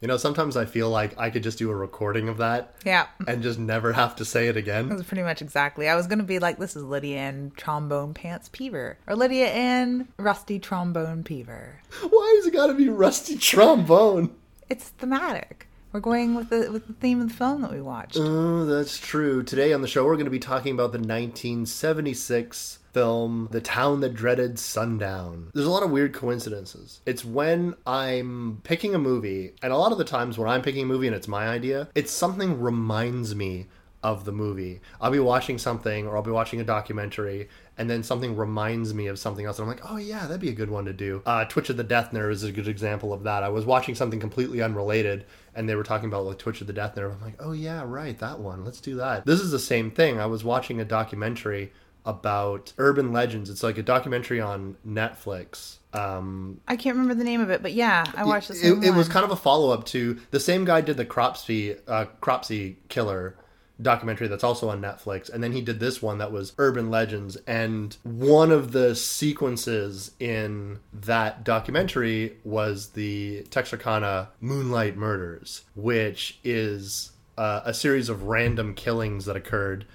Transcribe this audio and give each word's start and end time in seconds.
You 0.00 0.08
know, 0.08 0.16
sometimes 0.16 0.56
I 0.56 0.64
feel 0.64 0.88
like 0.88 1.18
I 1.18 1.28
could 1.28 1.42
just 1.42 1.58
do 1.58 1.70
a 1.70 1.74
recording 1.74 2.28
of 2.30 2.38
that 2.38 2.74
Yeah. 2.86 3.06
and 3.28 3.42
just 3.42 3.58
never 3.58 3.92
have 3.92 4.16
to 4.16 4.24
say 4.24 4.48
it 4.48 4.56
again. 4.56 4.88
That 4.88 4.96
was 4.98 5.06
pretty 5.06 5.22
much 5.22 5.42
exactly. 5.42 5.88
I 5.88 5.94
was 5.94 6.06
going 6.06 6.20
to 6.20 6.24
be 6.24 6.38
like, 6.38 6.58
this 6.58 6.74
is 6.74 6.82
Lydia 6.82 7.18
and 7.18 7.54
Trombone 7.56 8.14
Pants 8.14 8.48
Peever. 8.48 8.96
Or 9.06 9.14
Lydia 9.14 9.48
and 9.48 10.08
Rusty 10.16 10.58
Trombone 10.58 11.22
Peever. 11.22 11.74
Why 12.08 12.34
has 12.38 12.46
it 12.46 12.52
got 12.54 12.68
to 12.68 12.74
be 12.74 12.88
rusty 12.88 13.36
trombone? 13.36 14.34
It's 14.70 14.88
thematic. 14.88 15.66
We're 15.92 15.98
going 15.98 16.36
with 16.36 16.50
the 16.50 16.70
with 16.70 16.86
the 16.86 16.92
theme 16.92 17.20
of 17.20 17.30
the 17.30 17.34
film 17.34 17.62
that 17.62 17.72
we 17.72 17.80
watched. 17.80 18.16
Oh, 18.16 18.64
that's 18.64 18.96
true. 18.98 19.42
Today 19.42 19.72
on 19.72 19.82
the 19.82 19.88
show, 19.88 20.04
we're 20.04 20.14
going 20.14 20.24
to 20.24 20.30
be 20.30 20.38
talking 20.38 20.72
about 20.72 20.92
the 20.92 20.98
1976 20.98 22.78
film 22.92 23.48
The 23.50 23.60
Town 23.60 24.00
That 24.00 24.14
Dreaded 24.14 24.60
Sundown. 24.60 25.50
There's 25.52 25.66
a 25.66 25.70
lot 25.70 25.82
of 25.82 25.90
weird 25.90 26.14
coincidences. 26.14 27.00
It's 27.06 27.24
when 27.24 27.74
I'm 27.88 28.60
picking 28.62 28.94
a 28.94 29.00
movie, 29.00 29.54
and 29.62 29.72
a 29.72 29.76
lot 29.76 29.90
of 29.90 29.98
the 29.98 30.04
times 30.04 30.38
when 30.38 30.48
I'm 30.48 30.62
picking 30.62 30.84
a 30.84 30.86
movie 30.86 31.08
and 31.08 31.16
it's 31.16 31.26
my 31.26 31.48
idea, 31.48 31.88
it's 31.96 32.12
something 32.12 32.60
reminds 32.60 33.34
me 33.34 33.66
of 34.02 34.24
the 34.24 34.32
movie. 34.32 34.80
I'll 35.00 35.10
be 35.10 35.18
watching 35.18 35.58
something 35.58 36.06
or 36.06 36.16
I'll 36.16 36.22
be 36.22 36.30
watching 36.30 36.60
a 36.60 36.64
documentary 36.64 37.48
and 37.76 37.88
then 37.88 38.02
something 38.02 38.36
reminds 38.36 38.94
me 38.94 39.08
of 39.08 39.18
something 39.18 39.44
else. 39.44 39.58
And 39.58 39.68
I'm 39.68 39.76
like, 39.76 39.90
oh 39.90 39.96
yeah, 39.96 40.22
that'd 40.22 40.40
be 40.40 40.48
a 40.48 40.54
good 40.54 40.70
one 40.70 40.86
to 40.86 40.92
do. 40.92 41.22
Uh, 41.26 41.44
Twitch 41.44 41.70
of 41.70 41.76
the 41.76 41.84
Death 41.84 42.12
Nerve 42.12 42.32
is 42.32 42.42
a 42.42 42.52
good 42.52 42.68
example 42.68 43.12
of 43.12 43.24
that. 43.24 43.42
I 43.42 43.48
was 43.48 43.66
watching 43.66 43.94
something 43.94 44.20
completely 44.20 44.62
unrelated 44.62 45.26
and 45.54 45.68
they 45.68 45.74
were 45.74 45.82
talking 45.82 46.08
about 46.08 46.24
like 46.24 46.38
Twitch 46.38 46.60
of 46.60 46.66
the 46.66 46.72
Death 46.72 46.96
Nerve. 46.96 47.12
I'm 47.12 47.20
like, 47.20 47.36
oh 47.40 47.52
yeah, 47.52 47.82
right, 47.84 48.18
that 48.18 48.38
one. 48.38 48.64
Let's 48.64 48.80
do 48.80 48.96
that. 48.96 49.26
This 49.26 49.40
is 49.40 49.50
the 49.50 49.58
same 49.58 49.90
thing. 49.90 50.20
I 50.20 50.26
was 50.26 50.44
watching 50.44 50.80
a 50.80 50.84
documentary 50.84 51.72
about 52.06 52.72
urban 52.78 53.12
legends. 53.12 53.50
It's 53.50 53.62
like 53.62 53.78
a 53.78 53.82
documentary 53.82 54.40
on 54.40 54.76
Netflix. 54.86 55.76
Um, 55.92 56.60
I 56.68 56.76
can't 56.76 56.96
remember 56.96 57.14
the 57.14 57.24
name 57.24 57.40
of 57.40 57.50
it, 57.50 57.62
but 57.62 57.72
yeah, 57.72 58.04
I 58.14 58.24
watched 58.24 58.48
the 58.48 58.54
it, 58.54 58.84
it 58.84 58.94
was 58.94 59.08
kind 59.08 59.24
of 59.24 59.30
a 59.30 59.36
follow 59.36 59.70
up 59.70 59.84
to 59.86 60.18
the 60.30 60.40
same 60.40 60.64
guy 60.64 60.80
did 60.80 60.96
the 60.96 61.04
Cropsey 61.04 61.76
uh, 61.86 62.06
Cropsey 62.20 62.76
Killer 62.88 63.36
documentary 63.82 64.28
that's 64.28 64.44
also 64.44 64.68
on 64.68 64.80
Netflix, 64.80 65.30
and 65.30 65.42
then 65.42 65.52
he 65.52 65.60
did 65.60 65.80
this 65.80 66.02
one 66.02 66.18
that 66.18 66.32
was 66.32 66.52
Urban 66.58 66.90
Legends. 66.90 67.36
And 67.46 67.96
one 68.02 68.50
of 68.50 68.72
the 68.72 68.94
sequences 68.94 70.12
in 70.18 70.80
that 70.92 71.44
documentary 71.44 72.36
was 72.44 72.90
the 72.90 73.42
Texarkana 73.50 74.30
Moonlight 74.40 74.96
Murders, 74.96 75.62
which 75.74 76.38
is 76.44 77.12
uh, 77.38 77.62
a 77.64 77.74
series 77.74 78.08
of 78.08 78.24
random 78.24 78.74
killings 78.74 79.24
that 79.24 79.36
occurred 79.36 79.86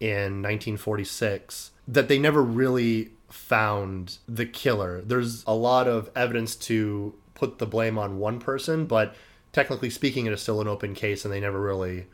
in 0.00 0.42
1946 0.42 1.70
that 1.86 2.08
they 2.08 2.18
never 2.18 2.42
really 2.42 3.10
found 3.28 4.18
the 4.28 4.46
killer. 4.46 5.02
There's 5.02 5.44
a 5.46 5.54
lot 5.54 5.88
of 5.88 6.10
evidence 6.14 6.54
to 6.56 7.14
put 7.34 7.58
the 7.58 7.66
blame 7.66 7.98
on 7.98 8.18
one 8.18 8.38
person, 8.38 8.86
but 8.86 9.14
technically 9.52 9.90
speaking, 9.90 10.26
it 10.26 10.32
is 10.32 10.40
still 10.40 10.60
an 10.60 10.68
open 10.68 10.94
case, 10.94 11.24
and 11.24 11.34
they 11.34 11.40
never 11.40 11.60
really 11.60 12.06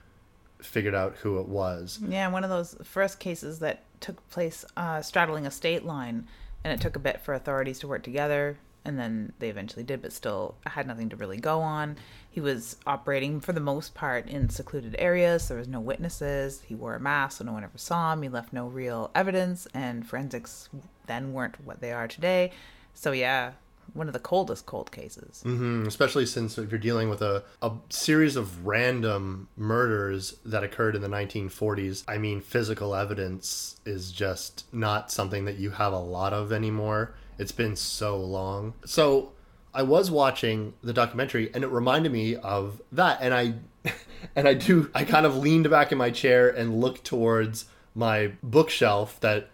figured 0.65 0.95
out 0.95 1.17
who 1.17 1.39
it 1.41 1.49
was. 1.49 1.99
Yeah, 2.07 2.29
one 2.29 2.45
of 2.45 2.51
those 2.51 2.77
first 2.83 3.19
cases 3.19 3.59
that 3.61 3.85
took 4.01 4.29
place 4.31 4.65
uh, 4.77 5.03
straddling 5.03 5.47
a 5.47 5.51
state 5.51 5.85
line, 5.85 6.27
and 6.65 6.73
it 6.73 6.81
took 6.81 6.97
a 6.97 7.01
bit 7.01 7.21
for 7.21 7.35
authorities 7.35 7.79
to 7.81 7.89
work 7.89 8.03
together, 8.03 8.59
and 8.85 8.99
then 8.99 9.33
they 9.39 9.51
eventually 9.51 9.83
did, 9.83 10.03
but 10.03 10.13
still 10.13 10.55
had 10.67 10.87
nothing 10.87 11.09
to 11.11 11.17
really 11.17 11.37
go 11.37 11.61
on. 11.61 11.97
He 12.31 12.41
was 12.41 12.77
operating 12.87 13.41
for 13.41 13.53
the 13.53 13.61
most 13.61 13.95
part 13.95 14.29
in 14.29 14.49
secluded 14.49 14.97
areas. 14.99 15.49
There 15.49 15.59
was 15.59 15.69
no 15.69 15.81
witnesses. 15.81 16.63
He 16.67 16.75
wore 16.75 16.95
a 16.95 17.01
mask, 17.01 17.39
so 17.39 17.45
no 17.45 17.53
one 17.53 17.65
ever 17.65 17.77
saw 17.77 18.13
him. 18.13 18.23
He 18.23 18.29
left 18.29 18.53
no 18.53 18.67
real 18.67 19.11
evidence, 19.15 19.67
and 19.75 20.07
forensics 20.07 20.69
then 21.07 21.33
weren't 21.33 21.65
what 21.65 21.81
they 21.81 21.93
are 21.93 22.09
today. 22.09 22.53
So 22.95 23.13
yeah, 23.13 23.53
one 23.95 24.07
of 24.07 24.13
the 24.13 24.19
coldest 24.19 24.67
cold 24.67 24.91
cases. 24.93 25.43
Mm, 25.45 25.87
especially 25.87 26.27
since 26.27 26.59
if 26.59 26.71
you're 26.71 26.79
dealing 26.79 27.09
with 27.09 27.23
a, 27.23 27.45
a 27.63 27.73
series 27.89 28.37
of 28.37 28.67
random 28.67 29.49
murders 29.57 30.37
that 30.45 30.63
occurred 30.63 30.97
in 30.97 31.03
the 31.03 31.09
1940s, 31.09 32.05
I 32.09 32.19
mean, 32.19 32.41
physical 32.41 32.95
evidence 32.95 33.81
is 33.85 34.13
just 34.13 34.73
not 34.73 35.11
something 35.11 35.45
that 35.45 35.59
you 35.59 35.71
have 35.71 35.93
a 35.93 35.99
lot 35.99 36.33
of 36.33 36.53
anymore. 36.53 37.15
It's 37.39 37.53
been 37.53 37.77
so 37.77 38.17
long. 38.19 38.75
So 38.85 39.33
I 39.73 39.83
was 39.83 40.11
watching 40.11 40.75
the 40.83 40.93
documentary 40.93 41.51
and 41.55 41.65
it 41.65 41.69
reminded 41.69 42.13
me 42.13 42.37
of 42.37 42.81
that. 42.93 43.19
And 43.21 43.35
I, 43.35 43.55
and 44.37 44.47
I 44.47 44.55
do, 44.55 44.91
I 44.95 45.05
kind 45.05 45.27
of 45.27 45.37
leaned 45.37 45.71
back 45.71 45.93
in 45.93 45.99
my 45.99 46.11
chair 46.11 46.49
and 46.49 46.81
looked 46.81 47.05
towards 47.05 47.67
my 47.95 48.33
bookshelf 48.43 49.19
that, 49.21 49.49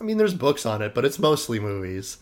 I 0.00 0.04
mean, 0.04 0.16
there's 0.16 0.34
books 0.34 0.66
on 0.66 0.82
it, 0.82 0.94
but 0.94 1.04
it's 1.04 1.18
mostly 1.18 1.60
movies 1.60 2.18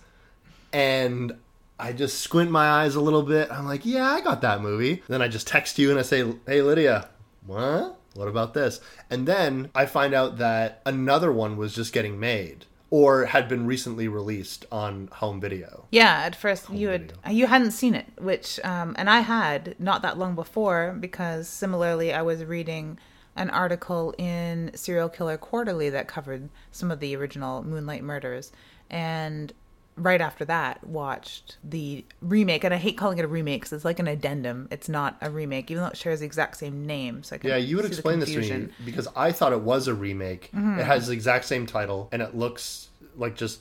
and 0.72 1.32
I 1.78 1.92
just 1.92 2.20
squint 2.20 2.50
my 2.50 2.68
eyes 2.68 2.94
a 2.94 3.00
little 3.00 3.22
bit. 3.22 3.50
I'm 3.50 3.66
like, 3.66 3.86
yeah, 3.86 4.06
I 4.06 4.20
got 4.20 4.42
that 4.42 4.60
movie. 4.60 5.02
Then 5.08 5.22
I 5.22 5.28
just 5.28 5.46
text 5.46 5.78
you 5.78 5.90
and 5.90 5.98
I 5.98 6.02
say, 6.02 6.24
hey, 6.46 6.62
Lydia, 6.62 7.08
what? 7.46 7.98
What 8.14 8.28
about 8.28 8.54
this? 8.54 8.80
And 9.08 9.26
then 9.26 9.70
I 9.74 9.86
find 9.86 10.14
out 10.14 10.38
that 10.38 10.82
another 10.84 11.32
one 11.32 11.56
was 11.56 11.74
just 11.74 11.92
getting 11.92 12.18
made 12.18 12.66
or 12.90 13.26
had 13.26 13.48
been 13.48 13.66
recently 13.66 14.08
released 14.08 14.66
on 14.70 15.08
home 15.12 15.40
video. 15.40 15.86
Yeah, 15.90 16.22
at 16.24 16.34
first 16.34 16.68
you 16.70 16.88
had 16.88 17.12
you 17.30 17.46
hadn't 17.46 17.70
seen 17.70 17.94
it, 17.94 18.06
which 18.18 18.58
um, 18.64 18.94
and 18.98 19.08
I 19.08 19.20
had 19.20 19.76
not 19.78 20.02
that 20.02 20.18
long 20.18 20.34
before 20.34 20.96
because 20.98 21.48
similarly 21.48 22.12
I 22.12 22.22
was 22.22 22.44
reading 22.44 22.98
an 23.36 23.48
article 23.50 24.12
in 24.18 24.72
Serial 24.74 25.08
Killer 25.08 25.38
Quarterly 25.38 25.88
that 25.90 26.08
covered 26.08 26.48
some 26.72 26.90
of 26.90 26.98
the 26.98 27.14
original 27.14 27.62
Moonlight 27.62 28.02
Murders, 28.02 28.50
and 28.90 29.52
right 29.96 30.20
after 30.20 30.44
that 30.46 30.84
watched 30.86 31.58
the 31.62 32.04
remake. 32.20 32.64
And 32.64 32.72
I 32.72 32.78
hate 32.78 32.96
calling 32.96 33.18
it 33.18 33.24
a 33.24 33.28
remake 33.28 33.62
because 33.62 33.72
it's 33.72 33.84
like 33.84 33.98
an 33.98 34.08
addendum. 34.08 34.68
It's 34.70 34.88
not 34.88 35.16
a 35.20 35.30
remake, 35.30 35.70
even 35.70 35.82
though 35.82 35.90
it 35.90 35.96
shares 35.96 36.20
the 36.20 36.26
exact 36.26 36.56
same 36.56 36.86
name. 36.86 37.22
So 37.22 37.36
I 37.36 37.38
can 37.38 37.50
Yeah, 37.50 37.56
you 37.56 37.76
would 37.76 37.84
explain 37.84 38.18
this 38.18 38.32
to 38.32 38.40
me 38.40 38.68
because 38.84 39.08
I 39.16 39.32
thought 39.32 39.52
it 39.52 39.60
was 39.60 39.88
a 39.88 39.94
remake. 39.94 40.50
It 40.54 40.84
has 40.84 41.08
the 41.08 41.12
exact 41.12 41.44
same 41.44 41.66
title 41.66 42.08
and 42.12 42.22
it 42.22 42.34
looks 42.34 42.88
like 43.16 43.36
just, 43.36 43.60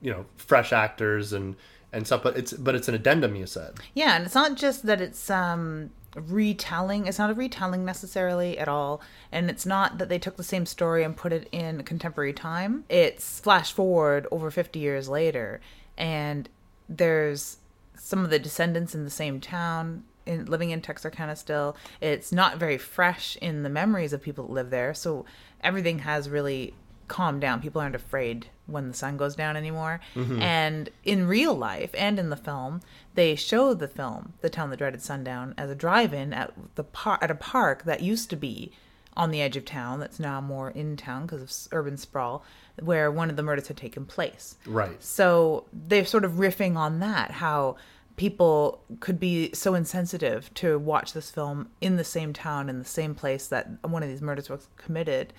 you 0.00 0.10
know, 0.10 0.26
fresh 0.36 0.72
actors 0.72 1.32
and 1.32 1.56
and 1.92 2.06
stuff, 2.06 2.22
but 2.22 2.36
it's 2.36 2.52
but 2.52 2.74
it's 2.74 2.88
an 2.88 2.94
addendum 2.94 3.36
you 3.36 3.46
said. 3.46 3.74
Yeah, 3.94 4.16
and 4.16 4.26
it's 4.26 4.34
not 4.34 4.56
just 4.56 4.84
that 4.86 5.00
it's 5.00 5.30
um 5.30 5.90
retelling. 6.16 7.06
It's 7.06 7.18
not 7.18 7.30
a 7.30 7.34
retelling 7.34 7.84
necessarily 7.84 8.58
at 8.58 8.68
all, 8.68 9.00
and 9.30 9.48
it's 9.50 9.66
not 9.66 9.98
that 9.98 10.08
they 10.08 10.18
took 10.18 10.36
the 10.36 10.42
same 10.42 10.66
story 10.66 11.04
and 11.04 11.16
put 11.16 11.32
it 11.32 11.48
in 11.52 11.82
contemporary 11.84 12.32
time. 12.32 12.84
It's 12.88 13.40
flash 13.40 13.72
forward 13.72 14.26
over 14.30 14.50
50 14.50 14.78
years 14.78 15.08
later 15.08 15.60
and 15.96 16.48
there's 16.88 17.58
some 17.96 18.24
of 18.24 18.30
the 18.30 18.38
descendants 18.38 18.94
in 18.94 19.04
the 19.04 19.10
same 19.10 19.40
town 19.40 20.04
in 20.26 20.44
living 20.46 20.70
in 20.70 20.82
Texarkana 20.82 21.36
still. 21.36 21.76
It's 22.00 22.32
not 22.32 22.58
very 22.58 22.78
fresh 22.78 23.36
in 23.40 23.62
the 23.62 23.68
memories 23.68 24.12
of 24.12 24.22
people 24.22 24.46
that 24.46 24.52
live 24.52 24.70
there, 24.70 24.92
so 24.92 25.24
everything 25.62 26.00
has 26.00 26.28
really 26.28 26.74
calmed 27.08 27.40
down. 27.40 27.60
People 27.60 27.80
aren't 27.80 27.94
afraid 27.94 28.48
when 28.66 28.88
the 28.88 28.94
sun 28.94 29.16
goes 29.16 29.36
down 29.36 29.56
anymore. 29.56 30.00
And 30.40 30.90
in 31.04 31.26
real 31.28 31.54
life 31.54 31.90
and 31.96 32.18
in 32.18 32.30
the 32.30 32.36
film, 32.36 32.80
they 33.14 33.34
show 33.34 33.74
the 33.74 33.88
film, 33.88 34.34
The 34.40 34.50
Town 34.50 34.70
That 34.70 34.78
Dreaded 34.78 35.02
Sundown, 35.02 35.54
as 35.56 35.70
a 35.70 35.74
drive-in 35.74 36.32
at 36.32 36.52
the 36.74 36.84
par- 36.84 37.18
at 37.22 37.30
a 37.30 37.34
park 37.34 37.84
that 37.84 38.02
used 38.02 38.28
to 38.30 38.36
be 38.36 38.72
on 39.16 39.30
the 39.30 39.40
edge 39.40 39.56
of 39.56 39.64
town 39.64 39.98
that's 39.98 40.20
now 40.20 40.40
more 40.42 40.70
in 40.70 40.94
town 40.96 41.24
because 41.24 41.40
of 41.40 41.72
urban 41.72 41.96
sprawl 41.96 42.44
where 42.82 43.10
one 43.10 43.30
of 43.30 43.36
the 43.36 43.42
murders 43.42 43.68
had 43.68 43.76
taken 43.76 44.04
place. 44.04 44.56
Right. 44.66 45.02
So 45.02 45.64
they're 45.72 46.04
sort 46.04 46.24
of 46.24 46.32
riffing 46.32 46.76
on 46.76 46.98
that, 47.00 47.30
how 47.30 47.76
people 48.16 48.82
could 49.00 49.18
be 49.18 49.52
so 49.54 49.74
insensitive 49.74 50.52
to 50.54 50.78
watch 50.78 51.12
this 51.12 51.30
film 51.30 51.68
in 51.80 51.96
the 51.96 52.04
same 52.04 52.32
town, 52.32 52.68
in 52.68 52.78
the 52.78 52.84
same 52.84 53.14
place 53.14 53.46
that 53.48 53.68
one 53.82 54.02
of 54.02 54.08
these 54.08 54.20
murders 54.20 54.50
was 54.50 54.68
committed. 54.76 55.32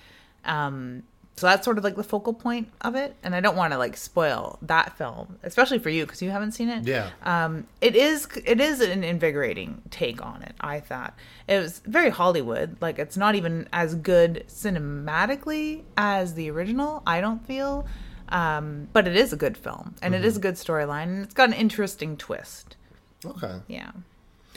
Um, 0.44 1.04
so 1.38 1.46
that's 1.46 1.64
sort 1.64 1.78
of 1.78 1.84
like 1.84 1.96
the 1.96 2.04
focal 2.04 2.34
point 2.34 2.68
of 2.80 2.94
it. 2.94 3.14
And 3.22 3.34
I 3.34 3.40
don't 3.40 3.56
want 3.56 3.72
to 3.72 3.78
like 3.78 3.96
spoil 3.96 4.58
that 4.62 4.96
film, 4.98 5.38
especially 5.42 5.78
for 5.78 5.90
you 5.90 6.04
because 6.04 6.20
you 6.20 6.30
haven't 6.30 6.52
seen 6.52 6.68
it. 6.68 6.86
Yeah. 6.86 7.10
Um, 7.22 7.66
it 7.80 7.96
is 7.96 8.28
it 8.44 8.60
is 8.60 8.80
an 8.80 9.04
invigorating 9.04 9.82
take 9.90 10.24
on 10.24 10.42
it. 10.42 10.54
I 10.60 10.80
thought 10.80 11.14
it 11.46 11.58
was 11.58 11.80
very 11.86 12.10
Hollywood. 12.10 12.76
Like 12.80 12.98
it's 12.98 13.16
not 13.16 13.34
even 13.34 13.68
as 13.72 13.94
good 13.94 14.44
cinematically 14.48 15.84
as 15.96 16.34
the 16.34 16.50
original. 16.50 17.02
I 17.06 17.20
don't 17.20 17.44
feel, 17.46 17.86
um, 18.28 18.88
but 18.92 19.06
it 19.06 19.16
is 19.16 19.32
a 19.32 19.36
good 19.36 19.56
film 19.56 19.94
and 20.02 20.14
it 20.14 20.24
is 20.24 20.36
a 20.36 20.40
good 20.40 20.54
storyline 20.56 21.04
and 21.04 21.24
it's 21.24 21.34
got 21.34 21.48
an 21.48 21.54
interesting 21.54 22.16
twist. 22.16 22.76
Okay. 23.24 23.60
Yeah. 23.66 23.92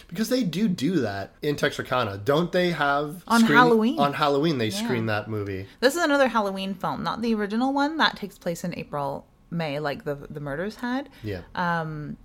Because 0.08 0.30
they 0.30 0.44
do 0.44 0.68
do 0.68 1.02
that 1.02 1.34
in 1.42 1.56
Texarkana, 1.56 2.18
don't 2.18 2.52
they? 2.52 2.72
Have 2.72 3.24
On 3.28 3.42
Halloween. 3.42 4.00
On 4.00 4.14
Halloween, 4.14 4.58
they 4.58 4.70
screen 4.70 5.06
that 5.08 5.30
movie. 5.30 5.68
This 5.80 5.96
is 5.96 6.04
another 6.04 6.28
Halloween 6.28 6.74
film, 6.74 7.04
not 7.04 7.22
the 7.22 7.34
original 7.36 7.74
one 7.74 7.98
that 7.98 8.18
takes 8.18 8.38
place 8.38 8.64
in 8.64 8.78
April, 8.78 9.26
May, 9.50 9.80
like 9.80 10.04
the 10.04 10.16
the 10.16 10.40
murders 10.40 10.76
had. 10.76 11.10
Yeah, 11.24 11.42
Um, 11.56 12.18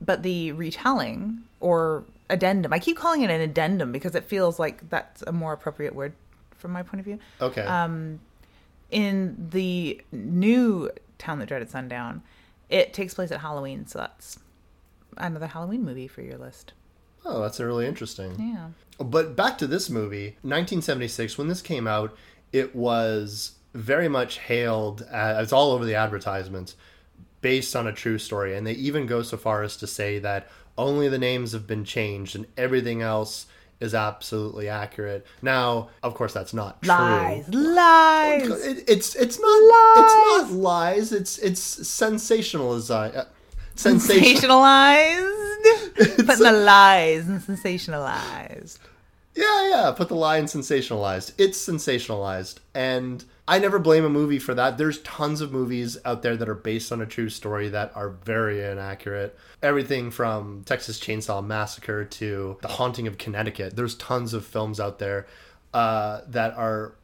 but 0.00 0.22
the 0.22 0.52
retelling 0.52 1.42
or 1.60 2.04
addendum 2.30 2.72
i 2.72 2.78
keep 2.78 2.96
calling 2.96 3.22
it 3.22 3.30
an 3.30 3.40
addendum 3.40 3.92
because 3.92 4.14
it 4.14 4.24
feels 4.24 4.58
like 4.58 4.88
that's 4.90 5.22
a 5.22 5.32
more 5.32 5.52
appropriate 5.52 5.94
word 5.94 6.12
from 6.56 6.72
my 6.72 6.82
point 6.82 7.00
of 7.00 7.04
view 7.04 7.18
okay. 7.40 7.62
um, 7.62 8.20
in 8.90 9.48
the 9.50 10.00
new 10.12 10.90
town 11.18 11.38
that 11.38 11.46
dreaded 11.46 11.70
sundown 11.70 12.22
it 12.68 12.92
takes 12.92 13.14
place 13.14 13.30
at 13.30 13.40
halloween 13.40 13.86
so 13.86 13.98
that's 13.98 14.38
another 15.16 15.46
halloween 15.46 15.82
movie 15.84 16.08
for 16.08 16.22
your 16.22 16.36
list 16.36 16.72
oh, 17.24 17.40
that's 17.42 17.60
really 17.60 17.86
interesting. 17.86 18.34
yeah 18.38 18.68
But 18.98 19.36
back 19.36 19.58
to 19.58 19.66
this 19.66 19.88
movie, 19.90 20.36
1976, 20.42 21.38
when 21.38 21.48
this 21.48 21.62
came 21.62 21.86
out, 21.86 22.16
it 22.52 22.74
was 22.74 23.52
very 23.74 24.08
much 24.08 24.38
hailed 24.38 25.02
as 25.02 25.44
it's 25.44 25.52
all 25.52 25.72
over 25.72 25.84
the 25.84 25.94
advertisements 25.94 26.74
based 27.40 27.76
on 27.76 27.86
a 27.86 27.92
true 27.92 28.18
story. 28.18 28.56
And 28.56 28.66
they 28.66 28.72
even 28.72 29.06
go 29.06 29.22
so 29.22 29.36
far 29.36 29.62
as 29.62 29.76
to 29.78 29.86
say 29.86 30.18
that 30.18 30.48
only 30.76 31.08
the 31.08 31.18
names 31.18 31.52
have 31.52 31.66
been 31.66 31.84
changed 31.84 32.34
and 32.34 32.46
everything 32.56 33.02
else 33.02 33.46
is 33.80 33.94
absolutely 33.94 34.68
accurate. 34.68 35.26
Now, 35.42 35.90
of 36.02 36.14
course, 36.14 36.32
that's 36.32 36.52
not 36.52 36.82
true. 36.82 36.90
lies 36.90 37.48
lies 37.48 38.48
It, 38.64 38.84
it's 38.88 39.14
it's 39.14 39.38
not 39.38 39.46
lies. 39.46 40.04
it's 40.04 40.14
not 40.50 40.52
lies. 40.58 41.12
It's 41.12 41.38
it's 41.38 41.60
sensationalism. 41.60 43.12
Uh, 43.14 43.24
Sensation. 43.78 44.36
sensationalized 44.36 45.38
putting 45.98 46.44
the 46.44 46.52
lies 46.52 47.28
and 47.28 47.40
sensationalized 47.40 48.78
Yeah, 49.34 49.68
yeah. 49.68 49.92
Put 49.96 50.08
the 50.08 50.14
lie 50.16 50.38
in 50.38 50.46
sensationalized. 50.46 51.32
It's 51.38 51.58
sensationalized. 51.64 52.58
And 52.74 53.24
I 53.46 53.58
never 53.58 53.78
blame 53.78 54.04
a 54.04 54.08
movie 54.10 54.38
for 54.38 54.54
that. 54.54 54.78
There's 54.78 54.98
tons 55.02 55.40
of 55.40 55.52
movies 55.52 55.96
out 56.04 56.22
there 56.22 56.36
that 56.36 56.48
are 56.48 56.54
based 56.54 56.92
on 56.92 57.00
a 57.00 57.06
true 57.06 57.28
story 57.28 57.68
that 57.70 57.92
are 57.94 58.10
very 58.10 58.64
inaccurate. 58.64 59.38
Everything 59.62 60.10
from 60.10 60.64
Texas 60.64 60.98
Chainsaw 61.00 61.44
Massacre 61.44 62.04
to 62.04 62.58
The 62.62 62.68
Haunting 62.68 63.06
of 63.06 63.16
Connecticut. 63.18 63.76
There's 63.76 63.94
tons 63.94 64.34
of 64.34 64.44
films 64.44 64.80
out 64.80 64.98
there 64.98 65.26
uh, 65.72 66.22
that 66.28 66.54
are 66.56 66.94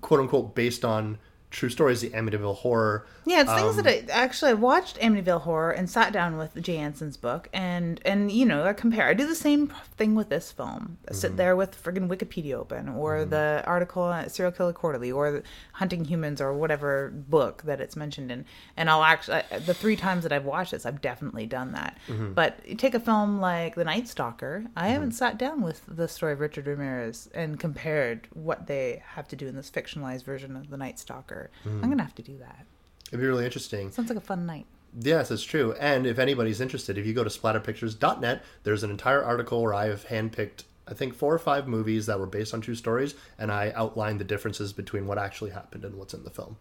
quote 0.00 0.20
unquote 0.20 0.54
based 0.54 0.84
on 0.84 1.18
true 1.54 1.70
stories. 1.70 2.00
The 2.00 2.10
Amityville 2.10 2.56
Horror. 2.56 3.06
Yeah, 3.26 3.40
it's 3.42 3.52
things 3.54 3.78
Um, 3.78 3.84
that 3.84 4.10
I 4.10 4.12
actually 4.12 4.50
I 4.50 4.54
watched 4.54 4.98
Amityville 4.98 5.42
Horror 5.42 5.70
and 5.70 5.88
sat 5.88 6.12
down 6.12 6.36
with 6.36 6.60
Jay 6.60 6.76
Anson's 6.76 7.16
book 7.16 7.48
and 7.52 8.00
and 8.04 8.30
you 8.30 8.44
know 8.44 8.64
I 8.64 8.72
compare. 8.74 9.06
I 9.08 9.14
do 9.14 9.26
the 9.26 9.34
same 9.34 9.72
thing 9.96 10.14
with 10.14 10.28
this 10.28 10.52
film. 10.52 10.98
I 11.08 11.12
Mm-hmm. 11.12 11.14
sit 11.20 11.36
there 11.36 11.54
with 11.56 11.80
friggin' 11.82 12.08
Wikipedia 12.08 12.54
open 12.54 12.88
or 12.88 13.24
the 13.24 13.62
article 13.66 14.10
at 14.12 14.30
Serial 14.32 14.52
Killer 14.52 14.72
Quarterly 14.72 15.10
or 15.12 15.42
Hunting 15.74 16.04
Humans 16.04 16.40
or 16.40 16.52
whatever 16.52 17.10
book 17.14 17.62
that 17.62 17.80
it's 17.80 17.96
mentioned 17.96 18.30
in, 18.30 18.44
and 18.76 18.90
I'll 18.90 19.04
actually 19.04 19.42
I- 19.50 19.58
the 19.60 19.74
three 19.74 19.96
times 19.96 20.24
that 20.24 20.32
I've 20.32 20.44
watched 20.44 20.72
this, 20.72 20.84
I've 20.84 21.00
definitely 21.00 21.46
done 21.46 21.72
that. 21.72 21.96
Mm-hmm. 22.08 22.32
But 22.34 22.58
you 22.66 22.74
take 22.74 22.94
a 22.94 23.00
film 23.00 23.40
like 23.40 23.74
The 23.76 23.84
Night 23.84 24.08
Stalker. 24.08 24.64
I 24.76 24.88
haven't 24.88 25.12
sat 25.12 25.38
down 25.38 25.62
with 25.62 25.82
the 25.86 26.08
story 26.08 26.32
of 26.32 26.40
Richard 26.40 26.66
Ramirez 26.66 27.30
and 27.32 27.58
compared 27.60 28.26
what 28.32 28.66
they 28.66 29.02
have 29.14 29.28
to 29.28 29.36
do 29.36 29.46
in 29.46 29.54
this 29.56 29.70
fictionalized 29.70 30.24
version 30.24 30.56
of 30.56 30.68
The 30.68 30.76
Night 30.76 30.98
Stalker. 30.98 31.43
Mm-hmm. 31.66 31.82
I'm 31.82 31.90
gonna 31.90 32.02
have 32.02 32.14
to 32.16 32.22
do 32.22 32.38
that. 32.38 32.66
It'd 33.08 33.20
be 33.20 33.26
really 33.26 33.44
interesting. 33.44 33.90
Sounds 33.90 34.08
like 34.08 34.18
a 34.18 34.22
fun 34.22 34.46
night. 34.46 34.66
Yes, 34.98 35.30
it's 35.30 35.42
true. 35.42 35.74
And 35.80 36.06
if 36.06 36.18
anybody's 36.18 36.60
interested, 36.60 36.98
if 36.98 37.06
you 37.06 37.12
go 37.12 37.24
to 37.24 37.30
splatterpictures.net, 37.30 38.44
there's 38.62 38.82
an 38.82 38.90
entire 38.90 39.22
article 39.22 39.62
where 39.62 39.74
I 39.74 39.86
have 39.86 40.06
handpicked, 40.06 40.64
I 40.86 40.94
think, 40.94 41.14
four 41.14 41.34
or 41.34 41.38
five 41.38 41.66
movies 41.66 42.06
that 42.06 42.18
were 42.18 42.26
based 42.26 42.54
on 42.54 42.60
true 42.60 42.76
stories, 42.76 43.14
and 43.38 43.50
I 43.50 43.72
outlined 43.74 44.20
the 44.20 44.24
differences 44.24 44.72
between 44.72 45.06
what 45.06 45.18
actually 45.18 45.50
happened 45.50 45.84
and 45.84 45.96
what's 45.96 46.14
in 46.14 46.22
the 46.22 46.30
film. 46.30 46.56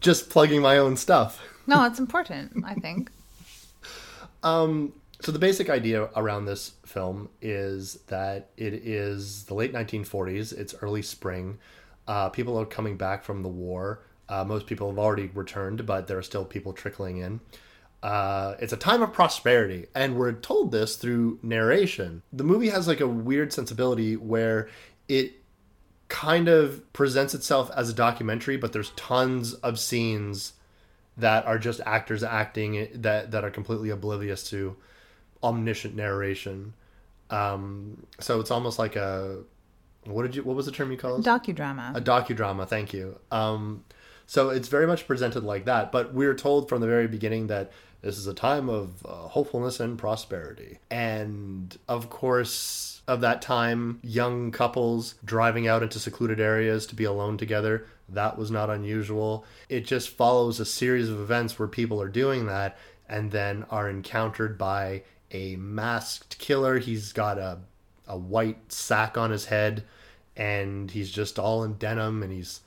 Just 0.00 0.30
plugging 0.30 0.60
my 0.60 0.78
own 0.78 0.96
stuff. 0.96 1.40
No, 1.66 1.84
it's 1.84 2.00
important, 2.00 2.64
I 2.64 2.74
think. 2.74 3.10
So 5.22 5.32
the 5.32 5.38
basic 5.38 5.68
idea 5.68 6.08
around 6.16 6.46
this 6.46 6.72
film 6.86 7.28
is 7.42 7.96
that 8.06 8.48
it 8.56 8.72
is 8.72 9.44
the 9.44 9.54
late 9.54 9.70
1940s. 9.72 10.56
It's 10.56 10.74
early 10.80 11.02
spring. 11.02 11.58
Uh, 12.08 12.30
people 12.30 12.58
are 12.58 12.64
coming 12.64 12.96
back 12.96 13.22
from 13.22 13.42
the 13.42 13.48
war. 13.48 14.00
Uh, 14.30 14.44
most 14.44 14.66
people 14.66 14.88
have 14.88 14.98
already 14.98 15.26
returned, 15.34 15.84
but 15.84 16.06
there 16.06 16.16
are 16.16 16.22
still 16.22 16.44
people 16.44 16.72
trickling 16.72 17.18
in. 17.18 17.40
Uh, 18.00 18.54
it's 18.60 18.72
a 18.72 18.76
time 18.76 19.02
of 19.02 19.12
prosperity, 19.12 19.86
and 19.94 20.16
we're 20.16 20.32
told 20.32 20.70
this 20.70 20.96
through 20.96 21.38
narration. 21.42 22.22
The 22.32 22.44
movie 22.44 22.68
has 22.68 22.86
like 22.86 23.00
a 23.00 23.08
weird 23.08 23.52
sensibility 23.52 24.16
where 24.16 24.68
it 25.08 25.34
kind 26.08 26.48
of 26.48 26.90
presents 26.92 27.34
itself 27.34 27.70
as 27.76 27.90
a 27.90 27.92
documentary, 27.92 28.56
but 28.56 28.72
there's 28.72 28.90
tons 28.90 29.54
of 29.54 29.78
scenes 29.78 30.52
that 31.16 31.44
are 31.44 31.58
just 31.58 31.80
actors 31.84 32.22
acting 32.22 32.88
that 32.94 33.32
that 33.32 33.44
are 33.44 33.50
completely 33.50 33.90
oblivious 33.90 34.48
to 34.50 34.76
omniscient 35.42 35.94
narration. 35.96 36.72
Um, 37.30 38.06
so 38.20 38.40
it's 38.40 38.50
almost 38.50 38.78
like 38.78 38.94
a 38.96 39.42
what 40.04 40.22
did 40.22 40.36
you 40.36 40.44
what 40.44 40.56
was 40.56 40.66
the 40.66 40.72
term 40.72 40.90
you 40.90 40.96
called? 40.96 41.24
Docudrama. 41.24 41.96
a 41.96 42.00
docudrama. 42.00 42.66
Thank 42.66 42.92
you. 42.92 43.18
Um, 43.30 43.84
so 44.30 44.50
it's 44.50 44.68
very 44.68 44.86
much 44.86 45.08
presented 45.08 45.42
like 45.42 45.64
that, 45.64 45.90
but 45.90 46.14
we're 46.14 46.36
told 46.36 46.68
from 46.68 46.80
the 46.80 46.86
very 46.86 47.08
beginning 47.08 47.48
that 47.48 47.72
this 48.00 48.16
is 48.16 48.28
a 48.28 48.32
time 48.32 48.68
of 48.68 49.04
uh, 49.04 49.26
hopefulness 49.26 49.80
and 49.80 49.98
prosperity, 49.98 50.78
and 50.88 51.76
of 51.88 52.10
course, 52.10 53.02
of 53.08 53.22
that 53.22 53.42
time, 53.42 53.98
young 54.04 54.52
couples 54.52 55.16
driving 55.24 55.66
out 55.66 55.82
into 55.82 55.98
secluded 55.98 56.38
areas 56.38 56.86
to 56.86 56.94
be 56.94 57.02
alone 57.02 57.38
together. 57.38 57.88
That 58.08 58.38
was 58.38 58.52
not 58.52 58.70
unusual. 58.70 59.44
It 59.68 59.84
just 59.84 60.10
follows 60.10 60.60
a 60.60 60.64
series 60.64 61.08
of 61.08 61.18
events 61.18 61.58
where 61.58 61.66
people 61.66 62.00
are 62.00 62.08
doing 62.08 62.46
that 62.46 62.78
and 63.08 63.32
then 63.32 63.66
are 63.68 63.90
encountered 63.90 64.56
by 64.56 65.02
a 65.32 65.56
masked 65.56 66.38
killer. 66.38 66.78
He's 66.78 67.12
got 67.12 67.36
a 67.36 67.58
a 68.06 68.16
white 68.16 68.70
sack 68.70 69.18
on 69.18 69.32
his 69.32 69.46
head 69.46 69.82
and 70.36 70.88
he's 70.88 71.10
just 71.10 71.36
all 71.36 71.64
in 71.64 71.74
denim 71.74 72.22
and 72.22 72.32
he's 72.32 72.60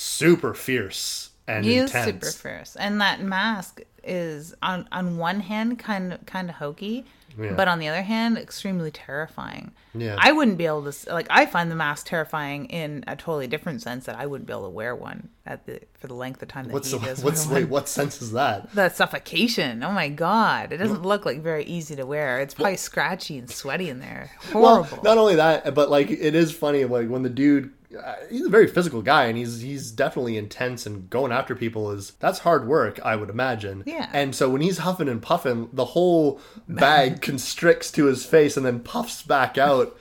super 0.00 0.54
fierce 0.54 1.30
and 1.48 1.64
he 1.64 1.76
is 1.76 1.90
intense. 1.94 2.06
super 2.06 2.30
fierce, 2.48 2.76
and 2.76 3.00
that 3.00 3.20
mask 3.20 3.80
is 4.04 4.54
on 4.62 4.86
on 4.92 5.16
one 5.16 5.40
hand 5.40 5.78
kind 5.78 6.12
of 6.12 6.24
kind 6.24 6.48
of 6.48 6.54
hokey, 6.56 7.04
Yeah. 7.38 7.54
but 7.54 7.66
on 7.66 7.78
the 7.80 7.88
other 7.88 8.02
hand 8.02 8.38
extremely 8.38 8.90
terrifying. 8.92 9.72
Yeah. 9.94 10.14
I 10.18 10.30
wouldn't 10.30 10.56
be 10.56 10.66
able 10.66 10.90
to 10.92 11.12
like 11.12 11.26
I 11.30 11.46
find 11.46 11.68
the 11.70 11.74
mask 11.74 12.06
terrifying 12.06 12.66
in 12.66 13.02
a 13.08 13.16
totally 13.16 13.48
different 13.48 13.82
sense 13.82 14.04
that 14.04 14.14
I 14.16 14.26
wouldn't 14.26 14.46
be 14.46 14.52
able 14.52 14.64
to 14.64 14.68
wear 14.70 14.94
one 14.94 15.30
at 15.46 15.66
the 15.66 15.80
for 15.94 16.06
the 16.06 16.14
length 16.14 16.42
of 16.42 16.48
time 16.48 16.66
that 16.66 16.74
What's 16.74 16.92
he 16.92 16.98
the, 16.98 17.06
does. 17.06 17.24
what's 17.24 17.46
wait, 17.48 17.62
one. 17.64 17.70
what 17.70 17.88
sense 17.88 18.22
is 18.22 18.32
that? 18.32 18.72
The 18.74 18.90
suffocation. 18.90 19.82
Oh 19.82 19.90
my 19.90 20.10
god! 20.10 20.70
It 20.72 20.76
doesn't 20.76 21.02
look 21.02 21.26
like 21.26 21.40
very 21.42 21.64
easy 21.64 21.96
to 21.96 22.06
wear. 22.06 22.38
It's 22.40 22.54
probably 22.54 22.76
scratchy 22.76 23.36
and 23.38 23.50
sweaty 23.50 23.88
in 23.88 23.98
there. 23.98 24.30
Well, 24.54 24.86
not 25.02 25.18
only 25.18 25.34
that, 25.36 25.74
but 25.74 25.90
like 25.90 26.10
it 26.10 26.34
is 26.36 26.52
funny 26.52 26.84
like 26.84 27.08
when 27.08 27.22
the 27.22 27.30
dude 27.30 27.72
Uh, 27.96 28.14
he's 28.28 28.44
a 28.44 28.50
very 28.50 28.66
physical 28.66 29.00
guy 29.00 29.24
and 29.24 29.38
he's 29.38 29.60
he's 29.62 29.90
definitely 29.90 30.36
intense 30.36 30.84
and 30.84 31.08
going 31.08 31.32
after 31.32 31.54
people 31.54 31.90
is 31.90 32.10
that's 32.20 32.40
hard 32.40 32.68
work 32.68 33.00
I 33.02 33.16
would 33.16 33.30
imagine. 33.30 33.82
Yeah. 33.86 34.10
And 34.12 34.34
so 34.34 34.50
when 34.50 34.60
he's 34.60 34.78
huffing 34.78 35.08
and 35.08 35.22
puffing, 35.22 35.70
the 35.72 35.86
whole 35.86 36.38
bag 36.68 37.22
constricts 37.22 37.90
to 37.92 38.04
his 38.04 38.26
face 38.26 38.56
and 38.58 38.66
then 38.66 38.80
puffs 38.80 39.22
back 39.22 39.56
out. 39.56 39.96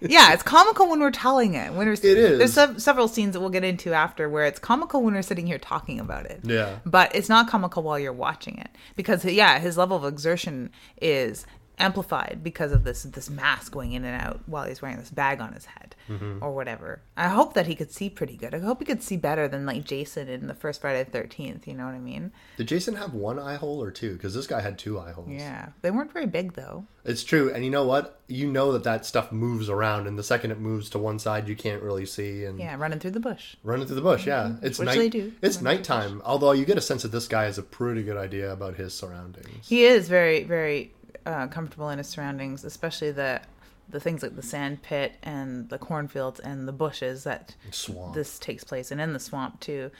yeah, 0.00 0.32
it's 0.32 0.42
comical 0.42 0.88
when 0.88 1.00
we're 1.00 1.10
telling 1.10 1.54
it. 1.54 1.72
When 1.74 1.86
we're, 1.86 1.92
It 1.94 2.04
is. 2.04 2.38
There's 2.38 2.52
sev- 2.54 2.80
several 2.80 3.08
scenes 3.08 3.34
that 3.34 3.40
we'll 3.40 3.50
get 3.50 3.64
into 3.64 3.92
after 3.92 4.26
where 4.28 4.46
it's 4.46 4.58
comical 4.58 5.02
when 5.02 5.12
we're 5.12 5.20
sitting 5.22 5.46
here 5.46 5.58
talking 5.58 6.00
about 6.00 6.24
it. 6.24 6.40
Yeah. 6.44 6.78
But 6.86 7.14
it's 7.14 7.28
not 7.28 7.48
comical 7.48 7.82
while 7.82 7.98
you're 7.98 8.12
watching 8.12 8.56
it 8.58 8.70
because 8.94 9.24
yeah, 9.24 9.58
his 9.58 9.76
level 9.76 9.96
of 9.96 10.04
exertion 10.04 10.70
is 11.02 11.46
amplified 11.78 12.40
because 12.42 12.72
of 12.72 12.84
this 12.84 13.02
this 13.04 13.28
mask 13.30 13.72
going 13.72 13.92
in 13.92 14.04
and 14.04 14.20
out 14.20 14.40
while 14.46 14.64
he's 14.66 14.80
wearing 14.82 14.98
this 14.98 15.10
bag 15.10 15.40
on 15.40 15.52
his 15.52 15.64
head 15.66 15.94
Mm-hmm. 16.08 16.38
or 16.40 16.54
whatever. 16.54 17.00
I 17.16 17.26
hope 17.26 17.54
that 17.54 17.66
he 17.66 17.74
could 17.74 17.90
see 17.90 18.08
pretty 18.08 18.36
good. 18.36 18.54
I 18.54 18.60
hope 18.60 18.78
he 18.78 18.84
could 18.84 19.02
see 19.02 19.16
better 19.16 19.48
than 19.48 19.66
like 19.66 19.82
Jason 19.82 20.28
in 20.28 20.46
the 20.46 20.54
first 20.54 20.80
Friday 20.80 21.02
the 21.02 21.10
Thirteenth. 21.10 21.66
You 21.66 21.74
know 21.74 21.84
what 21.84 21.96
I 21.96 21.98
mean? 21.98 22.30
Did 22.58 22.68
Jason 22.68 22.94
have 22.94 23.12
one 23.12 23.40
eye 23.40 23.56
hole 23.56 23.82
or 23.82 23.90
two? 23.90 24.12
Because 24.12 24.32
this 24.32 24.46
guy 24.46 24.60
had 24.60 24.78
two 24.78 25.00
eye 25.00 25.10
holes. 25.10 25.30
Yeah, 25.32 25.70
they 25.82 25.90
weren't 25.90 26.12
very 26.12 26.26
big 26.26 26.52
though. 26.52 26.86
It's 27.04 27.24
true, 27.24 27.52
and 27.52 27.64
you 27.64 27.70
know 27.72 27.84
what? 27.84 28.20
You 28.28 28.46
know 28.50 28.70
that 28.72 28.84
that 28.84 29.04
stuff 29.04 29.32
moves 29.32 29.68
around, 29.68 30.06
and 30.06 30.16
the 30.16 30.22
second 30.22 30.52
it 30.52 30.60
moves 30.60 30.90
to 30.90 30.98
one 31.00 31.18
side, 31.18 31.48
you 31.48 31.56
can't 31.56 31.82
really 31.82 32.06
see. 32.06 32.44
And 32.44 32.58
Yeah, 32.60 32.76
running 32.76 33.00
through 33.00 33.10
the 33.12 33.20
bush. 33.20 33.56
running 33.64 33.86
through 33.86 33.96
the 33.96 34.02
bush. 34.02 34.28
Yeah, 34.28 34.54
it's 34.62 34.78
Which 34.78 34.86
night. 34.86 34.98
they 34.98 35.08
do. 35.08 35.32
It's 35.42 35.60
nighttime. 35.60 36.22
Although 36.24 36.52
you 36.52 36.64
get 36.64 36.78
a 36.78 36.80
sense 36.80 37.02
that 37.02 37.10
this 37.10 37.26
guy 37.26 37.44
has 37.44 37.58
a 37.58 37.62
pretty 37.64 38.04
good 38.04 38.16
idea 38.16 38.52
about 38.52 38.76
his 38.76 38.94
surroundings. 38.94 39.66
He 39.68 39.84
is 39.84 40.08
very, 40.08 40.44
very 40.44 40.92
uh, 41.26 41.46
comfortable 41.48 41.90
in 41.90 41.98
his 41.98 42.06
surroundings, 42.08 42.64
especially 42.64 43.10
the 43.10 43.40
the 43.88 44.00
things 44.00 44.22
like 44.22 44.34
the 44.34 44.42
sand 44.42 44.82
pit 44.82 45.12
and 45.22 45.68
the 45.68 45.78
cornfields 45.78 46.40
and 46.40 46.66
the 46.66 46.72
bushes 46.72 47.22
that 47.24 47.54
Swamp. 47.70 48.14
this 48.14 48.38
takes 48.38 48.64
place, 48.64 48.90
and 48.90 49.00
in 49.00 49.12
the 49.12 49.20
swamp 49.20 49.60
too. 49.60 49.90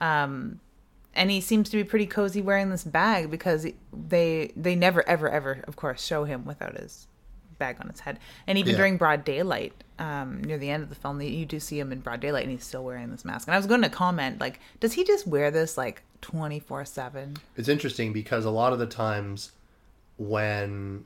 Um, 0.00 0.60
and 1.14 1.30
he 1.30 1.40
seems 1.40 1.70
to 1.70 1.76
be 1.76 1.84
pretty 1.84 2.06
cozy 2.06 2.42
wearing 2.42 2.70
this 2.70 2.84
bag 2.84 3.30
because 3.30 3.66
they 3.92 4.52
they 4.56 4.74
never 4.74 5.06
ever 5.08 5.28
ever 5.28 5.62
of 5.68 5.76
course 5.76 6.04
show 6.04 6.24
him 6.24 6.44
without 6.44 6.76
his 6.76 7.06
bag 7.58 7.76
on 7.80 7.88
his 7.88 8.00
head. 8.00 8.18
And 8.46 8.58
even 8.58 8.72
Yeah. 8.72 8.76
during 8.78 8.96
broad 8.98 9.24
daylight, 9.24 9.72
um, 9.98 10.42
near 10.44 10.58
the 10.58 10.68
end 10.68 10.82
of 10.82 10.90
the 10.90 10.94
film, 10.94 11.20
you 11.22 11.46
do 11.46 11.58
see 11.58 11.78
him 11.78 11.90
in 11.90 12.00
broad 12.00 12.20
daylight, 12.20 12.42
and 12.42 12.52
he's 12.52 12.64
still 12.64 12.84
wearing 12.84 13.10
this 13.10 13.24
mask. 13.24 13.48
And 13.48 13.54
I 13.54 13.58
was 13.58 13.66
going 13.66 13.80
to 13.82 13.88
comment, 13.88 14.40
like, 14.40 14.60
does 14.80 14.92
he 14.92 15.04
just 15.04 15.26
wear 15.26 15.50
this 15.50 15.78
like 15.78 16.02
twenty 16.20 16.58
four 16.60 16.84
seven? 16.84 17.36
It's 17.56 17.68
interesting 17.68 18.12
because 18.12 18.44
a 18.44 18.50
lot 18.50 18.72
of 18.74 18.78
the 18.78 18.86
times 18.86 19.52
when 20.16 21.04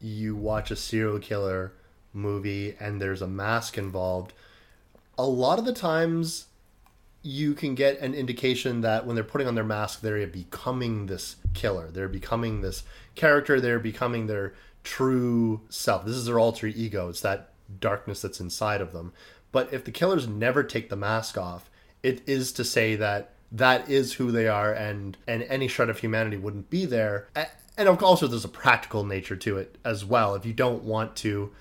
you 0.00 0.36
watch 0.36 0.70
a 0.70 0.76
serial 0.76 1.18
killer 1.18 1.72
movie 2.12 2.76
and 2.78 3.00
there's 3.00 3.22
a 3.22 3.26
mask 3.26 3.78
involved, 3.78 4.32
a 5.16 5.26
lot 5.26 5.58
of 5.58 5.64
the 5.64 5.72
times 5.72 6.46
you 7.22 7.54
can 7.54 7.74
get 7.74 7.98
an 8.00 8.14
indication 8.14 8.82
that 8.82 9.06
when 9.06 9.14
they're 9.14 9.24
putting 9.24 9.48
on 9.48 9.54
their 9.54 9.64
mask, 9.64 10.02
they're 10.02 10.26
becoming 10.26 11.06
this 11.06 11.36
killer. 11.54 11.90
They're 11.90 12.08
becoming 12.08 12.60
this 12.60 12.84
character. 13.14 13.60
They're 13.60 13.78
becoming 13.78 14.26
their 14.26 14.54
true 14.82 15.62
self. 15.70 16.04
This 16.04 16.16
is 16.16 16.26
their 16.26 16.38
alter 16.38 16.66
ego. 16.66 17.08
It's 17.08 17.22
that 17.22 17.50
darkness 17.80 18.20
that's 18.20 18.40
inside 18.40 18.82
of 18.82 18.92
them. 18.92 19.12
But 19.52 19.72
if 19.72 19.84
the 19.84 19.90
killers 19.90 20.28
never 20.28 20.62
take 20.62 20.90
the 20.90 20.96
mask 20.96 21.38
off, 21.38 21.70
it 22.02 22.22
is 22.26 22.52
to 22.52 22.64
say 22.64 22.94
that 22.96 23.30
that 23.50 23.88
is 23.88 24.14
who 24.14 24.30
they 24.30 24.48
are, 24.48 24.72
and 24.72 25.16
and 25.26 25.44
any 25.44 25.68
shred 25.68 25.88
of 25.88 26.00
humanity 26.00 26.36
wouldn't 26.36 26.70
be 26.70 26.84
there. 26.84 27.28
And 27.76 27.88
also, 27.88 28.26
there's 28.26 28.44
a 28.44 28.48
practical 28.48 29.04
nature 29.04 29.36
to 29.36 29.58
it 29.58 29.78
as 29.84 30.04
well. 30.04 30.34
If 30.34 30.46
you 30.46 30.52
don't 30.52 30.84
want 30.84 31.16
to 31.16 31.52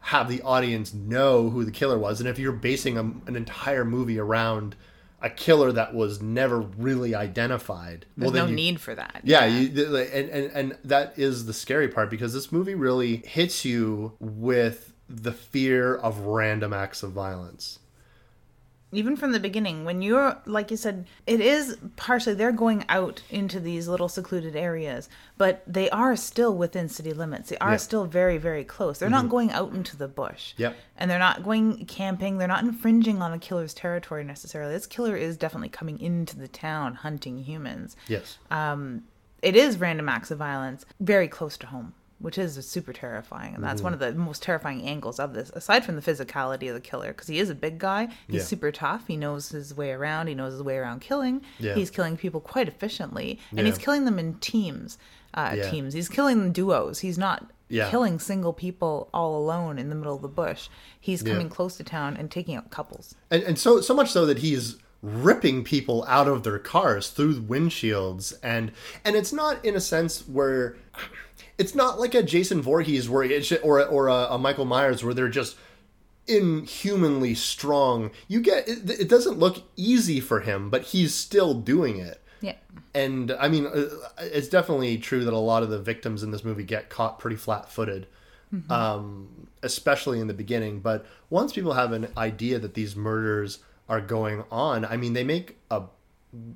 have 0.00 0.28
the 0.28 0.40
audience 0.42 0.94
know 0.94 1.50
who 1.50 1.64
the 1.64 1.70
killer 1.70 1.98
was, 1.98 2.20
and 2.20 2.28
if 2.28 2.38
you're 2.38 2.52
basing 2.52 2.96
a, 2.96 3.02
an 3.02 3.36
entire 3.36 3.84
movie 3.84 4.18
around 4.18 4.74
a 5.20 5.28
killer 5.28 5.70
that 5.72 5.92
was 5.94 6.22
never 6.22 6.58
really 6.60 7.14
identified, 7.14 8.06
There's 8.16 8.32
then 8.32 8.44
no 8.44 8.48
you- 8.48 8.56
need 8.56 8.80
for 8.80 8.94
that. 8.94 9.20
yeah, 9.22 9.44
you, 9.44 9.68
and, 9.98 10.30
and 10.30 10.50
and 10.52 10.78
that 10.84 11.18
is 11.18 11.44
the 11.44 11.52
scary 11.52 11.88
part 11.88 12.08
because 12.08 12.32
this 12.32 12.50
movie 12.50 12.74
really 12.74 13.16
hits 13.26 13.62
you 13.66 14.12
with 14.18 14.94
the 15.10 15.32
fear 15.32 15.94
of 15.94 16.20
random 16.20 16.72
acts 16.72 17.02
of 17.02 17.12
violence. 17.12 17.79
Even 18.92 19.16
from 19.16 19.32
the 19.32 19.40
beginning 19.40 19.84
when 19.84 20.02
you're 20.02 20.36
like 20.46 20.70
you 20.70 20.76
said 20.76 21.06
it 21.26 21.40
is 21.40 21.76
partially 21.96 22.34
they're 22.34 22.50
going 22.52 22.84
out 22.88 23.22
into 23.30 23.60
these 23.60 23.86
little 23.86 24.08
secluded 24.08 24.56
areas 24.56 25.08
but 25.38 25.62
they 25.66 25.88
are 25.90 26.16
still 26.16 26.54
within 26.56 26.88
city 26.88 27.12
limits. 27.12 27.48
They 27.48 27.58
are 27.58 27.72
Yeah. 27.72 27.76
still 27.78 28.04
very 28.04 28.36
very 28.38 28.64
close. 28.64 28.98
They're 28.98 29.08
not 29.08 29.22
mm-hmm. 29.22 29.30
going 29.30 29.52
out 29.52 29.72
into 29.72 29.96
the 29.96 30.08
bush. 30.08 30.54
Yep. 30.56 30.76
and 30.96 31.10
they're 31.10 31.18
not 31.18 31.42
going 31.42 31.86
camping. 31.86 32.36
They're 32.36 32.46
not 32.46 32.62
infringing 32.62 33.22
on 33.22 33.30
the 33.30 33.38
killer's 33.38 33.72
territory 33.72 34.22
necessarily. 34.22 34.74
This 34.74 34.86
killer 34.86 35.16
is 35.16 35.36
definitely 35.38 35.70
coming 35.70 35.98
into 35.98 36.36
the 36.36 36.48
town 36.48 36.94
hunting 36.96 37.38
humans. 37.38 37.96
Yes. 38.06 38.36
Um, 38.50 39.04
it 39.42 39.56
is 39.56 39.78
random 39.78 40.08
acts 40.10 40.30
of 40.30 40.36
violence 40.38 40.84
very 41.00 41.26
close 41.26 41.56
to 41.58 41.66
home, 41.68 41.94
which 42.20 42.38
is 42.38 42.54
super 42.66 42.92
terrifying. 42.92 43.54
And 43.54 43.64
that's 43.64 43.82
one 43.82 43.92
of 43.94 44.00
Mm-hmm. 44.00 44.18
the 44.18 44.24
most 44.24 44.42
terrifying 44.42 44.82
angles 44.86 45.18
of 45.18 45.34
this, 45.34 45.50
aside 45.50 45.84
from 45.84 45.96
the 45.96 46.02
physicality 46.02 46.68
of 46.68 46.74
the 46.74 46.80
killer, 46.80 47.08
because 47.08 47.26
he 47.28 47.38
is 47.38 47.50
a 47.50 47.54
big 47.54 47.78
guy. 47.78 48.08
He's 48.28 48.42
Yeah. 48.42 48.44
super 48.44 48.70
tough. 48.70 49.06
He 49.08 49.16
knows 49.16 49.48
his 49.48 49.74
way 49.74 49.90
around. 49.90 50.26
He 50.28 50.34
knows 50.34 50.52
his 50.52 50.62
way 50.62 50.76
around 50.76 51.00
killing. 51.00 51.42
Yeah. 51.58 51.74
He's 51.74 51.90
killing 51.90 52.16
people 52.16 52.40
quite 52.40 52.68
efficiently, 52.68 53.38
and 53.50 53.60
Yeah. 53.60 53.64
he's 53.66 53.78
killing 53.78 54.04
them 54.04 54.18
in 54.18 54.34
teams. 54.34 54.98
Uh. 55.34 55.56
Teams. 55.70 55.94
He's 55.94 56.08
killing 56.08 56.38
them 56.38 56.52
duos. 56.52 57.00
He's 57.00 57.16
not 57.18 57.50
killing 57.70 58.18
single 58.18 58.52
people 58.52 59.08
all 59.14 59.36
alone 59.36 59.78
in 59.78 59.90
the 59.90 59.94
middle 59.94 60.16
of 60.16 60.22
the 60.22 60.28
bush. 60.28 60.68
He's 60.98 61.22
coming 61.22 61.48
close 61.48 61.76
to 61.76 61.84
town 61.84 62.16
and 62.16 62.28
taking 62.30 62.56
out 62.56 62.70
couples. 62.70 63.14
and, 63.30 63.42
and 63.44 63.56
so 63.58 63.80
so 63.80 63.94
much 63.94 64.10
so 64.10 64.26
that 64.26 64.38
he's 64.40 64.76
ripping 65.02 65.64
people 65.64 66.04
out 66.06 66.28
of 66.28 66.42
their 66.42 66.58
cars 66.58 67.08
through 67.08 67.40
windshields 67.40 68.34
and 68.42 68.70
and 69.04 69.16
it's 69.16 69.32
not 69.32 69.64
in 69.64 69.74
a 69.74 69.80
sense 69.80 70.28
where 70.28 70.76
it's 71.56 71.74
not 71.74 71.98
like 71.98 72.14
a 72.14 72.22
Jason 72.22 72.60
Voorhees 72.60 73.08
where 73.08 73.22
it's 73.22 73.52
or 73.52 73.84
or 73.84 74.08
a, 74.08 74.28
a 74.30 74.38
Michael 74.38 74.64
Myers 74.64 75.02
where 75.02 75.14
they're 75.14 75.28
just 75.28 75.56
inhumanly 76.26 77.34
strong. 77.34 78.10
You 78.28 78.40
get 78.40 78.68
it, 78.68 78.88
it 78.88 79.08
doesn't 79.08 79.38
look 79.38 79.62
easy 79.76 80.20
for 80.20 80.40
him, 80.40 80.70
but 80.70 80.84
he's 80.84 81.14
still 81.14 81.54
doing 81.54 81.98
it. 81.98 82.22
Yeah. 82.40 82.54
And 82.94 83.32
I 83.32 83.48
mean, 83.48 83.66
uh, 83.66 83.88
it's 84.18 84.48
definitely 84.48 84.96
true 84.98 85.24
that 85.24 85.34
a 85.34 85.38
lot 85.38 85.62
of 85.62 85.70
the 85.70 85.78
victims 85.78 86.22
in 86.22 86.30
this 86.30 86.44
movie 86.44 86.64
get 86.64 86.88
caught 86.88 87.18
pretty 87.18 87.36
flat-footed, 87.36 88.06
um, 88.70 89.48
especially 89.62 90.20
in 90.20 90.26
the 90.26 90.34
beginning. 90.34 90.80
But 90.80 91.04
once 91.28 91.52
people 91.52 91.74
have 91.74 91.92
an 91.92 92.08
idea 92.16 92.58
that 92.58 92.74
these 92.74 92.96
murders 92.96 93.58
are 93.90 94.00
going 94.00 94.44
on, 94.50 94.86
I 94.86 94.96
mean, 94.96 95.12
they 95.12 95.24
make 95.24 95.58
a 95.70 95.82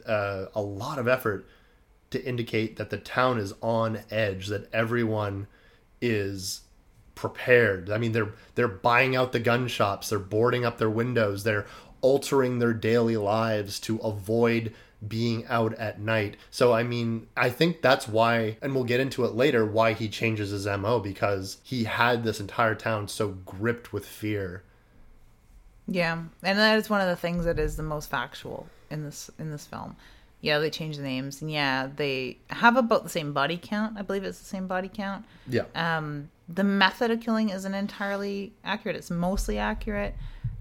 uh, 0.06 0.46
a 0.54 0.62
lot 0.62 0.98
of 0.98 1.08
effort 1.08 1.46
to 2.10 2.24
indicate 2.24 2.76
that 2.76 2.90
the 2.90 2.96
town 2.96 3.38
is 3.38 3.52
on 3.60 3.98
edge, 4.08 4.46
that 4.46 4.72
everyone 4.72 5.48
is 6.00 6.60
prepared. 7.16 7.90
I 7.90 7.98
mean, 7.98 8.12
they're 8.12 8.32
they're 8.54 8.68
buying 8.68 9.16
out 9.16 9.32
the 9.32 9.40
gun 9.40 9.66
shops, 9.66 10.08
they're 10.08 10.18
boarding 10.20 10.64
up 10.64 10.78
their 10.78 10.88
windows, 10.88 11.42
they're 11.42 11.66
altering 12.00 12.60
their 12.60 12.72
daily 12.72 13.16
lives 13.16 13.80
to 13.80 13.98
avoid 13.98 14.72
being 15.06 15.44
out 15.46 15.74
at 15.74 16.00
night. 16.00 16.36
So 16.52 16.72
I 16.72 16.84
mean, 16.84 17.26
I 17.36 17.50
think 17.50 17.82
that's 17.82 18.06
why 18.06 18.58
and 18.62 18.74
we'll 18.74 18.84
get 18.84 19.00
into 19.00 19.24
it 19.24 19.34
later 19.34 19.66
why 19.66 19.92
he 19.92 20.08
changes 20.08 20.50
his 20.50 20.66
MO 20.66 21.00
because 21.00 21.58
he 21.64 21.84
had 21.84 22.22
this 22.22 22.38
entire 22.38 22.76
town 22.76 23.08
so 23.08 23.28
gripped 23.28 23.92
with 23.92 24.06
fear. 24.06 24.62
Yeah, 25.86 26.22
and 26.42 26.58
that 26.58 26.78
is 26.78 26.88
one 26.88 27.00
of 27.00 27.08
the 27.08 27.16
things 27.16 27.44
that 27.44 27.58
is 27.58 27.76
the 27.76 27.82
most 27.82 28.10
factual 28.10 28.66
in 28.90 29.04
this 29.04 29.30
in 29.38 29.50
this 29.50 29.66
film. 29.66 29.96
Yeah, 30.40 30.58
they 30.58 30.70
change 30.70 30.96
the 30.96 31.02
names, 31.02 31.40
and 31.40 31.50
yeah, 31.50 31.88
they 31.94 32.38
have 32.50 32.76
about 32.76 33.02
the 33.02 33.08
same 33.08 33.32
body 33.32 33.58
count. 33.60 33.96
I 33.98 34.02
believe 34.02 34.24
it's 34.24 34.38
the 34.38 34.44
same 34.44 34.66
body 34.66 34.90
count. 34.92 35.24
Yeah. 35.48 35.64
Um, 35.74 36.30
the 36.48 36.64
method 36.64 37.10
of 37.10 37.20
killing 37.20 37.48
isn't 37.48 37.74
entirely 37.74 38.52
accurate. 38.62 38.96
It's 38.96 39.10
mostly 39.10 39.58
accurate. 39.58 40.14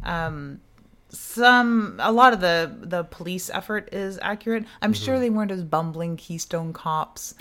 Um, 0.04 0.62
some 1.10 2.00
a 2.00 2.12
lot 2.12 2.34
of 2.34 2.42
the 2.42 2.76
the 2.82 3.04
police 3.04 3.50
effort 3.50 3.90
is 3.94 4.18
accurate. 4.22 4.66
I'm 4.82 4.94
sure 4.94 5.20
they 5.20 5.30
weren't 5.30 5.52
as 5.52 5.64
bumbling 5.64 6.18
Keystone 6.18 6.74
Cops, 6.74 7.36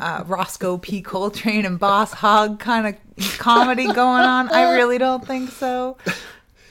uh, 0.00 0.24
Roscoe 0.26 0.78
P. 0.78 1.02
Coltrane 1.02 1.66
and 1.66 1.78
Boss 1.78 2.12
Hogg 2.12 2.58
kind 2.58 2.86
of 2.86 3.38
comedy 3.38 3.92
going 3.92 4.22
on. 4.22 4.50
I 4.50 4.72
really 4.76 4.98
don't 4.98 5.26
think 5.26 5.50
so. 5.50 5.98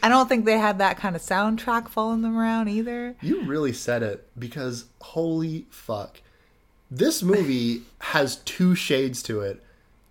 I 0.03 0.09
don't 0.09 0.27
think 0.27 0.45
they 0.45 0.57
had 0.57 0.79
that 0.79 0.97
kind 0.97 1.15
of 1.15 1.21
soundtrack 1.21 1.89
following 1.89 2.21
them 2.21 2.37
around 2.37 2.67
either. 2.69 3.15
You 3.21 3.43
really 3.43 3.73
said 3.73 4.03
it 4.03 4.27
because 4.37 4.85
holy 4.99 5.65
fuck. 5.69 6.21
This 6.89 7.21
movie 7.21 7.83
has 7.99 8.37
two 8.37 8.75
shades 8.75 9.21
to 9.23 9.41
it 9.41 9.63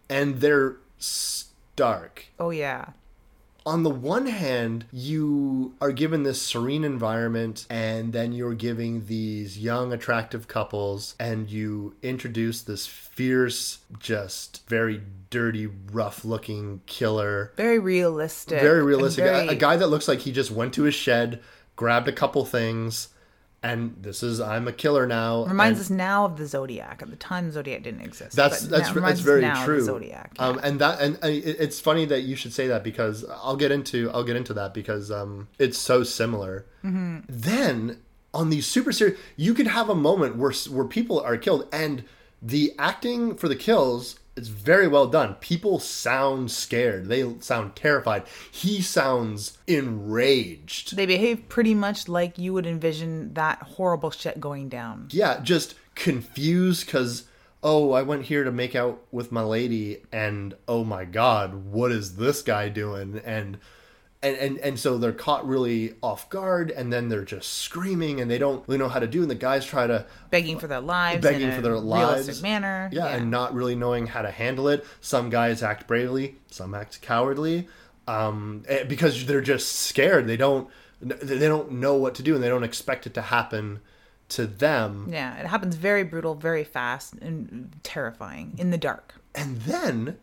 and 0.09 0.40
they're 0.40 0.76
stark. 0.99 2.26
Oh 2.38 2.50
yeah. 2.50 2.90
On 3.70 3.84
the 3.84 3.90
one 3.90 4.26
hand, 4.26 4.84
you 4.92 5.74
are 5.80 5.92
given 5.92 6.24
this 6.24 6.42
serene 6.42 6.82
environment 6.82 7.66
and 7.70 8.12
then 8.12 8.32
you're 8.32 8.54
giving 8.54 9.06
these 9.06 9.58
young 9.58 9.92
attractive 9.92 10.48
couples 10.48 11.14
and 11.20 11.48
you 11.48 11.94
introduce 12.02 12.62
this 12.62 12.86
fierce 12.88 13.78
just 14.00 14.68
very 14.68 15.02
dirty 15.30 15.68
rough 15.92 16.24
looking 16.24 16.80
killer 16.86 17.52
Very 17.56 17.78
realistic. 17.78 18.60
very 18.60 18.82
realistic. 18.82 19.24
A- 19.24 19.50
A, 19.50 19.54
guy 19.54 19.76
that 19.76 19.86
looks 19.86 20.08
like 20.08 20.18
he 20.20 20.32
just 20.32 20.50
went 20.50 20.74
to 20.74 20.82
his 20.82 20.94
shed, 20.96 21.40
grabbed 21.76 22.08
a 22.08 22.12
couple 22.12 22.44
things, 22.44 23.08
and 23.62 23.95
this 24.00 24.23
is 24.23 24.40
I'm 24.40 24.67
a 24.69 24.73
killer 24.73 25.07
now. 25.07 25.45
reminds 25.45 25.79
and 25.79 25.85
us 25.87 25.90
now 25.90 26.25
of 26.25 26.37
the 26.38 26.47
Zodiac. 26.47 27.02
At 27.02 27.11
the 27.11 27.17
time, 27.17 27.47
the 27.47 27.52
Zodiac 27.52 27.83
didn't 27.83 28.00
exist. 28.00 28.35
That's 28.37 28.61
that's 28.62 28.95
now- 28.95 29.00
that's 29.02 29.21
very 29.21 29.43
now 29.43 29.52
of 29.55 29.59
the 29.61 29.64
true. 29.67 29.81
Zodiac. 29.85 30.35
Um, 30.38 30.59
and 30.62 30.81
that 30.81 31.00
and 31.00 31.17
it- 31.25 31.57
it's 31.61 31.79
funny 31.81 32.05
that 32.07 32.23
you 32.23 32.37
should 32.37 32.52
say 32.52 32.67
that 32.69 32.83
because 32.83 33.25
I'll 33.43 33.57
get 33.57 33.71
into 33.71 34.11
I'll 34.12 34.25
get 34.25 34.37
into 34.37 34.55
that 34.55 34.73
because 34.75 35.11
um, 35.11 35.49
it's 35.59 35.79
so 35.79 36.02
similar. 36.05 36.67
Mm-hmm. 36.85 37.19
Then 37.29 37.99
on 38.33 38.49
these 38.50 38.67
super 38.67 38.93
serious, 38.93 39.19
you 39.37 39.55
could 39.55 39.67
have 39.67 39.88
a 39.90 39.95
moment 39.95 40.37
where 40.37 40.52
where 40.71 40.85
people 40.87 41.21
are 41.21 41.37
killed 41.37 41.69
and 41.73 42.05
the 42.40 42.73
acting 42.79 43.35
for 43.37 43.49
the 43.49 43.57
kills 43.57 44.19
is 44.40 44.49
very 44.49 44.88
well 44.88 45.06
done. 45.06 45.35
People 45.35 45.78
sound 45.78 46.50
scared. 46.50 47.06
They 47.06 47.38
sound 47.40 47.76
terrified. 47.76 48.25
He 48.50 48.80
sounds 48.82 49.59
enraged. 49.66 50.97
They 50.97 51.06
behave 51.06 51.49
pretty 51.49 51.75
much 51.75 52.09
like 52.09 52.38
you 52.38 52.52
would 52.52 52.66
envision 52.66 53.35
that 53.35 53.62
horrible 53.62 54.11
shit 54.11 54.40
going 54.40 54.68
down. 54.68 55.09
yeah, 55.11 55.40
just 55.40 55.75
confused 55.94 56.87
because 56.87 57.25
oh, 57.62 57.92
I 57.92 58.02
went 58.02 58.25
here 58.25 58.44
to 58.44 58.50
make 58.50 58.75
out 58.75 59.02
with 59.11 59.30
my 59.30 59.42
lady, 59.42 60.02
and 60.11 60.54
oh 60.66 60.82
my 60.85 61.04
god, 61.04 61.66
what 61.66 61.92
is 61.92 62.16
this 62.16 62.42
guy 62.42 62.68
doing? 62.68 63.20
And 63.25 63.59
and 64.22 64.36
and 64.36 64.58
and 64.58 64.78
so 64.78 64.98
they're 64.98 65.12
caught 65.12 65.46
really 65.46 65.94
off 66.02 66.28
guard, 66.28 66.70
and 66.70 66.92
then 66.92 67.08
they're 67.08 67.24
just 67.24 67.54
screaming, 67.54 68.20
and 68.20 68.30
they 68.30 68.38
don't 68.38 68.66
really 68.68 68.78
know 68.78 68.88
how 68.88 68.98
to 68.98 69.06
do. 69.06 69.22
And 69.22 69.30
the 69.30 69.34
guys 69.34 69.64
try 69.64 69.86
to 69.86 70.06
Begging 70.30 70.58
for 70.58 70.66
their 70.66 70.80
lives. 70.80 71.22
begging 71.22 71.48
in 71.48 71.54
for 71.54 71.62
their 71.62 71.78
lives, 71.78 72.42
manner. 72.42 72.90
yeah, 72.92 73.06
and 73.06 73.30
not 73.30 73.54
really 73.54 73.74
knowing 73.74 74.06
how 74.08 74.22
to 74.22 74.30
handle 74.30 74.68
it. 74.68 74.84
Some 75.00 75.30
guys 75.30 75.62
act 75.62 75.86
bravely, 75.86 76.36
some 76.50 76.74
act 76.74 77.00
cowardly, 77.00 77.68
um, 78.06 78.62
eh, 78.68 78.84
because 78.84 79.24
they're 79.26 79.40
just 79.40 79.72
scared. 79.72 80.26
They 80.26 80.36
don't 80.36 80.68
they 81.00 81.48
don't 81.48 81.72
know 81.72 81.94
what 81.94 82.14
to 82.16 82.22
do, 82.22 82.34
and 82.34 82.44
they 82.44 82.48
don't 82.48 82.64
expect 82.64 83.06
it 83.06 83.14
to 83.14 83.22
happen 83.22 83.80
to 84.28 84.46
them. 84.46 85.08
Yeah, 85.10 85.34
it 85.40 85.46
happens 85.46 85.76
very 85.76 86.04
brutal, 86.04 86.34
very 86.34 86.62
fast, 86.62 87.14
and 87.14 87.74
terrifying 87.82 88.54
in 88.58 88.70
the 88.70 88.78
dark. 88.78 89.14
And 89.34 89.56
then 89.62 90.18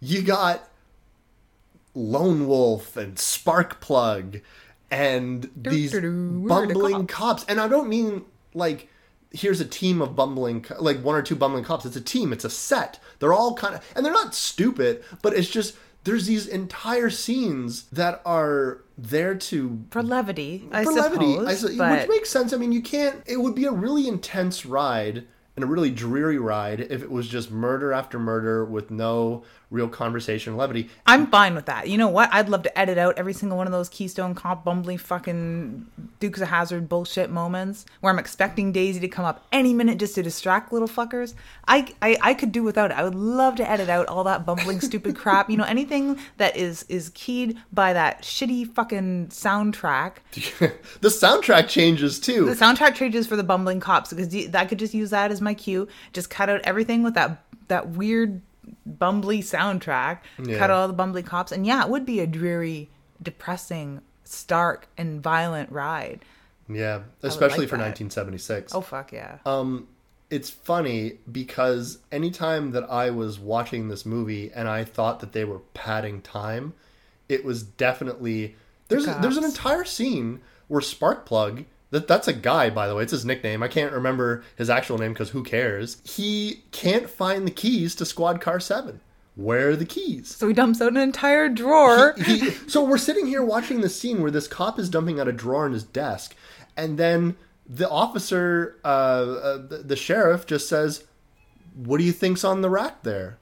you 0.00 0.22
got 0.22 0.68
Lone 1.94 2.46
Wolf 2.46 2.96
and 2.96 3.16
Sparkplug 3.16 4.40
and 4.90 5.50
these 5.56 5.92
doo-doo, 5.92 6.40
where 6.42 6.64
are 6.64 6.66
the 6.66 6.74
bumbling 6.74 7.06
cops? 7.06 7.42
cops. 7.42 7.44
And 7.48 7.60
I 7.60 7.68
don't 7.68 7.88
mean 7.88 8.24
like 8.54 8.88
here's 9.30 9.60
a 9.60 9.64
team 9.64 10.02
of 10.02 10.14
bumbling 10.14 10.64
like 10.78 11.02
one 11.02 11.14
or 11.14 11.22
two 11.22 11.34
bumbling 11.36 11.64
cops. 11.64 11.84
It's 11.86 11.96
a 11.96 12.00
team. 12.00 12.32
It's 12.32 12.44
a 12.44 12.50
set. 12.50 12.98
They're 13.18 13.32
all 13.32 13.54
kind 13.54 13.74
of 13.74 13.92
and 13.96 14.04
they're 14.04 14.12
not 14.12 14.34
stupid, 14.34 15.02
but 15.22 15.32
it's 15.34 15.48
just 15.48 15.76
there's 16.04 16.26
these 16.26 16.46
entire 16.46 17.10
scenes 17.10 17.84
that 17.84 18.20
are 18.26 18.82
there 18.98 19.34
to 19.36 19.84
For 19.90 20.02
levity, 20.02 20.68
I 20.72 20.84
for 20.84 20.92
suppose. 20.92 21.10
levity, 21.18 21.38
I 21.46 21.54
su- 21.54 21.78
but 21.78 22.00
which 22.00 22.08
makes 22.08 22.30
sense. 22.30 22.52
I 22.52 22.56
mean, 22.56 22.72
you 22.72 22.82
can't. 22.82 23.22
It 23.26 23.36
would 23.40 23.54
be 23.54 23.64
a 23.66 23.70
really 23.72 24.08
intense 24.08 24.66
ride 24.66 25.26
and 25.56 25.64
a 25.64 25.68
really 25.68 25.90
dreary 25.90 26.38
ride 26.38 26.80
if 26.80 27.02
it 27.02 27.10
was 27.10 27.28
just 27.28 27.50
murder 27.50 27.92
after 27.92 28.18
murder 28.18 28.64
with 28.64 28.90
no 28.90 29.44
real 29.72 29.88
conversation, 29.88 30.56
levity. 30.56 30.88
I'm 31.06 31.26
fine 31.26 31.54
with 31.54 31.66
that. 31.66 31.88
You 31.88 31.96
know 31.96 32.08
what? 32.08 32.32
I'd 32.32 32.48
love 32.48 32.62
to 32.64 32.78
edit 32.78 32.98
out 32.98 33.16
every 33.16 33.32
single 33.32 33.56
one 33.56 33.66
of 33.66 33.72
those 33.72 33.88
Keystone 33.88 34.34
Cop 34.34 34.64
bumbly 34.64 35.00
fucking 35.00 35.86
Dukes 36.20 36.40
of 36.40 36.48
Hazzard 36.48 36.88
bullshit 36.88 37.30
moments 37.30 37.86
where 38.00 38.12
I'm 38.12 38.18
expecting 38.18 38.70
Daisy 38.70 39.00
to 39.00 39.08
come 39.08 39.24
up 39.24 39.46
any 39.50 39.72
minute 39.72 39.98
just 39.98 40.14
to 40.16 40.22
distract 40.22 40.72
little 40.72 40.88
fuckers. 40.88 41.34
I 41.66 41.92
I, 42.02 42.18
I 42.20 42.34
could 42.34 42.52
do 42.52 42.62
without 42.62 42.90
it. 42.90 42.96
I 42.96 43.02
would 43.02 43.14
love 43.14 43.56
to 43.56 43.68
edit 43.68 43.88
out 43.88 44.06
all 44.08 44.24
that 44.24 44.44
bumbling 44.44 44.80
stupid 44.80 45.16
crap. 45.16 45.48
You 45.48 45.56
know, 45.56 45.64
anything 45.64 46.18
that 46.36 46.56
is 46.56 46.84
is 46.88 47.10
keyed 47.14 47.58
by 47.72 47.94
that 47.94 48.22
shitty 48.22 48.72
fucking 48.74 49.28
soundtrack. 49.28 50.16
the 51.00 51.08
soundtrack 51.08 51.68
changes 51.68 52.20
too. 52.20 52.44
The 52.44 52.54
soundtrack 52.54 52.94
changes 52.94 53.26
for 53.26 53.36
the 53.36 53.42
bumbling 53.42 53.80
cops 53.80 54.12
because 54.12 54.54
I 54.54 54.66
could 54.66 54.78
just 54.78 54.92
use 54.92 55.10
that 55.10 55.30
as 55.30 55.40
my 55.42 55.54
cue. 55.54 55.88
Just 56.12 56.30
cut 56.30 56.48
out 56.48 56.60
everything 56.64 57.02
with 57.02 57.14
that 57.14 57.44
that 57.68 57.90
weird 57.90 58.40
bumbly 58.88 59.40
soundtrack. 59.40 60.18
Yeah. 60.42 60.58
Cut 60.58 60.70
all 60.70 60.88
the 60.88 60.94
bumbly 60.94 61.24
cops, 61.24 61.52
and 61.52 61.66
yeah, 61.66 61.82
it 61.82 61.88
would 61.90 62.06
be 62.06 62.20
a 62.20 62.26
dreary, 62.26 62.90
depressing, 63.22 64.00
stark, 64.24 64.88
and 64.96 65.22
violent 65.22 65.70
ride. 65.72 66.24
yeah, 66.68 67.02
especially 67.22 67.60
like 67.60 67.68
for 67.68 67.76
that. 67.76 67.98
1976. 67.98 68.74
Oh 68.74 68.80
fuck 68.80 69.12
yeah! 69.12 69.38
Um, 69.44 69.88
it's 70.30 70.48
funny 70.48 71.18
because 71.30 71.98
anytime 72.10 72.70
that 72.70 72.90
I 72.90 73.10
was 73.10 73.38
watching 73.38 73.88
this 73.88 74.06
movie 74.06 74.50
and 74.54 74.68
I 74.68 74.84
thought 74.84 75.20
that 75.20 75.32
they 75.32 75.44
were 75.44 75.58
padding 75.74 76.22
time, 76.22 76.72
it 77.28 77.44
was 77.44 77.62
definitely 77.62 78.56
there's 78.88 79.06
The 79.06 79.14
there's 79.20 79.36
an 79.36 79.44
entire 79.44 79.84
scene 79.84 80.40
where 80.68 80.80
Sparkplug 80.80 81.66
that 81.92 82.08
that's 82.08 82.26
a 82.26 82.32
guy 82.32 82.68
by 82.68 82.88
the 82.88 82.94
way 82.96 83.04
it's 83.04 83.12
his 83.12 83.24
nickname 83.24 83.62
I 83.62 83.68
can't 83.68 83.92
remember 83.92 84.42
his 84.56 84.68
actual 84.68 84.98
name 84.98 85.12
because 85.12 85.30
who 85.30 85.44
cares 85.44 85.98
he 86.04 86.64
can't 86.72 87.08
find 87.08 87.46
the 87.46 87.52
keys 87.52 87.94
to 87.96 88.04
Squad 88.04 88.40
Car 88.40 88.58
Seven. 88.58 89.00
Where 89.34 89.70
are 89.70 89.76
the 89.76 89.86
keys? 89.86 90.34
so 90.34 90.48
he 90.48 90.52
dumps 90.52 90.82
out 90.82 90.88
an 90.88 90.98
entire 90.98 91.48
drawer. 91.48 92.14
he, 92.18 92.50
so 92.68 92.84
we're 92.84 92.98
sitting 92.98 93.26
here 93.26 93.42
watching 93.42 93.80
the 93.80 93.88
scene 93.88 94.20
where 94.20 94.30
this 94.30 94.46
cop 94.48 94.78
is 94.78 94.90
dumping 94.90 95.18
out 95.20 95.28
a 95.28 95.32
drawer 95.32 95.64
in 95.64 95.72
his 95.72 95.84
desk, 95.84 96.34
and 96.76 96.98
then 96.98 97.36
the 97.66 97.88
officer, 97.88 98.76
uh, 98.84 98.88
uh, 98.88 99.56
the, 99.66 99.78
the 99.86 99.96
sheriff, 99.96 100.44
just 100.46 100.68
says, 100.68 101.04
"What 101.74 101.96
do 101.96 102.04
you 102.04 102.12
think's 102.12 102.44
on 102.44 102.60
the 102.60 102.68
rack 102.68 103.04
there?" 103.04 103.38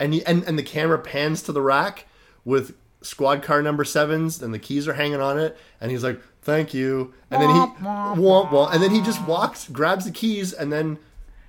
And 0.00 0.14
he, 0.14 0.26
and 0.26 0.42
and 0.44 0.58
the 0.58 0.64
camera 0.64 0.98
pans 0.98 1.42
to 1.42 1.52
the 1.52 1.62
rack 1.62 2.06
with 2.44 2.74
squad 3.02 3.42
car 3.42 3.62
number 3.62 3.84
sevens, 3.84 4.42
and 4.42 4.52
the 4.52 4.58
keys 4.58 4.88
are 4.88 4.94
hanging 4.94 5.20
on 5.20 5.38
it, 5.38 5.56
and 5.80 5.92
he's 5.92 6.02
like, 6.02 6.20
"Thank 6.42 6.74
you," 6.74 7.14
and 7.30 7.40
then 7.40 7.50
he 7.50 7.56
Womp, 7.56 8.48
womp, 8.48 8.74
and 8.74 8.82
then 8.82 8.90
he 8.90 9.00
just 9.00 9.26
walks, 9.26 9.68
grabs 9.68 10.04
the 10.04 10.10
keys, 10.10 10.52
and 10.52 10.72
then 10.72 10.98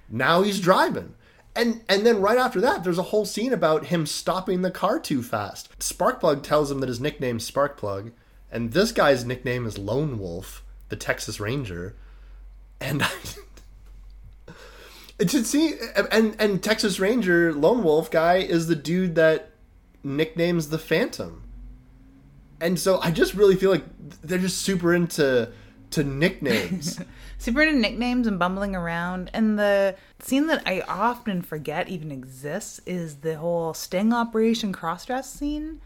now 0.10 0.42
he's 0.42 0.60
driving. 0.60 1.16
And 1.56 1.82
and 1.88 2.06
then 2.06 2.22
right 2.22 2.38
after 2.38 2.60
that, 2.62 2.84
there's 2.84 2.98
a 2.98 3.04
whole 3.04 3.26
scene 3.26 3.54
about 3.54 3.88
him 3.88 4.06
stopping 4.06 4.62
the 4.62 4.72
car 4.72 5.00
too 5.00 5.22
fast. 5.22 5.78
Sparkplug 5.80 6.42
tells 6.44 6.72
him 6.72 6.80
that 6.80 6.90
his 6.90 7.00
nickname's 7.00 7.50
Sparkplug, 7.50 8.12
and 8.52 8.72
this 8.72 8.92
guy's 8.92 9.26
nickname 9.26 9.66
is 9.66 9.78
Lone 9.78 10.18
Wolf, 10.18 10.64
the 10.90 10.96
Texas 10.96 11.40
Ranger. 11.40 11.96
And 12.82 13.04
I, 13.04 13.10
to 15.20 15.44
see 15.44 15.76
and 16.12 16.36
and 16.40 16.64
Texas 16.64 17.00
Ranger 17.00 17.54
Lone 17.54 17.84
Wolf 17.84 18.10
guy 18.10 18.38
is 18.38 18.68
the 18.68 18.76
dude 18.76 19.16
that 19.16 19.52
nicknames 20.04 20.70
the 20.70 20.80
Phantom. 20.80 21.43
And 22.64 22.80
so 22.80 23.00
I 23.02 23.12
just 23.12 23.34
really 23.36 23.56
feel 23.56 23.70
like 23.70 23.84
they're 24.24 24.40
just 24.40 24.62
super 24.64 24.94
into 24.94 25.50
to 25.92 26.04
nicknames. 26.04 27.00
Super 27.38 27.62
into 27.62 27.78
nicknames 27.78 28.26
and 28.26 28.40
bumbling 28.40 28.74
around. 28.74 29.30
And 29.34 29.60
the 29.60 29.96
scene 30.20 30.48
that 30.48 30.64
I 30.66 30.80
often 30.88 31.42
forget 31.42 31.90
even 31.90 32.10
exists 32.10 32.80
is 32.86 33.18
the 33.18 33.36
whole 33.36 33.74
sting 33.74 34.14
operation 34.14 34.72
crossdress 34.72 35.26
scene. 35.26 35.82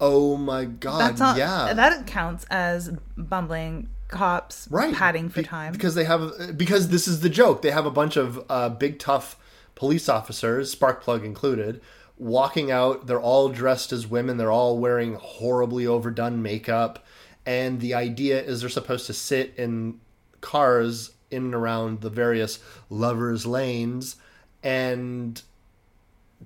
oh 0.00 0.36
my 0.36 0.66
god, 0.66 1.00
That's 1.00 1.20
not 1.20 1.36
yeah. 1.36 1.72
that 1.74 2.06
counts 2.06 2.46
as 2.48 2.90
bumbling 3.18 3.88
cops 4.06 4.68
right 4.70 4.94
padding 4.94 5.28
for 5.28 5.40
Be- 5.40 5.46
time. 5.46 5.72
because 5.72 5.94
they 5.96 6.04
have 6.04 6.56
because 6.56 6.88
this 6.88 7.06
is 7.08 7.20
the 7.20 7.28
joke 7.28 7.62
they 7.62 7.70
have 7.70 7.86
a 7.86 7.90
bunch 7.90 8.16
of 8.16 8.44
uh, 8.48 8.68
big 8.68 8.98
tough 8.98 9.36
police 9.76 10.08
officers 10.08 10.74
sparkplug 10.74 11.24
included 11.24 11.80
walking 12.20 12.70
out 12.70 13.06
they're 13.06 13.20
all 13.20 13.48
dressed 13.48 13.92
as 13.92 14.06
women 14.06 14.36
they're 14.36 14.52
all 14.52 14.78
wearing 14.78 15.14
horribly 15.14 15.86
overdone 15.86 16.42
makeup 16.42 17.04
and 17.46 17.80
the 17.80 17.94
idea 17.94 18.42
is 18.42 18.60
they're 18.60 18.68
supposed 18.68 19.06
to 19.06 19.14
sit 19.14 19.54
in 19.56 19.98
cars 20.40 21.12
in 21.30 21.44
and 21.44 21.54
around 21.54 22.02
the 22.02 22.10
various 22.10 22.58
lovers 22.90 23.46
lanes 23.46 24.16
and 24.62 25.42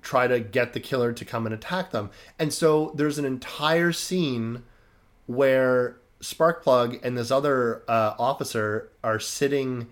try 0.01 0.27
to 0.27 0.39
get 0.39 0.71
the 0.73 0.79
killer 0.79 1.11
to 1.11 1.25
come 1.25 1.45
and 1.45 1.53
attack 1.53 1.91
them 1.91 2.09
and 2.39 2.53
so 2.53 2.93
there's 2.95 3.19
an 3.19 3.25
entire 3.25 3.91
scene 3.91 4.63
where 5.25 5.97
Sparkplug 6.21 6.99
and 7.03 7.17
this 7.17 7.31
other 7.31 7.83
uh, 7.87 8.15
officer 8.17 8.89
are 9.03 9.19
sitting 9.19 9.87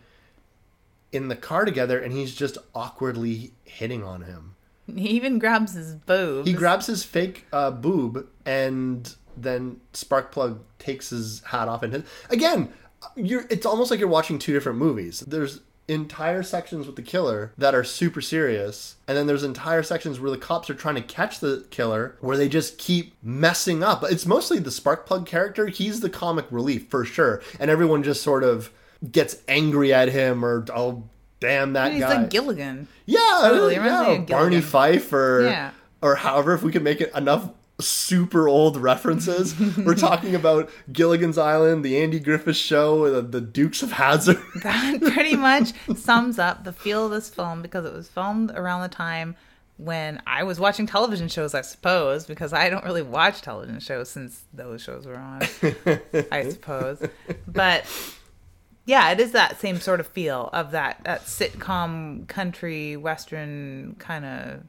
in 1.11 1.27
the 1.27 1.35
car 1.35 1.63
together, 1.63 1.99
and 1.99 2.11
he's 2.11 2.33
just 2.33 2.57
awkwardly 2.73 3.53
hitting 3.63 4.03
on 4.03 4.23
him. 4.23 4.52
He 4.95 5.09
even 5.09 5.39
grabs 5.39 5.73
his 5.73 5.95
boobs. 5.95 6.47
He 6.47 6.53
grabs 6.53 6.87
his 6.87 7.03
fake 7.03 7.45
uh, 7.53 7.71
boob, 7.71 8.27
and 8.45 9.15
then 9.37 9.79
Sparkplug 9.93 10.59
takes 10.77 11.09
his 11.09 11.41
hat 11.45 11.67
off. 11.67 11.83
And 11.83 11.93
his, 11.93 12.03
again, 12.29 12.71
you're 13.15 13.45
it's 13.49 13.65
almost 13.65 13.91
like 13.91 13.99
you're 13.99 14.09
watching 14.09 14.39
two 14.39 14.53
different 14.53 14.77
movies. 14.77 15.21
There's 15.21 15.61
entire 15.87 16.43
sections 16.43 16.87
with 16.87 16.95
the 16.95 17.01
killer 17.01 17.51
that 17.57 17.75
are 17.75 17.83
super 17.83 18.21
serious 18.21 18.95
and 19.05 19.17
then 19.17 19.27
there's 19.27 19.43
entire 19.43 19.83
sections 19.83 20.17
where 20.17 20.31
the 20.31 20.37
cops 20.37 20.69
are 20.69 20.73
trying 20.73 20.95
to 20.95 21.01
catch 21.01 21.41
the 21.41 21.65
killer 21.71 22.15
where 22.21 22.37
they 22.37 22.47
just 22.47 22.77
keep 22.77 23.13
messing 23.21 23.83
up 23.83 24.01
it's 24.09 24.25
mostly 24.25 24.59
the 24.59 24.69
sparkplug 24.69 25.25
character 25.25 25.67
he's 25.67 25.99
the 25.99 26.09
comic 26.09 26.45
relief 26.51 26.87
for 26.87 27.03
sure 27.03 27.41
and 27.59 27.69
everyone 27.69 28.01
just 28.01 28.23
sort 28.23 28.45
of 28.45 28.71
gets 29.11 29.35
angry 29.49 29.93
at 29.93 30.07
him 30.07 30.45
or 30.45 30.65
oh 30.73 31.03
damn 31.43 31.73
that 31.73 31.91
He's 31.91 32.01
guy 32.01 32.21
like 32.21 32.29
Gilligan. 32.29 32.87
yeah, 33.05 33.19
Totally, 33.41 33.75
yeah. 33.75 34.11
of 34.11 34.25
Barney 34.27 34.61
Fife 34.61 35.11
or 35.13 35.43
Yeah. 35.45 35.71
or 36.01 36.15
however 36.15 36.53
if 36.53 36.63
we 36.63 36.71
can 36.71 36.83
make 36.83 37.01
it 37.01 37.11
enough 37.15 37.49
super 37.81 38.47
old 38.47 38.77
references. 38.77 39.55
We're 39.77 39.95
talking 39.95 40.35
about 40.35 40.69
Gilligan's 40.91 41.37
Island, 41.39 41.83
the 41.83 42.01
Andy 42.01 42.19
Griffith 42.19 42.55
Show, 42.55 43.09
the, 43.09 43.21
the 43.21 43.41
Dukes 43.41 43.81
of 43.83 43.91
Hazzard. 43.93 44.37
That 44.63 45.01
pretty 45.01 45.35
much 45.35 45.73
sums 45.97 46.37
up 46.39 46.63
the 46.63 46.71
feel 46.71 47.05
of 47.07 47.11
this 47.11 47.29
film 47.29 47.61
because 47.61 47.83
it 47.85 47.91
was 47.93 48.07
filmed 48.07 48.51
around 48.51 48.83
the 48.83 48.95
time 48.95 49.35
when 49.77 50.21
I 50.27 50.43
was 50.43 50.59
watching 50.59 50.85
television 50.85 51.27
shows, 51.27 51.55
I 51.55 51.61
suppose, 51.61 52.27
because 52.27 52.53
I 52.53 52.69
don't 52.69 52.85
really 52.85 53.01
watch 53.01 53.41
television 53.41 53.79
shows 53.79 54.07
since 54.07 54.43
those 54.53 54.81
shows 54.83 55.07
were 55.07 55.17
on, 55.17 55.41
I 56.31 56.49
suppose. 56.51 56.99
But 57.47 57.85
yeah, 58.85 59.11
it 59.11 59.19
is 59.19 59.31
that 59.31 59.59
same 59.59 59.79
sort 59.79 59.99
of 59.99 60.07
feel 60.07 60.49
of 60.53 60.71
that 60.71 61.03
that 61.05 61.25
sitcom 61.25 62.27
country 62.27 62.97
western 62.97 63.95
kind 63.99 64.25
of 64.25 64.63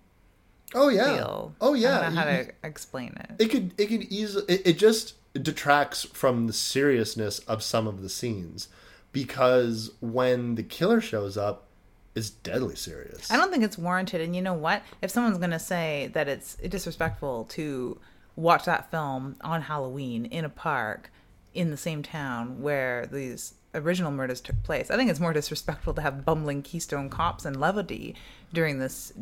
oh 0.75 0.89
yeah, 0.89 1.17
feel. 1.17 1.55
oh 1.61 1.75
yeah. 1.75 1.99
I 1.99 2.03
don't 2.03 2.15
know 2.15 2.21
how 2.21 2.27
to 2.27 2.53
explain 2.63 3.17
it. 3.19 3.43
it 3.43 3.49
could 3.49 3.75
it 3.79 3.87
could 3.87 4.05
easily 4.05 4.45
it, 4.49 4.63
it 4.65 4.79
just 4.79 5.15
detracts 5.35 6.05
from 6.05 6.47
the 6.47 6.53
seriousness 6.53 7.41
of 7.41 7.63
some 7.63 7.87
of 7.87 8.03
the 8.03 8.09
scenes 8.09 8.69
because 9.13 9.91
when 10.01 10.57
the 10.57 10.63
killer 10.63 11.01
shows 11.01 11.37
up, 11.37 11.67
it's 12.15 12.31
deadly 12.31 12.77
serious. 12.77 13.31
I 13.31 13.37
don't 13.37 13.51
think 13.51 13.65
it's 13.65 13.79
warranted. 13.79 14.21
And 14.21 14.37
you 14.37 14.43
know 14.43 14.55
what? 14.55 14.83
If 15.03 15.11
someone's 15.11 15.39
going 15.39 15.51
to 15.51 15.59
say 15.59 16.11
that 16.15 16.29
it's 16.29 16.55
disrespectful 16.57 17.45
to 17.51 17.99
watch 18.37 18.65
that 18.65 18.91
film 18.91 19.37
on 19.41 19.63
Halloween 19.63 20.27
in 20.27 20.45
a 20.45 20.49
park 20.49 21.11
in 21.55 21.71
the 21.71 21.77
same 21.77 22.03
town 22.03 22.61
where 22.61 23.07
these 23.07 23.55
original 23.75 24.11
murders 24.11 24.41
took 24.41 24.63
place, 24.63 24.91
I 24.91 24.97
think 24.97 25.11
it's 25.11 25.21
more 25.21 25.33
disrespectful 25.33 25.95
to 25.95 26.03
have 26.03 26.25
bumbling 26.25 26.63
Keystone 26.63 27.11
cops 27.11 27.45
and 27.45 27.59
levity 27.59 28.15
during 28.53 28.79
this 28.79 29.13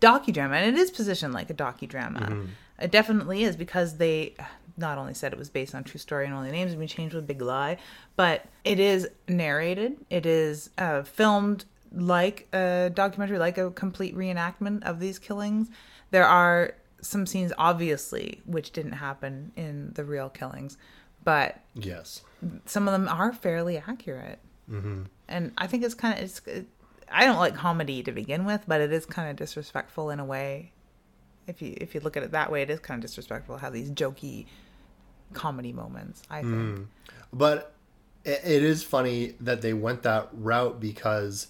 docudrama. 0.00 0.54
And 0.54 0.76
it 0.76 0.80
is 0.80 0.90
positioned 0.90 1.34
like 1.34 1.50
a 1.50 1.54
docudrama. 1.54 2.48
It 2.80 2.90
definitely 2.90 3.44
is 3.44 3.56
because 3.56 3.98
they 3.98 4.34
not 4.76 4.98
only 4.98 5.14
said 5.14 5.32
it 5.32 5.38
was 5.38 5.50
based 5.50 5.74
on 5.74 5.84
true 5.84 6.00
story 6.00 6.24
and 6.24 6.34
only 6.34 6.50
names 6.50 6.70
have 6.70 6.78
been 6.78 6.88
changed 6.88 7.14
with 7.14 7.24
a 7.24 7.26
big 7.26 7.42
lie, 7.42 7.76
but 8.16 8.46
it 8.64 8.80
is 8.80 9.08
narrated. 9.28 9.96
It 10.08 10.24
is 10.24 10.70
uh, 10.78 11.02
filmed 11.02 11.66
like 11.92 12.48
a 12.52 12.90
documentary, 12.92 13.38
like 13.38 13.58
a 13.58 13.70
complete 13.70 14.16
reenactment 14.16 14.84
of 14.84 15.00
these 15.00 15.18
killings. 15.18 15.68
There 16.10 16.26
are 16.26 16.74
some 17.02 17.26
scenes 17.26 17.52
obviously 17.56 18.42
which 18.44 18.72
didn't 18.72 18.92
happen 18.92 19.52
in 19.56 19.92
the 19.94 20.04
real 20.04 20.28
killings, 20.28 20.76
but 21.24 21.60
Yes. 21.74 22.22
some 22.66 22.88
of 22.88 22.92
them 22.92 23.08
are 23.08 23.32
fairly 23.32 23.78
accurate. 23.78 24.38
Mm-hmm. 24.70 25.02
And 25.28 25.52
I 25.58 25.66
think 25.66 25.84
it's 25.84 25.94
kind 25.94 26.18
of 26.18 26.24
it's. 26.24 26.40
It, 26.46 26.66
I 27.12 27.24
don't 27.24 27.38
like 27.38 27.54
comedy 27.56 28.02
to 28.04 28.12
begin 28.12 28.44
with, 28.44 28.62
but 28.68 28.80
it 28.80 28.92
is 28.92 29.04
kind 29.04 29.28
of 29.30 29.36
disrespectful 29.36 30.10
in 30.10 30.20
a 30.20 30.24
way. 30.24 30.72
If 31.46 31.60
you 31.60 31.76
if 31.80 31.94
you 31.94 32.00
look 32.00 32.16
at 32.16 32.22
it 32.22 32.32
that 32.32 32.52
way, 32.52 32.62
it 32.62 32.70
is 32.70 32.78
kind 32.78 33.02
of 33.02 33.08
disrespectful 33.08 33.56
how 33.56 33.70
these 33.70 33.90
jokey 33.90 34.46
comedy 35.32 35.72
moments. 35.72 36.22
I 36.30 36.42
think. 36.42 36.86
But 37.32 37.74
it, 38.24 38.40
it 38.44 38.62
is 38.62 38.82
funny 38.84 39.34
that 39.40 39.60
they 39.62 39.72
went 39.72 40.02
that 40.02 40.28
route 40.32 40.80
because 40.80 41.48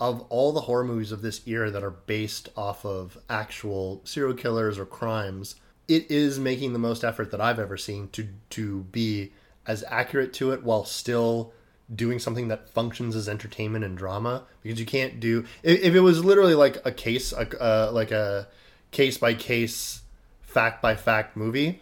of 0.00 0.20
all 0.28 0.52
the 0.52 0.60
horror 0.62 0.84
movies 0.84 1.12
of 1.12 1.22
this 1.22 1.46
era 1.46 1.70
that 1.70 1.82
are 1.82 1.90
based 1.90 2.48
off 2.56 2.84
of 2.86 3.18
actual 3.28 4.00
serial 4.04 4.34
killers 4.34 4.78
or 4.78 4.86
crimes, 4.86 5.56
it 5.88 6.10
is 6.10 6.38
making 6.38 6.72
the 6.72 6.78
most 6.78 7.02
effort 7.02 7.30
that 7.30 7.40
I've 7.40 7.58
ever 7.58 7.76
seen 7.76 8.08
to 8.10 8.28
to 8.50 8.82
be 8.84 9.32
as 9.66 9.84
accurate 9.88 10.32
to 10.34 10.52
it 10.52 10.62
while 10.62 10.84
still 10.84 11.52
doing 11.94 12.18
something 12.18 12.48
that 12.48 12.68
functions 12.68 13.16
as 13.16 13.28
entertainment 13.28 13.84
and 13.84 13.96
drama. 13.96 14.44
Because 14.62 14.78
you 14.78 14.86
can't 14.86 15.18
do 15.18 15.44
if, 15.62 15.80
if 15.80 15.94
it 15.94 16.00
was 16.00 16.24
literally 16.24 16.54
like 16.54 16.78
a 16.84 16.92
case 16.92 17.32
a, 17.32 17.62
uh, 17.62 17.90
like 17.92 18.10
a 18.10 18.48
case 18.90 19.18
by 19.18 19.34
case 19.34 20.02
fact 20.42 20.80
by 20.80 20.94
fact 20.94 21.36
movie 21.36 21.80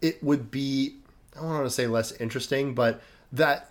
it 0.00 0.22
would 0.22 0.50
be 0.50 0.96
I 1.36 1.40
don't 1.40 1.50
want 1.50 1.66
to 1.66 1.70
say 1.70 1.86
less 1.86 2.12
interesting, 2.12 2.74
but 2.74 3.00
that 3.32 3.69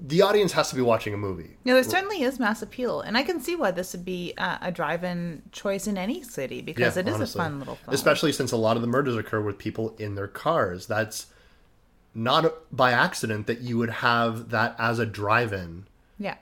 the 0.00 0.22
audience 0.22 0.52
has 0.52 0.68
to 0.70 0.76
be 0.76 0.82
watching 0.82 1.14
a 1.14 1.16
movie. 1.16 1.56
Yeah, 1.64 1.74
there 1.74 1.82
certainly 1.82 2.22
is 2.22 2.38
mass 2.38 2.62
appeal, 2.62 3.00
and 3.00 3.16
I 3.16 3.22
can 3.22 3.40
see 3.40 3.56
why 3.56 3.70
this 3.70 3.92
would 3.94 4.04
be 4.04 4.34
a, 4.36 4.58
a 4.62 4.72
drive-in 4.72 5.42
choice 5.52 5.86
in 5.86 5.96
any 5.96 6.22
city 6.22 6.60
because 6.60 6.96
it 6.96 7.08
is 7.08 7.14
honestly. 7.14 7.40
a 7.40 7.44
fun 7.44 7.58
little 7.58 7.76
film. 7.76 7.94
Especially 7.94 8.32
since 8.32 8.52
a 8.52 8.56
lot 8.56 8.76
of 8.76 8.82
the 8.82 8.88
murders 8.88 9.16
occur 9.16 9.40
with 9.40 9.56
people 9.56 9.96
in 9.98 10.14
their 10.14 10.28
cars. 10.28 10.86
That's 10.86 11.26
not 12.14 12.54
by 12.70 12.92
accident 12.92 13.46
that 13.46 13.60
you 13.60 13.78
would 13.78 13.90
have 13.90 14.50
that 14.50 14.76
as 14.78 14.98
a 14.98 15.06
drive-in. 15.06 15.86
Yeah, 16.18 16.36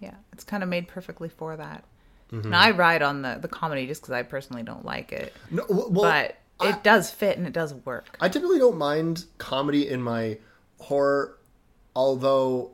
yeah, 0.00 0.14
it's 0.32 0.44
kind 0.44 0.62
of 0.62 0.68
made 0.68 0.86
perfectly 0.86 1.28
for 1.28 1.56
that. 1.56 1.84
Mm-hmm. 2.30 2.46
And 2.46 2.56
I 2.56 2.70
ride 2.70 3.02
on 3.02 3.22
the 3.22 3.38
the 3.40 3.48
comedy 3.48 3.86
just 3.86 4.02
because 4.02 4.12
I 4.12 4.22
personally 4.22 4.62
don't 4.62 4.84
like 4.84 5.12
it, 5.12 5.32
No, 5.50 5.64
well, 5.68 5.90
but 5.90 6.38
it 6.62 6.82
does 6.82 7.10
fit 7.10 7.36
and 7.36 7.46
it 7.46 7.52
does 7.52 7.74
work. 7.74 8.16
I 8.20 8.28
typically 8.28 8.58
don't 8.58 8.78
mind 8.78 9.24
comedy 9.38 9.88
in 9.88 10.00
my 10.02 10.38
horror, 10.78 11.36
although, 11.94 12.72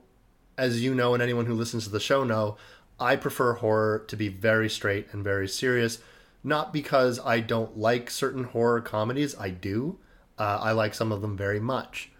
as 0.56 0.82
you 0.82 0.94
know, 0.94 1.14
and 1.14 1.22
anyone 1.22 1.46
who 1.46 1.54
listens 1.54 1.84
to 1.84 1.90
the 1.90 2.00
show 2.00 2.24
know, 2.24 2.56
I 2.98 3.16
prefer 3.16 3.54
horror 3.54 4.04
to 4.08 4.16
be 4.16 4.28
very 4.28 4.68
straight 4.68 5.08
and 5.12 5.24
very 5.24 5.48
serious. 5.48 5.98
Not 6.42 6.72
because 6.72 7.20
I 7.20 7.40
don't 7.40 7.78
like 7.78 8.10
certain 8.10 8.44
horror 8.44 8.80
comedies, 8.80 9.34
I 9.38 9.50
do. 9.50 9.98
Uh, 10.38 10.58
I 10.60 10.72
like 10.72 10.94
some 10.94 11.12
of 11.12 11.20
them 11.20 11.36
very 11.36 11.60
much. 11.60 12.10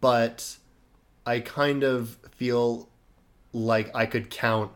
But 0.00 0.56
I 1.26 1.40
kind 1.40 1.82
of 1.82 2.18
feel 2.30 2.88
like 3.52 3.94
I 3.94 4.06
could 4.06 4.30
count 4.30 4.72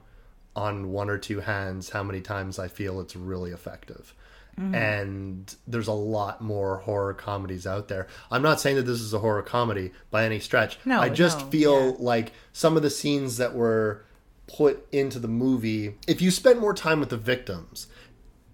on 0.56 0.92
one 0.92 1.10
or 1.10 1.18
two 1.18 1.40
hands 1.40 1.90
how 1.90 2.02
many 2.02 2.20
times 2.20 2.58
I 2.58 2.68
feel 2.68 3.00
it's 3.00 3.16
really 3.16 3.50
effective. 3.50 4.14
Mm-hmm. 4.58 4.74
And 4.74 5.54
there's 5.66 5.88
a 5.88 5.92
lot 5.92 6.40
more 6.40 6.78
horror 6.78 7.14
comedies 7.14 7.66
out 7.66 7.88
there. 7.88 8.06
I'm 8.30 8.42
not 8.42 8.60
saying 8.60 8.76
that 8.76 8.82
this 8.82 9.00
is 9.00 9.12
a 9.12 9.18
horror 9.18 9.42
comedy 9.42 9.92
by 10.10 10.24
any 10.24 10.38
stretch. 10.38 10.78
No, 10.84 11.00
I 11.00 11.08
just 11.08 11.40
no, 11.40 11.46
feel 11.46 11.86
yeah. 11.86 11.96
like 11.98 12.32
some 12.52 12.76
of 12.76 12.82
the 12.82 12.90
scenes 12.90 13.36
that 13.38 13.54
were 13.54 14.04
put 14.46 14.86
into 14.92 15.18
the 15.18 15.28
movie, 15.28 15.96
if 16.06 16.22
you 16.22 16.30
spent 16.30 16.60
more 16.60 16.74
time 16.74 17.00
with 17.00 17.08
the 17.08 17.16
victims, 17.16 17.88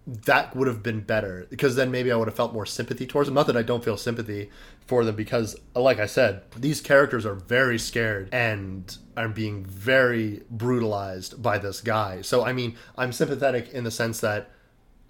that 0.06 0.56
would 0.56 0.66
have 0.66 0.82
been 0.82 1.00
better 1.00 1.46
because 1.50 1.76
then 1.76 1.90
maybe 1.90 2.10
I 2.10 2.16
would 2.16 2.26
have 2.26 2.36
felt 2.36 2.52
more 2.52 2.66
sympathy 2.66 3.06
towards 3.06 3.28
them. 3.28 3.34
Not 3.34 3.46
that 3.46 3.56
I 3.56 3.62
don't 3.62 3.84
feel 3.84 3.96
sympathy 3.96 4.50
for 4.86 5.04
them 5.04 5.14
because, 5.14 5.56
like 5.74 6.00
I 6.00 6.06
said, 6.06 6.42
these 6.56 6.80
characters 6.80 7.26
are 7.26 7.34
very 7.34 7.78
scared 7.78 8.28
and 8.32 8.96
are 9.16 9.28
being 9.28 9.64
very 9.64 10.42
brutalized 10.50 11.40
by 11.40 11.58
this 11.58 11.80
guy. 11.80 12.22
So, 12.22 12.44
I 12.44 12.52
mean, 12.52 12.76
I'm 12.96 13.12
sympathetic 13.12 13.68
in 13.68 13.84
the 13.84 13.90
sense 13.90 14.20
that 14.20 14.50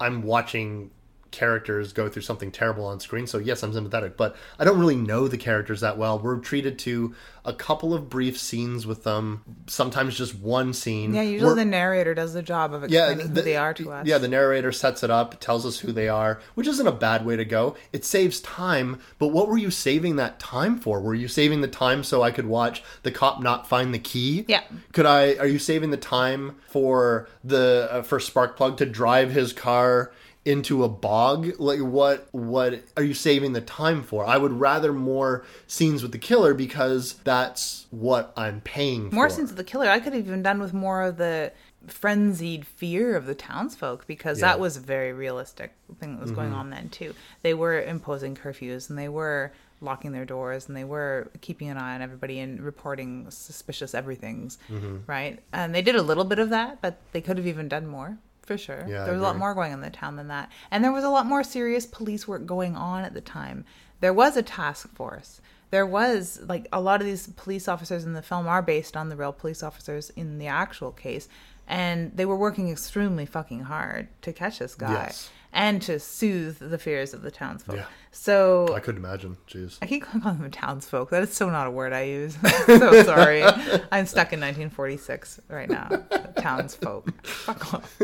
I'm 0.01 0.23
watching 0.23 0.91
characters 1.31 1.93
go 1.93 2.09
through 2.09 2.21
something 2.21 2.51
terrible 2.51 2.85
on 2.85 2.99
screen. 2.99 3.25
So 3.25 3.37
yes, 3.37 3.63
I'm 3.63 3.73
sympathetic, 3.73 4.17
but 4.17 4.35
I 4.59 4.65
don't 4.65 4.79
really 4.79 4.95
know 4.95 5.27
the 5.27 5.37
characters 5.37 5.81
that 5.81 5.97
well. 5.97 6.19
We're 6.19 6.39
treated 6.39 6.77
to 6.79 7.15
a 7.43 7.53
couple 7.53 7.93
of 7.93 8.07
brief 8.09 8.37
scenes 8.39 8.85
with 8.85 9.03
them, 9.03 9.43
sometimes 9.65 10.15
just 10.15 10.35
one 10.35 10.73
scene. 10.73 11.13
Yeah, 11.13 11.23
usually 11.23 11.53
We're- 11.53 11.63
the 11.63 11.69
narrator 11.69 12.13
does 12.13 12.33
the 12.33 12.43
job 12.43 12.73
of 12.73 12.87
yeah, 12.89 13.07
explaining 13.07 13.33
the- 13.33 13.41
who 13.41 13.45
they 13.45 13.55
are 13.55 13.73
to 13.73 13.91
us. 13.91 14.05
Yeah, 14.05 14.19
the 14.19 14.27
narrator 14.27 14.71
sets 14.71 15.01
it 15.03 15.09
up, 15.09 15.39
tells 15.39 15.65
us 15.65 15.79
who 15.79 15.91
they 15.91 16.07
are, 16.07 16.39
which 16.53 16.67
isn't 16.67 16.85
a 16.85 16.91
bad 16.91 17.25
way 17.25 17.35
to 17.37 17.45
go. 17.45 17.75
It 17.91 18.05
saves 18.05 18.39
time, 18.41 18.99
but 19.17 19.29
what 19.29 19.47
were 19.47 19.57
you 19.57 19.71
saving 19.71 20.17
that 20.17 20.39
time 20.39 20.77
for? 20.79 21.01
Were 21.01 21.15
you 21.15 21.27
saving 21.27 21.61
the 21.61 21.67
time 21.67 22.03
so 22.03 22.21
I 22.21 22.29
could 22.31 22.45
watch 22.45 22.83
the 23.01 23.11
cop 23.11 23.41
not 23.41 23.67
find 23.67 23.93
the 23.93 23.99
key? 23.99 24.45
Yeah. 24.47 24.61
Could 24.93 25.05
I? 25.07 25.35
Are 25.35 25.47
you 25.47 25.57
saving 25.59 25.89
the 25.89 25.97
time 25.97 26.57
for 26.69 27.27
the 27.43 27.87
uh, 27.91 28.01
for 28.03 28.19
Sparkplug 28.19 28.77
to 28.77 28.85
drive 28.85 29.31
his 29.31 29.51
car? 29.53 30.11
Into 30.43 30.83
a 30.83 30.89
bog 30.89 31.51
like 31.59 31.79
what 31.79 32.27
what 32.31 32.81
are 32.97 33.03
you 33.03 33.13
saving 33.13 33.53
the 33.53 33.61
time 33.61 34.01
for 34.01 34.25
i 34.25 34.35
would 34.37 34.51
rather 34.51 34.91
more 34.91 35.45
scenes 35.67 36.01
with 36.01 36.11
the 36.11 36.17
killer 36.17 36.55
because 36.55 37.13
that's 37.23 37.85
what 37.91 38.33
i'm 38.35 38.59
paying 38.61 39.09
for 39.09 39.15
more 39.15 39.29
scenes 39.29 39.49
with 39.51 39.57
the 39.57 39.63
killer. 39.63 39.87
I 39.87 39.99
could 39.99 40.13
have 40.13 40.25
even 40.27 40.41
done 40.41 40.59
with 40.59 40.73
more 40.73 41.03
of 41.03 41.17
the 41.17 41.51
frenzied 41.87 42.65
fear 42.65 43.15
of 43.15 43.25
the 43.25 43.35
townsfolk 43.35 44.07
because 44.07 44.39
Yeah. 44.39 44.47
Mm-hmm. 44.47 44.51
that 44.53 44.59
was 44.59 44.77
a 44.77 44.81
very 44.81 45.13
realistic 45.13 45.73
thing 45.99 46.15
that 46.15 46.21
was 46.21 46.31
going 46.31 46.53
on 46.53 46.69
then 46.71 46.89
too. 46.89 47.13
They 47.43 47.53
were 47.53 47.81
imposing 47.81 48.35
curfews 48.35 48.89
and 48.89 48.97
they 48.97 49.09
were 49.09 49.51
locking 49.79 50.11
their 50.11 50.25
doors 50.25 50.67
and 50.67 50.75
they 50.77 50.83
were 50.83 51.29
keeping 51.41 51.69
an 51.69 51.77
eye 51.77 51.95
on 51.95 52.01
everybody 52.01 52.39
and 52.39 52.61
reporting 52.61 53.25
suspicious 53.29 53.93
everythings, 53.95 54.57
Mm-hmm. 54.69 54.97
right? 55.07 55.39
And 55.53 55.73
they 55.73 55.81
did 55.81 55.95
a 55.95 56.01
little 56.03 56.23
bit 56.23 56.39
of 56.39 56.49
that, 56.51 56.81
but 56.81 56.99
they 57.13 57.21
could 57.21 57.37
have 57.37 57.47
even 57.47 57.67
done 57.67 57.87
more. 57.87 58.17
For 58.51 58.57
sure. 58.57 58.85
Yeah, 58.87 59.05
there 59.05 59.13
was 59.13 59.21
a 59.21 59.23
lot 59.23 59.37
more 59.37 59.53
going 59.53 59.71
on 59.71 59.79
in 59.79 59.81
the 59.81 59.89
town 59.89 60.15
than 60.15 60.27
that. 60.27 60.51
And 60.69 60.83
there 60.83 60.91
was 60.91 61.03
a 61.03 61.09
lot 61.09 61.25
more 61.25 61.43
serious 61.43 61.85
police 61.85 62.27
work 62.27 62.45
going 62.45 62.75
on 62.75 63.03
at 63.03 63.13
the 63.13 63.21
time. 63.21 63.65
There 63.99 64.13
was 64.13 64.35
a 64.35 64.43
task 64.43 64.93
force. 64.93 65.41
There 65.69 65.85
was, 65.85 66.41
like, 66.47 66.67
a 66.73 66.81
lot 66.81 66.99
of 66.99 67.07
these 67.07 67.27
police 67.27 67.69
officers 67.69 68.03
in 68.03 68.13
the 68.13 68.21
film 68.21 68.47
are 68.47 68.61
based 68.61 68.97
on 68.97 69.07
the 69.07 69.15
real 69.15 69.31
police 69.31 69.63
officers 69.63 70.09
in 70.11 70.37
the 70.37 70.47
actual 70.47 70.91
case. 70.91 71.29
And 71.65 72.11
they 72.15 72.25
were 72.25 72.35
working 72.35 72.69
extremely 72.69 73.25
fucking 73.25 73.61
hard 73.61 74.09
to 74.23 74.33
catch 74.33 74.59
this 74.59 74.75
guy 74.75 74.91
Yes. 74.91 75.29
And 75.53 75.81
to 75.81 75.99
soothe 75.99 76.59
the 76.59 76.77
fears 76.77 77.13
of 77.13 77.21
the 77.21 77.31
townsfolk. 77.31 77.77
Yeah. 77.77 77.85
So 78.11 78.73
i 78.75 78.79
could 78.79 78.97
imagine 78.97 79.37
jeez 79.47 79.77
I 79.81 79.85
keep 79.85 80.03
calling 80.03 80.39
them 80.39 80.51
townsfolk. 80.51 81.09
That 81.09 81.23
is 81.23 81.33
so 81.33 81.49
not 81.49 81.67
a 81.67 81.71
word 81.71 81.93
I 81.93 82.03
use. 82.03 82.37
so 82.65 83.03
sorry. 83.03 83.43
I'm 83.91 84.05
stuck 84.05 84.33
in 84.33 84.39
1946 84.39 85.41
right 85.49 85.69
now. 85.69 85.89
townsfolk. 86.37 87.25
Fuck 87.25 87.73
off. 87.73 87.99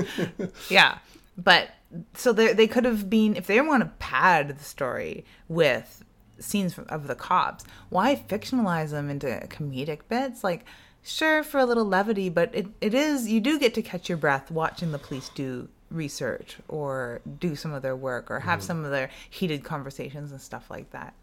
Yeah. 0.69 0.97
But 1.37 1.69
so 2.13 2.33
they 2.33 2.53
they 2.53 2.67
could 2.67 2.85
have 2.85 3.09
been 3.09 3.35
if 3.35 3.47
they 3.47 3.59
want 3.61 3.83
to 3.83 3.91
pad 3.99 4.57
the 4.57 4.63
story 4.63 5.25
with 5.47 6.03
scenes 6.39 6.73
from, 6.73 6.85
of 6.89 7.07
the 7.07 7.15
cops. 7.15 7.63
Why 7.89 8.15
fictionalize 8.15 8.91
them 8.91 9.09
into 9.09 9.27
comedic 9.49 10.01
bits? 10.09 10.43
Like 10.43 10.65
sure 11.03 11.43
for 11.43 11.59
a 11.59 11.65
little 11.65 11.85
levity, 11.85 12.29
but 12.29 12.53
it, 12.53 12.67
it 12.81 12.93
is 12.93 13.27
you 13.27 13.39
do 13.39 13.59
get 13.59 13.73
to 13.75 13.81
catch 13.81 14.09
your 14.09 14.17
breath 14.17 14.51
watching 14.51 14.91
the 14.91 14.99
police 14.99 15.29
do 15.29 15.69
research 15.91 16.57
or 16.67 17.21
do 17.39 17.55
some 17.55 17.73
of 17.73 17.81
their 17.81 17.95
work 17.95 18.29
or 18.29 18.41
have 18.41 18.59
mm. 18.59 18.63
some 18.63 18.83
of 18.85 18.91
their 18.91 19.09
heated 19.29 19.63
conversations 19.63 20.31
and 20.31 20.41
stuff 20.41 20.69
like 20.69 20.91
that. 20.91 21.13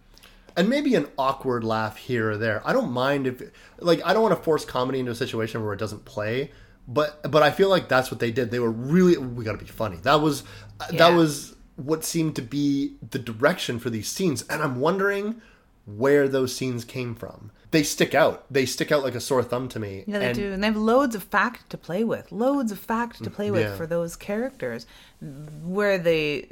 and 0.56 0.68
maybe 0.68 0.94
an 0.94 1.06
awkward 1.18 1.64
laugh 1.64 1.96
here 1.96 2.30
or 2.30 2.36
there. 2.36 2.62
I 2.64 2.72
don't 2.72 2.92
mind 2.92 3.26
if 3.26 3.42
like 3.78 4.00
I 4.04 4.12
don't 4.12 4.22
want 4.22 4.36
to 4.36 4.42
force 4.42 4.64
comedy 4.64 5.00
into 5.00 5.12
a 5.12 5.14
situation 5.14 5.62
where 5.64 5.72
it 5.72 5.78
doesn't 5.78 6.04
play, 6.04 6.52
but 6.86 7.30
but 7.30 7.42
I 7.42 7.50
feel 7.50 7.68
like 7.68 7.88
that's 7.88 8.10
what 8.10 8.20
they 8.20 8.30
did. 8.30 8.50
They 8.50 8.60
were 8.60 8.70
really 8.70 9.16
we 9.16 9.44
got 9.44 9.52
to 9.52 9.58
be 9.58 9.66
funny. 9.66 9.96
That 10.02 10.20
was 10.20 10.44
that 10.90 11.08
was 11.08 11.56
what 11.76 12.04
seemed 12.04 12.36
to 12.36 12.42
be 12.42 12.94
the 13.10 13.18
direction 13.18 13.78
for 13.80 13.90
these 13.90 14.08
scenes, 14.08 14.42
and 14.48 14.62
I'm 14.62 14.78
wondering 14.80 15.40
where 15.86 16.28
those 16.28 16.54
scenes 16.54 16.84
came 16.84 17.14
from. 17.14 17.50
They 17.70 17.82
stick 17.82 18.14
out. 18.14 18.44
They 18.52 18.66
stick 18.66 18.92
out 18.92 19.02
like 19.02 19.14
a 19.16 19.20
sore 19.20 19.42
thumb 19.42 19.68
to 19.70 19.80
me. 19.80 20.04
Yeah, 20.06 20.18
they 20.20 20.26
and 20.28 20.34
do, 20.38 20.52
and 20.52 20.62
they 20.62 20.68
have 20.68 20.76
loads 20.76 21.14
of 21.14 21.24
fact 21.24 21.70
to 21.70 21.76
play 21.78 22.04
with. 22.04 22.30
Loads 22.30 22.70
of 22.72 22.78
fact 22.78 23.22
to 23.24 23.30
play 23.30 23.50
with 23.50 23.62
Yeah. 23.62 23.76
for 23.76 23.86
those 23.86 24.14
characters, 24.16 24.86
where 25.64 25.98
they 25.98 26.48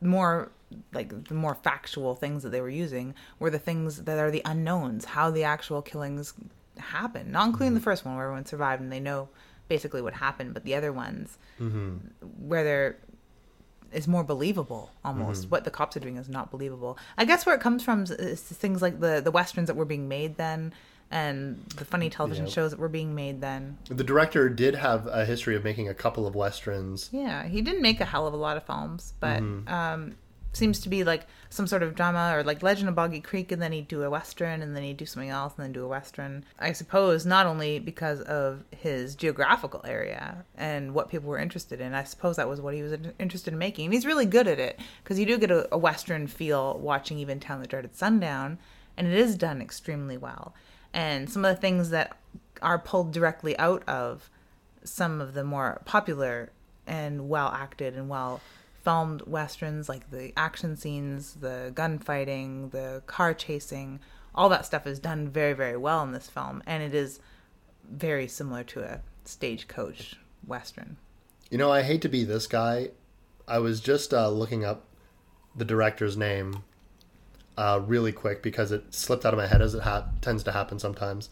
more 0.00 0.50
like 0.92 1.24
the 1.28 1.34
more 1.34 1.54
factual 1.54 2.14
things 2.14 2.42
that 2.42 2.50
they 2.50 2.60
were 2.60 2.68
using 2.68 3.14
were 3.38 3.50
the 3.50 3.58
things 3.58 4.02
that 4.04 4.18
are 4.18 4.30
the 4.30 4.42
unknowns, 4.44 5.04
how 5.06 5.30
the 5.30 5.44
actual 5.44 5.80
killings 5.80 6.34
happen. 6.78 7.32
Not 7.32 7.46
including 7.46 7.68
Mm-hmm. 7.70 7.74
the 7.76 7.80
first 7.84 8.04
one 8.04 8.16
where 8.16 8.24
everyone 8.24 8.44
survived 8.46 8.82
and 8.82 8.92
they 8.92 9.00
know 9.00 9.28
basically 9.68 10.02
what 10.02 10.14
happened, 10.14 10.54
but 10.54 10.64
the 10.64 10.74
other 10.74 10.92
ones 10.92 11.38
Mm-hmm. 11.60 11.96
where 12.48 12.64
there 12.64 12.96
is 13.92 14.06
more 14.08 14.22
believable 14.24 14.90
almost. 15.04 15.42
Mm-hmm. 15.42 15.50
What 15.50 15.64
the 15.64 15.70
cops 15.70 15.96
are 15.96 16.00
doing 16.00 16.16
is 16.16 16.28
not 16.28 16.50
believable. 16.50 16.98
I 17.16 17.24
guess 17.24 17.46
where 17.46 17.54
it 17.54 17.60
comes 17.60 17.82
from 17.82 18.02
is, 18.04 18.10
is 18.10 18.40
things 18.42 18.82
like 18.82 19.00
the 19.00 19.20
the 19.20 19.30
westerns 19.30 19.66
that 19.68 19.76
were 19.76 19.84
being 19.84 20.08
made 20.08 20.36
then 20.36 20.72
and 21.10 21.64
the 21.76 21.86
funny 21.86 22.10
television 22.10 22.44
Yeah. 22.46 22.52
shows 22.52 22.70
that 22.72 22.78
were 22.78 22.88
being 22.90 23.14
made 23.14 23.40
then. 23.40 23.78
The 23.88 24.04
director 24.04 24.50
did 24.50 24.74
have 24.74 25.06
a 25.06 25.24
history 25.24 25.56
of 25.56 25.64
making 25.64 25.88
a 25.88 25.94
couple 25.94 26.26
of 26.26 26.34
westerns. 26.34 27.08
Yeah, 27.12 27.44
he 27.44 27.62
didn't 27.62 27.80
make 27.80 28.00
a 28.00 28.04
hell 28.04 28.26
of 28.26 28.34
a 28.34 28.36
lot 28.36 28.56
of 28.58 28.64
films, 28.66 29.14
but 29.18 29.40
Mm-hmm. 29.40 29.68
um, 29.72 30.16
seems 30.52 30.80
to 30.80 30.88
be 30.88 31.04
like 31.04 31.26
some 31.50 31.66
sort 31.66 31.82
of 31.82 31.94
drama 31.94 32.32
or 32.34 32.42
like 32.42 32.62
Legend 32.62 32.88
of 32.88 32.94
Boggy 32.94 33.20
Creek, 33.20 33.52
and 33.52 33.60
then 33.60 33.72
he'd 33.72 33.88
do 33.88 34.02
a 34.02 34.10
western, 34.10 34.62
and 34.62 34.74
then 34.74 34.82
he'd 34.82 34.96
do 34.96 35.06
something 35.06 35.30
else, 35.30 35.54
and 35.56 35.64
then 35.64 35.72
do 35.72 35.84
a 35.84 35.88
western. 35.88 36.44
I 36.58 36.72
suppose 36.72 37.24
not 37.24 37.46
only 37.46 37.78
because 37.78 38.20
of 38.22 38.64
his 38.70 39.14
geographical 39.14 39.82
area 39.84 40.44
and 40.56 40.94
what 40.94 41.10
people 41.10 41.28
were 41.28 41.38
interested 41.38 41.80
in. 41.80 41.94
I 41.94 42.04
suppose 42.04 42.36
that 42.36 42.48
was 42.48 42.60
what 42.60 42.74
he 42.74 42.82
was 42.82 42.96
interested 43.18 43.52
in 43.52 43.58
making, 43.58 43.86
and 43.86 43.94
he's 43.94 44.06
really 44.06 44.26
good 44.26 44.48
at 44.48 44.58
it 44.58 44.78
because 45.02 45.18
you 45.18 45.26
do 45.26 45.38
get 45.38 45.50
a, 45.50 45.72
a 45.72 45.78
western 45.78 46.26
feel 46.26 46.78
watching 46.78 47.18
even 47.18 47.40
Town 47.40 47.60
That 47.60 47.70
Dreaded 47.70 47.96
Sundown, 47.96 48.58
and 48.96 49.06
it 49.06 49.14
is 49.14 49.36
done 49.36 49.60
extremely 49.60 50.16
well. 50.16 50.54
And 50.92 51.30
some 51.30 51.44
of 51.44 51.54
the 51.54 51.60
things 51.60 51.90
that 51.90 52.16
are 52.62 52.78
pulled 52.78 53.12
directly 53.12 53.56
out 53.58 53.86
of 53.88 54.30
some 54.84 55.20
of 55.20 55.34
the 55.34 55.44
more 55.44 55.80
popular 55.84 56.50
and 56.86 57.28
well 57.28 57.48
acted 57.48 57.94
and 57.94 58.08
well 58.08 58.40
filmed 58.88 59.20
westerns 59.26 59.86
like 59.86 60.10
the 60.10 60.32
action 60.34 60.74
scenes 60.74 61.34
the 61.34 61.70
gunfighting 61.74 62.70
the 62.70 63.02
car 63.06 63.34
chasing 63.34 64.00
all 64.34 64.48
that 64.48 64.64
stuff 64.64 64.86
is 64.86 64.98
done 64.98 65.28
very 65.28 65.52
very 65.52 65.76
well 65.76 66.02
in 66.02 66.12
this 66.12 66.28
film 66.28 66.62
and 66.66 66.82
it 66.82 66.94
is 66.94 67.20
very 67.90 68.26
similar 68.26 68.64
to 68.64 68.80
a 68.82 69.00
stagecoach 69.26 70.16
western 70.46 70.96
You 71.50 71.58
know, 71.58 71.70
I 71.70 71.82
hate 71.82 72.02
to 72.02 72.08
be 72.08 72.24
this 72.24 72.46
guy. 72.46 72.90
I 73.46 73.58
was 73.58 73.80
just 73.80 74.12
uh, 74.14 74.30
looking 74.30 74.64
up 74.64 74.84
the 75.56 75.64
director's 75.64 76.16
name 76.16 76.62
uh, 77.56 77.80
really 77.84 78.12
quick 78.12 78.42
because 78.42 78.70
it 78.72 78.94
slipped 78.94 79.24
out 79.26 79.34
of 79.34 79.38
my 79.38 79.46
head 79.46 79.60
as 79.60 79.74
it 79.74 79.82
ha- 79.82 80.08
tends 80.20 80.42
to 80.44 80.52
happen 80.52 80.78
sometimes. 80.78 81.30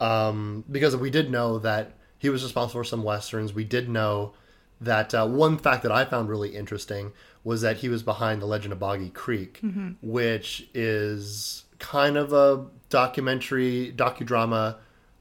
Um, 0.00 0.64
because 0.70 0.96
we 0.96 1.10
did 1.10 1.30
know 1.30 1.58
that 1.60 1.92
he 2.18 2.28
was 2.28 2.42
responsible 2.42 2.80
for 2.80 2.84
some 2.84 3.02
westerns. 3.02 3.52
We 3.52 3.64
did 3.64 3.88
know 3.88 4.34
that 4.84 5.14
uh, 5.14 5.26
one 5.26 5.58
fact 5.58 5.82
that 5.82 5.92
I 5.92 6.04
found 6.04 6.28
really 6.28 6.54
interesting 6.54 7.12
was 7.42 7.60
that 7.60 7.78
he 7.78 7.88
was 7.88 8.02
behind 8.02 8.40
the 8.40 8.46
Legend 8.46 8.72
of 8.72 8.78
Boggy 8.78 9.10
Creek, 9.10 9.60
which 10.00 10.68
is 10.72 11.64
kind 11.78 12.16
of 12.16 12.32
a 12.32 12.66
documentary 12.88 13.92
docudrama 13.94 14.76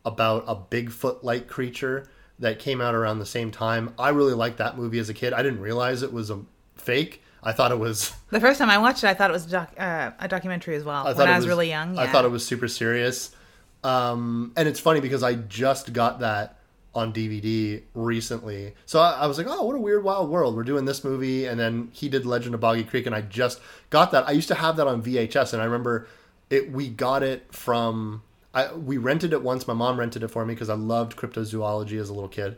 about 0.06 0.45
a 0.47 0.56
Bigfoot-like 0.56 1.47
creature 1.47 2.08
that 2.39 2.60
came 2.60 2.82
out 2.82 2.95
around 2.95 3.19
the 3.19 3.26
same 3.26 3.52
time. 3.52 3.93
I 3.97 4.10
really 4.10 4.34
liked 4.34 4.58
that 4.58 4.78
movie 4.78 4.99
as 4.99 5.10
a 5.10 5.13
kid. 5.13 5.34
I 5.34 5.43
didn't 5.43 5.62
realize 5.62 6.02
it 6.04 6.13
was 6.13 6.30
a 6.30 6.41
fake. 6.76 7.21
I 7.41 7.52
thought 7.52 7.71
it 7.71 7.80
was. 7.80 8.13
the 8.30 8.39
first 8.39 8.58
time 8.58 8.69
i 8.69 8.78
watched 8.78 9.04
it 9.04 9.08
i 9.08 9.13
thought 9.13 9.30
it 9.30 9.34
was 9.34 9.45
a, 9.45 9.49
doc, 9.49 9.73
uh, 9.78 10.12
a 10.17 10.28
documentary 10.30 10.76
as 10.76 10.86
well 10.86 11.06
I 11.06 11.13
when 11.13 11.28
i 11.28 11.34
it 11.34 11.38
was, 11.38 11.47
really 11.47 11.67
young 11.69 11.97
I 11.97 12.08
thought 12.08 12.23
it 12.23 12.32
was 12.32 12.45
super 12.45 12.69
serious. 12.69 13.36
Um, 13.84 14.54
and 14.56 14.67
it's 14.67 14.80
funny 14.80 15.02
because 15.02 15.23
I 15.23 15.34
just 15.36 15.91
got 15.91 16.19
that 16.19 16.58
on 16.96 17.14
DVD 17.14 17.82
recently. 17.94 18.74
So 18.86 19.00
I, 19.00 19.12
I 19.12 19.28
was 19.28 19.38
like, 19.38 19.48
oh, 19.50 19.64
what 19.64 19.76
a 19.76 19.80
weird, 19.80 20.04
wild 20.04 20.30
world. 20.30 20.56
We're 20.56 20.64
doing 20.64 20.86
this 20.86 21.04
movie. 21.04 21.46
And 21.46 21.60
then 21.60 21.90
he 21.92 22.08
did 22.08 22.26
Legend 22.26 22.54
of 22.54 22.62
Boggy 22.62 22.84
Creek. 22.84 23.06
And 23.06 23.16
I 23.16 23.22
just 23.22 23.60
got 23.90 24.12
that. 24.12 24.28
I 24.28 24.32
used 24.32 24.48
to 24.50 24.56
have 24.56 24.78
that 24.78 24.88
on 24.88 25.02
VHS. 25.02 25.54
And 25.54 25.62
I 25.62 25.66
remember 25.66 26.08
it. 26.50 26.72
we 26.72 26.90
got 26.90 27.24
it 27.24 27.54
from. 27.54 28.22
I, 28.54 28.72
we 28.74 28.98
rented 28.98 29.34
it 29.34 29.42
once. 29.42 29.68
My 29.68 29.74
mom 29.74 30.00
rented 30.00 30.22
it 30.22 30.28
for 30.28 30.46
me 30.46 30.54
because 30.54 30.70
I 30.70 30.76
loved 30.76 31.18
cryptozoology 31.18 32.00
as 32.00 32.10
a 32.10 32.14
little 32.14 32.30
kid. 32.30 32.58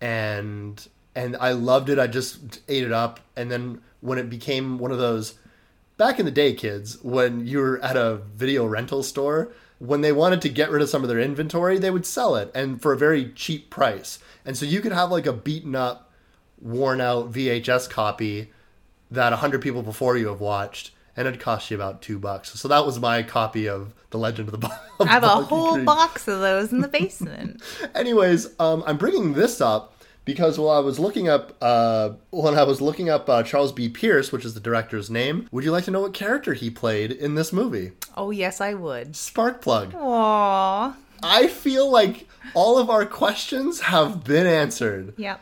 And 0.00 0.86
and 1.14 1.36
I 1.36 1.52
loved 1.52 1.88
it. 1.88 1.98
I 1.98 2.08
just 2.08 2.60
ate 2.68 2.84
it 2.84 2.92
up. 2.92 3.20
And 3.36 3.50
then 3.50 3.80
when 4.00 4.18
it 4.18 4.28
became 4.28 4.78
one 4.78 4.90
of 4.90 4.98
those 4.98 5.34
back 5.96 6.18
in 6.18 6.24
the 6.24 6.30
day, 6.30 6.54
kids, 6.54 7.02
when 7.02 7.46
you 7.46 7.58
were 7.58 7.80
at 7.82 7.96
a 7.96 8.16
video 8.34 8.66
rental 8.66 9.02
store, 9.02 9.52
when 9.78 10.00
they 10.00 10.12
wanted 10.12 10.42
to 10.42 10.48
get 10.48 10.70
rid 10.70 10.82
of 10.82 10.88
some 10.88 11.02
of 11.02 11.08
their 11.08 11.20
inventory, 11.20 11.78
they 11.78 11.90
would 11.90 12.06
sell 12.06 12.34
it 12.36 12.50
and 12.54 12.80
for 12.82 12.92
a 12.92 12.98
very 12.98 13.30
cheap 13.32 13.70
price. 13.70 14.18
And 14.44 14.56
so 14.56 14.66
you 14.66 14.80
could 14.80 14.92
have 14.92 15.10
like 15.10 15.26
a 15.26 15.32
beaten 15.32 15.74
up, 15.76 16.10
worn 16.60 17.00
out 17.00 17.32
VHS 17.32 17.88
copy 17.88 18.50
that 19.10 19.32
a 19.32 19.36
hundred 19.36 19.62
people 19.62 19.82
before 19.82 20.16
you 20.16 20.28
have 20.28 20.40
watched, 20.40 20.90
and 21.16 21.26
it'd 21.26 21.40
cost 21.40 21.70
you 21.70 21.76
about 21.76 22.02
two 22.02 22.18
bucks. 22.18 22.58
So 22.60 22.68
that 22.68 22.84
was 22.84 22.98
my 23.00 23.22
copy 23.22 23.68
of 23.68 23.94
The 24.10 24.18
Legend 24.18 24.48
of 24.48 24.52
the 24.52 24.58
Bo- 24.58 24.74
i 25.04 25.06
have 25.06 25.22
a 25.24 25.28
whole 25.28 25.74
Creek. 25.74 25.86
box 25.86 26.28
of 26.28 26.40
those 26.40 26.72
in 26.72 26.80
the 26.80 26.88
basement 26.88 27.62
Anyways, 27.94 28.48
um, 28.58 28.82
I'm 28.86 28.96
bringing 28.96 29.32
this 29.34 29.60
up 29.60 29.94
because 30.28 30.58
while 30.58 30.76
I 30.76 30.80
was 30.80 30.98
looking 30.98 31.26
up, 31.26 31.56
uh, 31.62 32.10
when 32.28 32.54
I 32.54 32.62
was 32.64 32.82
looking 32.82 33.08
up 33.08 33.30
uh, 33.30 33.42
Charles 33.42 33.72
B. 33.72 33.88
Pierce, 33.88 34.30
which 34.30 34.44
is 34.44 34.52
the 34.52 34.60
director's 34.60 35.08
name, 35.08 35.48
would 35.50 35.64
you 35.64 35.72
like 35.72 35.84
to 35.84 35.90
know 35.90 36.02
what 36.02 36.12
character 36.12 36.52
he 36.52 36.68
played 36.68 37.10
in 37.10 37.34
this 37.34 37.50
movie? 37.50 37.92
oh 38.14 38.30
yes 38.30 38.60
i 38.60 38.74
would 38.74 39.12
Sparkplug. 39.12 39.92
Aww. 39.92 40.94
I 41.22 41.46
feel 41.48 41.90
like 41.90 42.28
all 42.52 42.76
of 42.76 42.90
our 42.90 43.06
questions 43.06 43.80
have 43.80 44.22
been 44.22 44.46
answered. 44.46 45.14
yep 45.16 45.40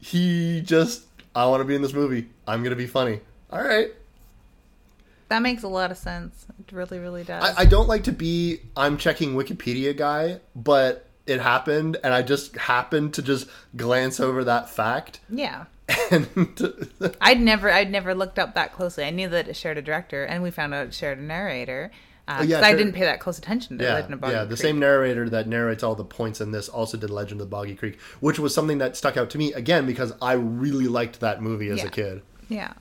He 0.00 0.62
just, 0.62 1.04
I 1.36 1.44
want 1.44 1.60
to 1.60 1.64
be 1.66 1.74
in 1.74 1.82
this 1.82 1.92
movie. 1.92 2.28
I'm 2.48 2.62
gonna 2.62 2.76
be 2.76 2.86
funny. 2.86 3.20
All 3.50 3.62
right. 3.62 3.90
that 5.28 5.40
makes 5.40 5.62
a 5.64 5.68
lot 5.68 5.90
of 5.90 5.98
sense 5.98 6.46
it 6.60 6.72
really 6.72 6.98
really 6.98 7.24
does 7.24 7.44
I, 7.44 7.62
I 7.62 7.64
don't 7.66 7.88
like 7.88 8.04
to 8.04 8.12
be 8.12 8.60
I'm 8.74 8.96
checking 8.96 9.34
Wikipedia 9.34 9.94
guy, 9.94 10.40
but 10.56 11.06
it 11.26 11.40
happened, 11.40 11.96
and 12.04 12.12
I 12.14 12.22
just 12.22 12.56
happened 12.56 13.14
to 13.14 13.22
just 13.22 13.48
glance 13.76 14.20
over 14.20 14.44
that 14.44 14.68
fact, 14.70 15.20
yeah 15.30 15.64
and 16.10 16.26
I'd 17.20 17.40
never, 17.40 17.70
I'd 17.70 17.90
never 17.90 18.14
looked 18.14 18.38
up 18.38 18.54
that 18.54 18.72
closely. 18.72 19.04
I 19.04 19.10
knew 19.10 19.28
that 19.28 19.48
it 19.48 19.54
shared 19.56 19.76
a 19.76 19.82
director, 19.82 20.24
and 20.24 20.42
we 20.42 20.50
found 20.50 20.72
out 20.72 20.86
it 20.86 20.94
shared 20.94 21.18
a 21.18 21.22
narrator. 21.22 21.90
Uh, 22.26 22.38
'cause 22.38 22.46
yeah, 22.46 22.60
I 22.64 22.72
didn't 22.74 22.94
pay 22.94 23.02
that 23.04 23.20
close 23.20 23.36
attention 23.36 23.76
to 23.76 23.84
yeah, 23.84 23.92
Legend 23.94 24.14
of 24.14 24.20
Boggy 24.22 24.30
Creek. 24.32 24.38
yeah. 24.40 24.44
The 24.44 24.48
Creek. 24.56 24.58
same 24.60 24.78
narrator 24.78 25.28
that 25.28 25.46
narrates 25.46 25.82
all 25.82 25.94
the 25.94 26.04
points 26.04 26.40
in 26.40 26.52
this 26.52 26.70
also 26.70 26.96
did 26.96 27.10
Legend 27.10 27.42
of 27.42 27.48
the 27.48 27.50
Boggy 27.50 27.74
Creek, 27.74 28.00
which 28.20 28.38
was 28.38 28.54
something 28.54 28.78
that 28.78 28.96
stuck 28.96 29.18
out 29.18 29.28
to 29.30 29.36
me 29.38 29.52
again 29.52 29.84
because 29.84 30.14
I 30.22 30.32
really 30.32 30.86
liked 30.88 31.20
that 31.20 31.42
movie 31.42 31.68
as 31.68 31.80
Yeah. 31.80 31.86
a 31.86 31.90
kid. 31.90 32.22
Yeah, 32.48 32.72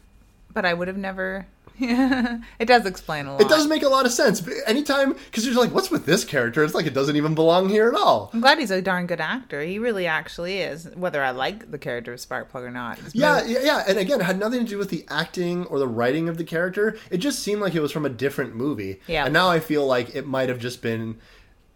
but 0.54 0.64
I 0.66 0.74
would 0.74 0.88
have 0.88 0.96
never. 0.98 1.46
it 1.80 2.66
does 2.66 2.86
explain 2.86 3.26
a 3.26 3.32
lot. 3.34 3.42
It 3.42 3.50
does 3.50 3.68
make 3.68 3.84
a 3.84 3.90
lot 3.90 4.06
of 4.06 4.12
sense. 4.12 4.42
But 4.42 4.54
Anytime, 4.68 5.14
because 5.14 5.46
you're 5.46 5.56
like, 5.56 5.74
what's 5.74 5.90
with 5.92 6.06
this 6.06 6.24
character? 6.24 6.64
It's 6.64 6.74
like 6.74 6.86
it 6.86 6.94
doesn't 6.94 7.16
even 7.16 7.36
belong 7.36 7.70
here 7.70 7.90
at 7.90 7.96
all. 7.96 8.30
I'm 8.34 8.42
glad 8.42 8.60
he's 8.60 8.72
a 8.72 8.82
darn 8.82 9.08
good 9.08 9.20
actor. 9.22 9.62
He 9.62 9.80
really 9.80 10.06
actually 10.08 10.60
is. 10.60 10.88
Whether 10.96 11.24
I 11.24 11.32
like 11.32 11.72
the 11.72 11.78
character 11.78 12.14
of 12.14 12.20
Sparkplug 12.20 12.62
or 12.62 12.72
not. 12.72 13.00
Yeah, 13.14 13.40
really- 13.42 13.54
yeah, 13.54 13.60
yeah. 13.64 13.84
And 13.88 13.98
again, 13.98 14.22
it 14.22 14.24
had 14.26 14.40
nothing 14.40 14.60
to 14.60 14.66
do 14.70 14.78
with 14.78 14.90
the 14.90 15.06
acting 15.10 15.66
or 15.66 15.80
the 15.80 15.88
writing 15.88 16.30
of 16.30 16.38
the 16.38 16.44
character. 16.44 16.98
It 17.10 17.18
just 17.18 17.40
seemed 17.40 17.62
like 17.62 17.76
it 17.76 17.82
was 17.82 17.92
from 17.92 18.06
a 18.06 18.10
different 18.10 18.56
movie. 18.56 19.00
Yeah. 19.08 19.26
And 19.26 19.34
now 19.34 19.50
I 19.50 19.60
feel 19.60 19.86
like 19.86 20.16
it 20.16 20.28
might 20.28 20.50
have 20.50 20.60
just 20.60 20.82
been 20.82 21.18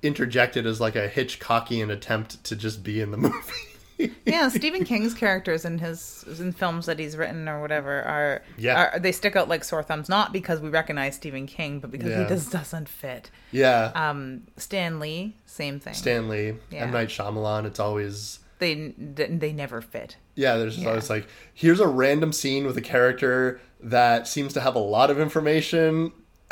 interjected 0.03 0.65
as 0.65 0.79
like 0.79 0.95
a 0.95 1.09
Hitchcockian 1.09 1.89
attempt 1.91 2.43
to 2.45 2.55
just 2.55 2.83
be 2.83 3.01
in 3.01 3.11
the 3.11 3.17
movie. 3.17 3.33
yeah. 4.25 4.49
Stephen 4.49 4.83
King's 4.83 5.13
characters 5.13 5.65
in 5.65 5.79
his 5.79 6.23
in 6.39 6.51
films 6.51 6.85
that 6.85 6.99
he's 6.99 7.17
written 7.17 7.47
or 7.49 7.61
whatever 7.61 8.01
are 8.03 8.41
Yeah. 8.57 8.89
are, 8.93 8.99
they 8.99 9.11
stick 9.11 9.35
out 9.35 9.49
like 9.49 9.63
sore 9.63 9.83
thumbs. 9.83 10.07
Not 10.09 10.31
because 10.33 10.59
we 10.59 10.69
recognize 10.69 11.15
Stephen 11.15 11.47
King, 11.47 11.79
but 11.79 11.91
because 11.91 12.09
Yeah. 12.11 12.23
he 12.23 12.27
just 12.29 12.51
doesn't 12.51 12.89
fit. 12.89 13.31
yeah. 13.51 13.91
Um, 13.95 14.43
Stan 14.57 14.99
Lee, 14.99 15.35
same 15.45 15.79
thing. 15.79 15.93
Stanley, 15.93 16.57
Yeah. 16.69 16.83
M. 16.83 16.91
Night 16.91 17.09
Shyamalan, 17.09 17.65
it's 17.65 17.79
always. 17.79 18.39
they 18.59 18.93
they 18.97 19.51
never 19.53 19.81
fit. 19.81 20.17
Yeah, 20.35 20.57
there's 20.57 20.73
just 20.73 20.83
Yeah. 20.83 20.89
always 20.89 21.09
like, 21.09 21.27
here's 21.53 21.79
a 21.79 21.87
random 21.87 22.31
scene 22.33 22.65
with 22.65 22.77
a 22.77 22.81
character 22.81 23.59
that 23.81 24.27
seems 24.27 24.53
to 24.53 24.61
have 24.61 24.75
a 24.75 24.79
lot 24.79 25.09
of 25.11 25.19
information. 25.19 26.11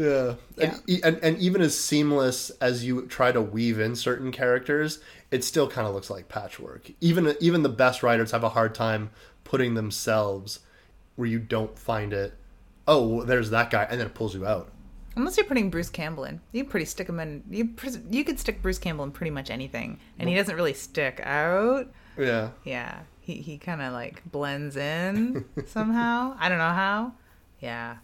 yeah. 0.00 0.34
And, 0.58 0.82
e- 0.86 1.00
and, 1.04 1.18
and 1.22 1.38
even 1.38 1.60
as 1.60 1.78
seamless 1.78 2.50
as 2.60 2.84
you 2.84 3.06
try 3.06 3.32
to 3.32 3.42
weave 3.42 3.78
in 3.78 3.94
certain 3.94 4.32
characters, 4.32 5.00
it 5.30 5.44
still 5.44 5.68
kind 5.68 5.86
of 5.86 5.94
looks 5.94 6.08
like 6.08 6.28
patchwork. 6.28 6.90
Even 7.00 7.36
even 7.40 7.62
the 7.62 7.68
best 7.68 8.02
writers 8.02 8.30
have 8.30 8.42
a 8.42 8.48
hard 8.50 8.74
time 8.74 9.10
putting 9.44 9.74
themselves 9.74 10.60
where 11.16 11.28
you 11.28 11.38
don't 11.38 11.78
find 11.78 12.12
it. 12.12 12.34
Oh, 12.88 13.24
there's 13.24 13.50
that 13.50 13.70
guy, 13.70 13.86
and 13.90 14.00
then 14.00 14.06
it 14.06 14.14
pulls 14.14 14.34
you 14.34 14.46
out. 14.46 14.70
Unless 15.16 15.36
you're 15.36 15.46
putting 15.46 15.70
Bruce 15.70 15.90
Campbell 15.90 16.24
in, 16.24 16.40
you 16.52 16.64
pretty 16.64 16.86
stick 16.86 17.08
him 17.08 17.20
in. 17.20 17.42
You 17.50 17.74
you 18.10 18.24
could 18.24 18.40
stick 18.40 18.62
Bruce 18.62 18.78
Campbell 18.78 19.04
in 19.04 19.10
pretty 19.10 19.30
much 19.30 19.50
anything, 19.50 19.98
and 20.18 20.28
he 20.28 20.34
doesn't 20.34 20.56
really 20.56 20.72
stick 20.74 21.20
out. 21.22 21.88
Yeah. 22.16 22.50
Yeah, 22.64 23.00
he 23.20 23.34
he 23.34 23.58
kind 23.58 23.82
of 23.82 23.92
like 23.92 24.22
blends 24.30 24.76
in 24.76 25.44
somehow. 25.66 26.36
I 26.38 26.48
don't 26.48 26.58
know 26.58 26.72
how. 26.72 27.12
Yeah, 27.60 27.96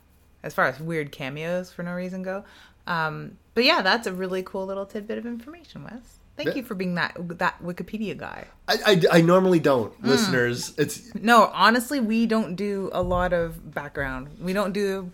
as 0.46 0.54
far 0.54 0.66
as 0.66 0.80
weird 0.80 1.12
cameos 1.12 1.70
for 1.72 1.82
no 1.82 1.92
reason 1.92 2.22
go. 2.22 2.44
Um, 2.86 3.36
but 3.54 3.64
yeah, 3.64 3.82
that's 3.82 4.06
a 4.06 4.12
really 4.12 4.42
cool 4.42 4.64
little 4.66 4.86
tidbit 4.86 5.18
of 5.18 5.26
information, 5.26 5.84
Wes. 5.84 6.18
Thank 6.36 6.54
you 6.54 6.62
for 6.62 6.74
being 6.74 6.96
that 6.96 7.16
that 7.38 7.62
Wikipedia 7.62 8.16
guy. 8.16 8.44
I, 8.68 8.76
I, 8.86 9.02
I 9.18 9.20
normally 9.22 9.58
don't, 9.58 9.92
listeners. 10.04 10.74
It's 10.76 11.14
No, 11.14 11.50
honestly, 11.54 11.98
we 11.98 12.26
don't 12.26 12.56
do 12.56 12.90
a 12.92 13.02
lot 13.02 13.32
of 13.32 13.74
background. 13.74 14.28
We 14.40 14.52
don't 14.52 14.72
do 14.72 15.12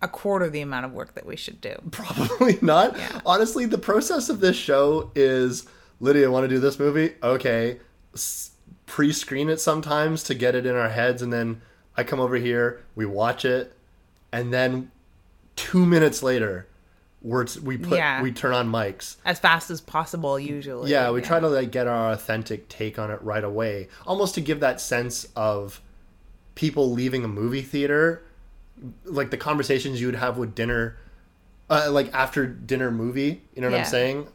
a 0.00 0.06
quarter 0.06 0.48
the 0.48 0.60
amount 0.60 0.86
of 0.86 0.92
work 0.92 1.14
that 1.14 1.26
we 1.26 1.34
should 1.34 1.60
do. 1.60 1.74
Probably 1.90 2.56
not. 2.62 2.96
Yeah. 2.96 3.20
Honestly, 3.26 3.66
the 3.66 3.78
process 3.78 4.28
of 4.28 4.38
this 4.38 4.56
show 4.56 5.10
is 5.16 5.66
Lydia, 5.98 6.30
want 6.30 6.44
to 6.44 6.48
do 6.48 6.60
this 6.60 6.78
movie? 6.78 7.14
Okay. 7.22 7.80
S- 8.14 8.52
Pre 8.86 9.12
screen 9.12 9.48
it 9.50 9.60
sometimes 9.60 10.22
to 10.24 10.34
get 10.34 10.54
it 10.54 10.64
in 10.64 10.74
our 10.74 10.88
heads, 10.88 11.20
and 11.20 11.30
then 11.32 11.60
I 11.96 12.04
come 12.04 12.20
over 12.20 12.36
here, 12.36 12.84
we 12.94 13.04
watch 13.04 13.44
it, 13.44 13.76
and 14.32 14.52
then 14.52 14.90
two 15.56 15.84
minutes 15.86 16.22
later, 16.22 16.66
we're 17.22 17.46
we 17.62 17.76
put 17.78 17.98
Yeah. 17.98 18.22
we 18.22 18.30
turn 18.32 18.52
on 18.54 18.70
mics. 18.70 19.16
as 19.24 19.38
fast 19.38 19.70
as 19.70 19.80
possible 19.80 20.38
usually. 20.38 20.90
Yeah, 20.90 21.10
we 21.10 21.20
try 21.20 21.40
to 21.40 21.48
like 21.48 21.70
get 21.72 21.86
our 21.86 22.12
authentic 22.12 22.68
take 22.68 22.98
on 22.98 23.10
it 23.10 23.20
right 23.22 23.42
away, 23.44 23.88
almost 24.06 24.34
to 24.36 24.40
give 24.40 24.60
that 24.60 24.80
sense 24.80 25.26
of 25.34 25.80
people 26.54 26.90
leaving 26.92 27.24
a 27.24 27.28
movie 27.28 27.62
theater, 27.62 28.22
like 29.04 29.30
the 29.30 29.36
conversations 29.36 30.00
you 30.00 30.06
would 30.06 30.14
have 30.16 30.38
with 30.38 30.54
dinner, 30.54 30.96
uh, 31.70 31.88
like 31.90 32.12
after 32.14 32.46
dinner 32.46 32.90
movie. 32.90 33.42
You 33.54 33.62
know 33.62 33.68
what 33.68 33.74
Yeah. 33.76 33.82
I'm 33.84 33.88
saying? 33.90 34.28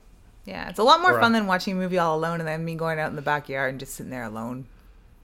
Yeah, 0.45 0.67
it's 0.69 0.79
a 0.79 0.83
lot 0.83 0.99
more 1.01 1.13
Or, 1.15 1.21
fun 1.21 1.31
than 1.31 1.47
watching 1.47 1.73
a 1.77 1.79
movie 1.79 1.97
all 1.97 2.17
alone 2.17 2.39
and 2.41 2.47
then 2.47 2.65
me 2.65 2.75
going 2.75 2.99
out 2.99 3.09
in 3.09 3.15
the 3.15 3.21
backyard 3.21 3.69
and 3.69 3.79
just 3.79 3.95
sitting 3.95 4.09
there 4.09 4.23
alone. 4.23 4.65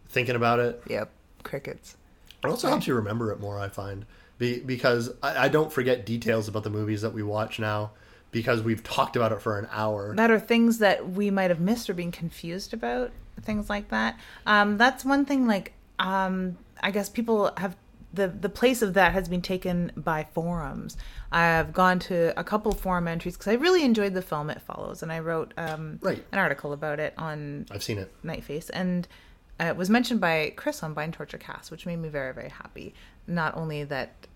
Thinking 0.07 0.35
about 0.37 0.59
it. 0.59 0.81
Yep, 0.87 1.09
crickets. 1.43 1.97
It 2.41 2.47
also 2.47 2.69
helps 2.69 2.87
you 2.87 2.95
remember 2.95 3.31
it 3.33 3.39
more. 3.41 3.59
I 3.59 3.67
find 3.67 4.05
Be- 4.39 4.59
because 4.59 5.11
I, 5.21 5.45
I 5.45 5.47
don't 5.49 5.71
forget 5.71 6.05
details 6.05 6.47
about 6.47 6.63
the 6.63 6.69
movies 6.71 7.01
that 7.03 7.13
we 7.13 7.21
watch 7.21 7.59
now 7.59 7.91
because 8.31 8.61
we've 8.63 8.83
talked 8.83 9.15
about 9.15 9.31
it 9.31 9.41
for 9.41 9.59
an 9.59 9.67
hour. 9.71 10.15
that 10.15 10.31
are 10.31 10.39
things 10.39 10.79
that 10.79 11.09
we 11.11 11.29
might 11.29 11.49
have 11.51 11.59
missed 11.59 11.89
or 11.89 11.93
been 11.93 12.11
confused 12.11 12.73
about 12.73 13.11
things 13.41 13.69
like 13.69 13.89
that 13.89 14.19
um, 14.47 14.77
that's 14.77 15.05
one 15.05 15.23
thing 15.25 15.47
like 15.47 15.73
um, 15.99 16.57
i 16.83 16.91
guess 16.91 17.07
people 17.09 17.51
have 17.57 17.75
the 18.13 18.27
the 18.27 18.49
place 18.49 18.81
of 18.81 18.93
that 18.95 19.13
has 19.13 19.27
been 19.29 19.41
taken 19.41 19.91
by 19.95 20.25
forums 20.33 20.97
i've 21.31 21.71
gone 21.73 21.99
to 21.99 22.37
a 22.39 22.43
couple 22.43 22.71
forum 22.73 23.07
entries 23.07 23.35
because 23.37 23.47
i 23.47 23.53
really 23.55 23.83
enjoyed 23.83 24.13
the 24.13 24.21
film 24.21 24.49
it 24.49 24.61
follows 24.61 25.01
and 25.03 25.11
i 25.11 25.19
wrote 25.19 25.53
um, 25.57 25.99
Right. 26.01 26.23
an 26.31 26.39
article 26.39 26.73
about 26.73 26.99
it 26.99 27.13
on 27.17 27.65
I've 27.71 27.83
seen 27.83 27.97
it. 27.97 28.11
Nightface, 28.23 28.69
and 28.73 29.07
uh, 29.61 29.65
it 29.65 29.75
was 29.77 29.89
mentioned 29.89 30.21
by 30.21 30.53
Chris 30.55 30.81
on 30.83 30.93
Bind 30.93 31.13
Torture 31.13 31.37
Cast, 31.37 31.69
which 31.69 31.85
made 31.85 31.97
me 31.97 32.07
very, 32.07 32.33
very 32.33 32.47
happy. 32.47 32.93
Not 33.27 33.57
only 33.57 33.83
that, 33.83 34.27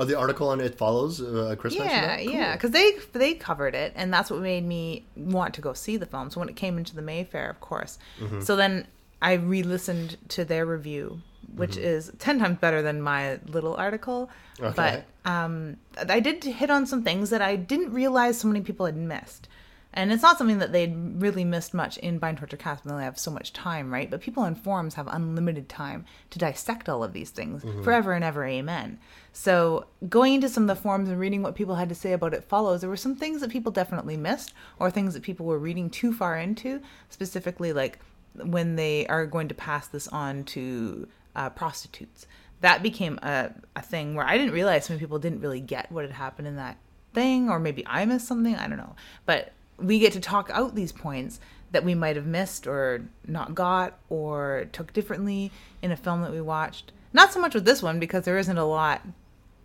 Oh, 0.00 0.04
the 0.06 0.18
article 0.18 0.48
on 0.48 0.60
it 0.60 0.76
follows. 0.76 1.20
Uh, 1.20 1.54
Chris 1.58 1.74
yeah, 1.74 2.06
that? 2.16 2.24
yeah, 2.24 2.56
because 2.56 2.70
they 2.70 2.92
they 3.12 3.34
covered 3.34 3.74
it, 3.74 3.92
and 3.94 4.12
that's 4.12 4.30
what 4.30 4.40
made 4.40 4.64
me 4.66 5.04
want 5.14 5.52
to 5.54 5.60
go 5.60 5.74
see 5.74 5.98
the 5.98 6.06
film. 6.06 6.30
So 6.30 6.40
when 6.40 6.48
it 6.48 6.56
came 6.56 6.78
into 6.78 6.94
the 6.96 7.02
Mayfair, 7.02 7.50
of 7.50 7.60
course, 7.60 7.98
Mm-hmm. 8.18 8.40
so 8.40 8.56
then 8.56 8.86
I 9.20 9.34
re-listened 9.34 10.16
to 10.30 10.44
their 10.46 10.64
review, 10.64 11.20
which 11.54 11.76
is 11.76 12.10
ten 12.18 12.38
times 12.38 12.58
better 12.58 12.80
than 12.80 13.02
my 13.02 13.40
little 13.46 13.74
article. 13.74 14.30
Mm-hmm. 14.56 14.64
Okay. 14.64 15.04
But 15.24 15.30
um, 15.30 15.76
I 16.08 16.20
did 16.20 16.42
hit 16.44 16.70
on 16.70 16.86
some 16.86 17.02
things 17.02 17.28
that 17.28 17.42
I 17.42 17.56
didn't 17.56 17.92
realize 17.92 18.40
so 18.40 18.48
many 18.48 18.62
people 18.62 18.86
had 18.86 18.96
missed. 18.96 19.48
And 19.92 20.12
it's 20.12 20.22
not 20.22 20.38
something 20.38 20.58
that 20.58 20.70
they'd 20.70 20.94
really 21.20 21.44
missed 21.44 21.74
much 21.74 21.98
in 21.98 22.18
Bind 22.18 22.38
Torture 22.38 22.56
Cast, 22.56 22.84
when 22.84 22.96
they 22.96 23.02
have 23.02 23.18
so 23.18 23.30
much 23.30 23.52
time, 23.52 23.92
right? 23.92 24.08
But 24.08 24.20
people 24.20 24.44
on 24.44 24.54
forums 24.54 24.94
have 24.94 25.08
unlimited 25.08 25.68
time 25.68 26.04
to 26.30 26.38
dissect 26.38 26.88
all 26.88 27.02
of 27.02 27.12
these 27.12 27.30
things 27.30 27.64
forever 27.82 28.12
and 28.12 28.22
ever, 28.22 28.44
amen. 28.44 29.00
So 29.32 29.86
going 30.08 30.34
into 30.34 30.48
some 30.48 30.62
of 30.64 30.76
the 30.76 30.80
forums 30.80 31.08
and 31.08 31.18
reading 31.18 31.42
what 31.42 31.56
people 31.56 31.74
had 31.74 31.88
to 31.88 31.94
say 31.96 32.12
about 32.12 32.34
it 32.34 32.44
follows, 32.44 32.80
there 32.80 32.90
were 32.90 32.96
some 32.96 33.16
things 33.16 33.40
that 33.40 33.50
people 33.50 33.72
definitely 33.72 34.16
missed, 34.16 34.54
or 34.78 34.90
things 34.90 35.14
that 35.14 35.24
people 35.24 35.44
were 35.46 35.58
reading 35.58 35.90
too 35.90 36.12
far 36.12 36.36
into, 36.36 36.80
specifically 37.08 37.72
like 37.72 37.98
when 38.34 38.76
they 38.76 39.06
are 39.08 39.26
going 39.26 39.48
to 39.48 39.54
pass 39.54 39.88
this 39.88 40.06
on 40.08 40.44
to 40.44 41.08
uh, 41.34 41.50
prostitutes. 41.50 42.26
That 42.60 42.82
became 42.82 43.18
a, 43.22 43.50
a 43.74 43.82
thing 43.82 44.14
where 44.14 44.26
I 44.26 44.38
didn't 44.38 44.54
realize 44.54 44.84
so 44.84 44.92
many 44.92 45.00
people 45.00 45.18
didn't 45.18 45.40
really 45.40 45.60
get 45.60 45.90
what 45.90 46.04
had 46.04 46.12
happened 46.12 46.46
in 46.46 46.56
that 46.56 46.76
thing, 47.12 47.48
or 47.48 47.58
maybe 47.58 47.84
I 47.86 48.04
missed 48.04 48.28
something. 48.28 48.54
I 48.54 48.68
don't 48.68 48.78
know. 48.78 48.94
But 49.26 49.52
we 49.80 49.98
get 49.98 50.12
to 50.12 50.20
talk 50.20 50.50
out 50.52 50.74
these 50.74 50.92
points 50.92 51.40
that 51.72 51.84
we 51.84 51.94
might 51.94 52.16
have 52.16 52.26
missed 52.26 52.66
or 52.66 53.02
not 53.26 53.54
got 53.54 53.98
or 54.08 54.66
took 54.72 54.92
differently 54.92 55.50
in 55.82 55.92
a 55.92 55.96
film 55.96 56.22
that 56.22 56.32
we 56.32 56.40
watched. 56.40 56.92
Not 57.12 57.32
so 57.32 57.40
much 57.40 57.54
with 57.54 57.64
this 57.64 57.82
one 57.82 57.98
because 58.00 58.24
there 58.24 58.38
isn't 58.38 58.58
a 58.58 58.64
lot 58.64 59.02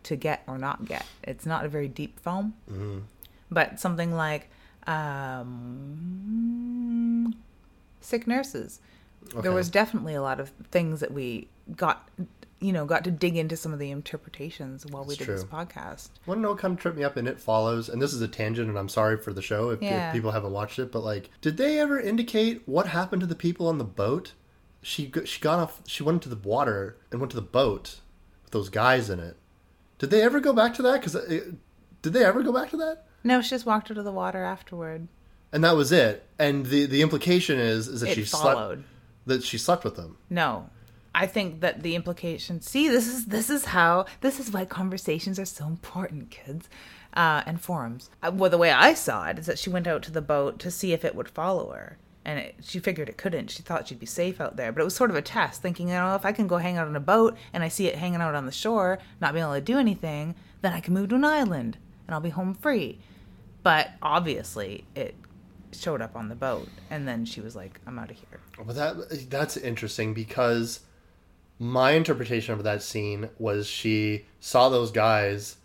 to 0.04 0.15
get 0.15 0.43
or 0.47 0.58
not 0.58 0.86
get. 0.86 1.06
It's 1.23 1.45
not 1.45 1.65
a 1.65 1.69
very 1.69 1.88
deep 1.88 2.19
film. 2.19 2.54
But 3.51 3.80
something 3.80 4.13
like 4.13 4.49
um, 5.86 7.36
Sick 8.01 8.28
Nurses. 8.28 8.80
There 9.41 9.51
was 9.51 9.69
definitely 9.69 10.13
a 10.13 10.21
lot 10.21 10.39
of 10.39 10.49
things 10.71 10.99
that 10.99 11.12
we 11.12 11.47
got, 11.75 12.08
you 12.60 12.72
know, 12.72 12.86
got 12.86 13.04
to 13.04 13.12
dig 13.12 13.36
into 13.36 13.58
some 13.58 13.74
of 13.74 13.80
the 13.80 13.91
interpretations 13.91 14.86
while 14.86 15.04
we 15.04 15.15
did 15.15 15.28
this 15.28 15.44
podcast. 15.44 16.10
Want 16.26 16.38
to 16.38 16.41
know 16.41 16.50
what 16.52 16.60
kind 16.60 16.74
of 16.74 16.80
tripped 16.80 16.98
me 16.98 17.04
up 17.04 17.18
and 17.18 17.28
it 17.28 17.39
follows? 17.39 17.89
And 17.89 18.02
this 18.02 18.13
is 18.13 18.22
a 18.22 18.28
tangent, 18.28 18.70
and 18.70 18.78
I'm 18.78 18.89
sorry 18.89 19.18
for 19.18 19.34
the 19.34 19.41
show 19.41 19.70
if, 19.72 19.82
Yeah. 19.82 20.08
if 20.10 20.13
people 20.13 20.32
haven't 20.32 20.52
watched 20.54 20.80
it. 20.80 20.91
But 20.91 21.04
like, 21.04 21.30
did 21.41 21.58
they 21.58 21.80
ever 21.80 22.00
indicate 22.00 22.62
what 22.65 22.88
happened 22.88 23.20
to 23.22 23.28
the 23.28 23.36
people 23.36 23.68
on 23.68 23.78
the 23.78 23.84
boat? 23.84 24.34
She 24.82 25.12
she 25.26 25.41
got 25.41 25.60
off. 25.60 25.82
She 25.88 26.04
went 26.04 26.24
into 26.26 26.30
the 26.36 26.48
water 26.48 26.98
and 27.12 27.20
went 27.20 27.32
to 27.32 27.36
the 27.36 27.41
boat 27.41 28.00
with 28.44 28.52
those 28.52 28.70
guys 28.70 29.10
in 29.10 29.20
it. 29.20 29.36
Did 29.98 30.10
they 30.12 30.22
ever 30.22 30.39
go 30.39 30.54
back 30.54 30.74
to 30.76 30.82
that? 30.84 31.00
Because 31.02 31.15
uh, 31.15 31.39
did 32.02 32.13
they 32.13 32.24
ever 32.24 32.44
go 32.44 32.52
back 32.54 32.70
to 32.70 32.78
that? 32.78 33.06
No, 33.24 33.41
she 33.41 33.50
just 33.50 33.65
walked 33.65 33.89
out 33.89 33.98
of 33.98 34.06
the 34.06 34.12
water 34.12 34.44
afterward. 34.44 35.08
And 35.52 35.63
that 35.63 35.76
was 35.76 35.91
it. 35.91 36.28
And 36.38 36.68
the 36.68 36.86
the 36.86 37.02
implication 37.02 37.58
is 37.60 37.88
is 37.88 38.02
that 38.02 38.12
It 38.12 38.15
she 38.15 38.24
followed. 38.26 38.78
slept 38.80 38.89
that 39.26 39.44
she 39.44 39.58
slept 39.58 39.84
with 39.84 39.96
them. 39.96 40.18
No. 40.30 40.70
I 41.15 41.28
think 41.28 41.62
that 41.62 41.82
the 41.82 41.95
implication 41.95 42.60
see 42.60 42.89
this 42.89 43.08
is 43.08 43.28
this 43.28 43.49
is 43.49 43.65
how 43.65 44.06
this 44.19 44.38
is 44.38 44.51
why 44.51 44.65
conversations 44.65 45.39
are 45.39 45.45
so 45.45 45.65
important 45.65 46.30
kids 46.30 46.67
uh, 47.13 47.41
and 47.45 47.62
forums. 47.62 48.10
Uh, 48.21 48.32
well 48.34 48.49
the 48.49 48.58
way 48.58 48.69
i 48.69 48.93
saw 48.93 49.25
it 49.30 49.39
is 49.39 49.45
that 49.45 49.58
she 49.58 49.69
went 49.69 49.88
out 49.88 50.04
to 50.04 50.12
the 50.12 50.21
boat 50.21 50.60
to 50.60 50.69
see 50.69 50.91
if 50.91 51.06
it 51.06 51.15
would 51.15 51.30
follow 51.30 51.71
her. 51.71 51.97
And 52.25 52.39
it, 52.39 52.56
she 52.62 52.80
figured 52.80 53.08
it 53.08 53.17
couldn't. 53.17 53.51
She 53.51 53.63
thought 53.63 53.88
she'd 53.88 53.99
be 53.99 54.06
safe 54.06 54.41
out 54.41 54.58
there. 54.58 54.71
But 54.73 54.82
it 54.82 54.84
was 54.84 54.95
sort 54.95 55.10
of 55.10 55.15
a 55.15 55.21
test 55.21 55.62
thinking 55.62 55.88
you 55.88 55.93
know 55.93 56.15
if 56.15 56.25
i 56.25 56.34
can 56.34 56.47
go 56.47 56.58
hang 56.58 56.78
out 56.78 56.88
on 56.88 56.97
a 56.97 57.12
boat 57.13 57.38
and 57.54 57.63
i 57.63 57.69
see 57.69 57.88
it 57.88 57.95
hanging 57.95 58.21
out 58.21 58.36
on 58.36 58.45
the 58.45 58.51
shore 58.51 58.99
not 59.21 59.32
being 59.32 59.45
able 59.45 59.54
to 59.54 59.62
do 59.62 59.80
anything 59.80 60.36
then 60.62 60.73
i 60.73 60.82
can 60.82 60.93
move 60.93 61.08
to 61.10 61.15
an 61.15 61.23
island 61.23 61.78
and 62.06 62.13
i'll 62.13 62.19
be 62.19 62.30
home 62.30 62.54
free. 62.54 62.99
But 63.63 63.91
obviously 64.01 64.84
it 64.95 65.15
showed 65.71 66.01
up 66.01 66.15
on 66.15 66.28
the 66.28 66.36
boat. 66.36 66.67
And 66.89 67.08
then 67.08 67.23
she 67.23 67.39
was 67.39 67.56
like 67.56 67.80
i'm 67.88 67.97
out 67.97 68.12
of 68.12 68.17
here. 68.17 68.41
But 68.58 68.75
that 68.75 69.30
that's 69.30 69.56
interesting 69.56 70.13
because 70.13 70.82
my 71.60 71.91
interpretation 71.91 72.54
of 72.54 72.63
that 72.63 72.82
scene 72.82 73.30
was 73.38 73.68
she 73.68 74.26
saw 74.39 74.70
those 74.70 74.91
guys 74.91 75.58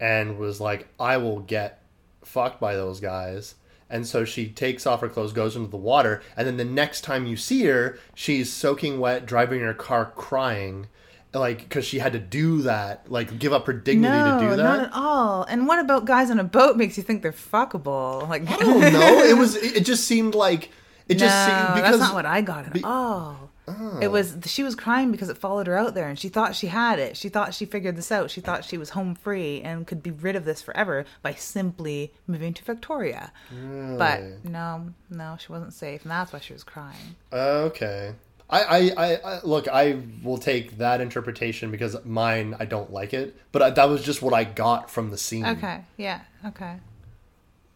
and 0.00 0.38
was 0.38 0.60
like, 0.60 0.88
"I 0.98 1.16
will 1.16 1.40
get 1.40 1.82
fucked 2.22 2.60
by 2.60 2.74
those 2.74 3.00
guys." 3.00 3.54
And 3.88 4.06
so 4.06 4.24
she 4.24 4.48
takes 4.48 4.84
off 4.84 5.00
her 5.00 5.08
clothes, 5.08 5.32
goes 5.32 5.54
into 5.54 5.70
the 5.70 5.76
water, 5.76 6.20
and 6.36 6.46
then 6.46 6.56
the 6.56 6.64
next 6.64 7.02
time 7.02 7.26
you 7.26 7.36
see 7.36 7.64
her, 7.66 7.98
she's 8.14 8.52
soaking 8.52 8.98
wet, 8.98 9.26
driving 9.26 9.60
her 9.60 9.74
car, 9.74 10.12
crying, 10.16 10.88
like 11.32 11.58
because 11.58 11.84
she 11.84 11.98
had 11.98 12.12
to 12.12 12.18
do 12.18 12.62
that, 12.62 13.10
like 13.10 13.38
give 13.38 13.52
up 13.52 13.66
her 13.66 13.72
dignity 13.72 14.16
no, 14.16 14.38
to 14.38 14.44
do 14.44 14.56
that. 14.56 14.62
not 14.62 14.80
at 14.86 14.90
all. 14.92 15.44
And 15.44 15.68
what 15.68 15.78
about 15.78 16.04
guys 16.04 16.30
on 16.30 16.40
a 16.40 16.44
boat 16.44 16.76
makes 16.76 16.96
you 16.96 17.02
think 17.02 17.22
they're 17.22 17.32
fuckable? 17.32 18.28
Like, 18.28 18.48
I 18.50 18.56
don't 18.56 18.92
know. 18.92 19.22
It 19.22 19.36
was. 19.36 19.56
It 19.56 19.84
just 19.84 20.06
seemed 20.06 20.34
like 20.34 20.70
it 21.08 21.14
no, 21.18 21.26
just 21.26 21.46
seemed 21.46 21.74
because 21.74 21.98
that's 21.98 22.10
not 22.10 22.14
what 22.14 22.26
I 22.26 22.40
got 22.40 22.66
at 22.66 22.84
all. 22.84 23.50
It 24.00 24.08
was 24.12 24.36
oh. 24.36 24.40
she 24.46 24.62
was 24.62 24.76
crying 24.76 25.10
because 25.10 25.28
it 25.28 25.38
followed 25.38 25.66
her 25.66 25.76
out 25.76 25.94
there, 25.94 26.08
and 26.08 26.18
she 26.18 26.28
thought 26.28 26.54
she 26.54 26.68
had 26.68 26.98
it. 26.98 27.16
She 27.16 27.28
thought 27.28 27.52
she 27.52 27.66
figured 27.66 27.96
this 27.96 28.12
out. 28.12 28.30
She 28.30 28.40
thought 28.40 28.64
she 28.64 28.78
was 28.78 28.90
home 28.90 29.14
free 29.16 29.60
and 29.60 29.86
could 29.86 30.02
be 30.02 30.12
rid 30.12 30.36
of 30.36 30.44
this 30.44 30.62
forever 30.62 31.04
by 31.22 31.34
simply 31.34 32.12
moving 32.28 32.54
to 32.54 32.64
Victoria. 32.64 33.32
But 33.50 34.44
no, 34.44 34.90
no, 35.10 35.36
she 35.40 35.50
wasn't 35.50 35.72
safe, 35.72 36.02
and 36.02 36.10
that's 36.10 36.32
why 36.32 36.38
she 36.38 36.52
was 36.52 36.62
crying. 36.62 37.16
Okay. 37.32 38.14
I, 38.48 38.62
I, 38.62 38.78
I, 38.96 39.14
I 39.16 39.40
look. 39.42 39.66
I 39.66 40.00
will 40.22 40.38
take 40.38 40.78
that 40.78 41.00
interpretation 41.00 41.72
because 41.72 41.96
mine. 42.04 42.54
I 42.60 42.64
don't 42.64 42.92
like 42.92 43.12
it, 43.12 43.36
but 43.50 43.62
I, 43.62 43.70
that 43.70 43.88
was 43.88 44.04
just 44.04 44.22
what 44.22 44.32
I 44.32 44.44
got 44.44 44.88
from 44.90 45.10
the 45.10 45.18
scene. 45.18 45.44
Okay, 45.44 45.84
yeah, 45.96 46.20
okay. 46.44 46.76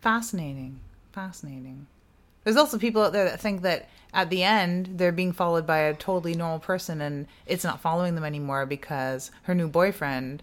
Fascinating, 0.00 0.78
fascinating. 1.12 1.88
There's 2.44 2.56
also 2.56 2.78
people 2.78 3.02
out 3.02 3.12
there 3.12 3.24
that 3.24 3.40
think 3.40 3.62
that 3.62 3.88
at 4.12 4.30
the 4.30 4.42
end 4.42 4.94
they're 4.96 5.12
being 5.12 5.32
followed 5.32 5.66
by 5.66 5.78
a 5.78 5.94
totally 5.94 6.34
normal 6.34 6.58
person 6.58 7.00
and 7.00 7.26
it's 7.46 7.64
not 7.64 7.80
following 7.80 8.14
them 8.14 8.24
anymore 8.24 8.66
because 8.66 9.30
her 9.42 9.54
new 9.54 9.68
boyfriend, 9.68 10.42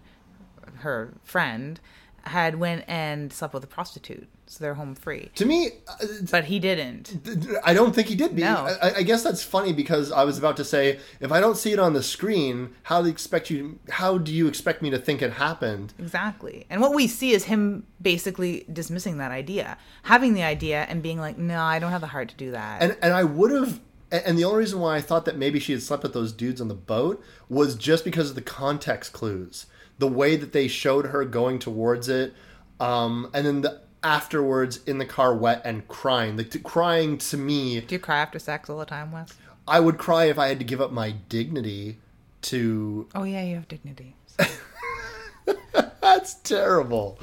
her 0.76 1.12
friend, 1.22 1.80
had 2.22 2.58
went 2.58 2.84
and 2.88 3.32
slept 3.32 3.54
with 3.54 3.64
a 3.64 3.68
prostitute, 3.68 4.28
so 4.46 4.62
they're 4.62 4.74
home 4.74 4.94
free. 4.94 5.30
To 5.36 5.46
me, 5.46 5.70
uh, 5.88 6.06
But 6.30 6.44
he 6.44 6.58
didn't. 6.58 7.60
I 7.64 7.74
don't 7.74 7.94
think 7.94 8.08
he 8.08 8.14
did. 8.14 8.36
Be. 8.36 8.42
No. 8.42 8.76
I, 8.82 8.96
I 8.96 9.02
guess 9.02 9.22
that's 9.22 9.42
funny 9.42 9.72
because 9.72 10.12
I 10.12 10.24
was 10.24 10.38
about 10.38 10.56
to 10.58 10.64
say 10.64 10.98
if 11.20 11.32
I 11.32 11.40
don't 11.40 11.56
see 11.56 11.72
it 11.72 11.78
on 11.78 11.92
the 11.92 12.02
screen, 12.02 12.74
how 12.84 13.00
do 13.00 13.08
you 13.08 13.12
expect 13.12 13.50
you? 13.50 13.78
How 13.90 14.18
do 14.18 14.32
you 14.32 14.46
expect 14.46 14.82
me 14.82 14.90
to 14.90 14.98
think 14.98 15.22
it 15.22 15.32
happened? 15.34 15.94
Exactly. 15.98 16.66
And 16.70 16.80
what 16.80 16.94
we 16.94 17.06
see 17.06 17.32
is 17.32 17.44
him 17.44 17.86
basically 18.00 18.66
dismissing 18.72 19.18
that 19.18 19.30
idea, 19.30 19.78
having 20.02 20.34
the 20.34 20.42
idea 20.42 20.86
and 20.88 21.02
being 21.02 21.18
like, 21.18 21.38
"No, 21.38 21.60
I 21.60 21.78
don't 21.78 21.92
have 21.92 22.00
the 22.00 22.08
heart 22.08 22.28
to 22.30 22.36
do 22.36 22.50
that." 22.52 22.82
And 22.82 22.96
and 23.02 23.12
I 23.14 23.24
would 23.24 23.50
have. 23.50 23.80
And 24.10 24.38
the 24.38 24.44
only 24.44 24.60
reason 24.60 24.80
why 24.80 24.96
I 24.96 25.02
thought 25.02 25.26
that 25.26 25.36
maybe 25.36 25.60
she 25.60 25.72
had 25.72 25.82
slept 25.82 26.02
with 26.02 26.14
those 26.14 26.32
dudes 26.32 26.62
on 26.62 26.68
the 26.68 26.74
boat 26.74 27.22
was 27.50 27.74
just 27.74 28.06
because 28.06 28.30
of 28.30 28.36
the 28.36 28.40
context 28.40 29.12
clues, 29.12 29.66
the 29.98 30.08
way 30.08 30.36
that 30.36 30.52
they 30.52 30.68
showed 30.68 31.06
her 31.06 31.24
going 31.24 31.58
towards 31.58 32.08
it, 32.08 32.34
um, 32.80 33.30
and 33.34 33.46
then 33.46 33.60
the 33.62 33.80
afterwards 34.02 34.80
in 34.84 34.98
the 34.98 35.04
car, 35.04 35.34
wet 35.34 35.62
and 35.64 35.86
crying. 35.88 36.36
T- 36.36 36.58
crying 36.60 37.18
to 37.18 37.36
me, 37.36 37.80
do 37.80 37.94
you 37.94 37.98
cry 37.98 38.18
after 38.18 38.38
sex 38.38 38.70
all 38.70 38.78
the 38.78 38.84
time, 38.84 39.12
Wes? 39.12 39.34
I 39.66 39.80
would 39.80 39.98
cry 39.98 40.26
if 40.26 40.38
I 40.38 40.48
had 40.48 40.58
to 40.60 40.64
give 40.64 40.80
up 40.80 40.92
my 40.92 41.12
dignity 41.28 41.98
to. 42.42 43.08
Oh 43.14 43.24
yeah, 43.24 43.42
you 43.42 43.56
have 43.56 43.68
dignity. 43.68 44.14
That's 46.00 46.34
terrible. 46.34 47.18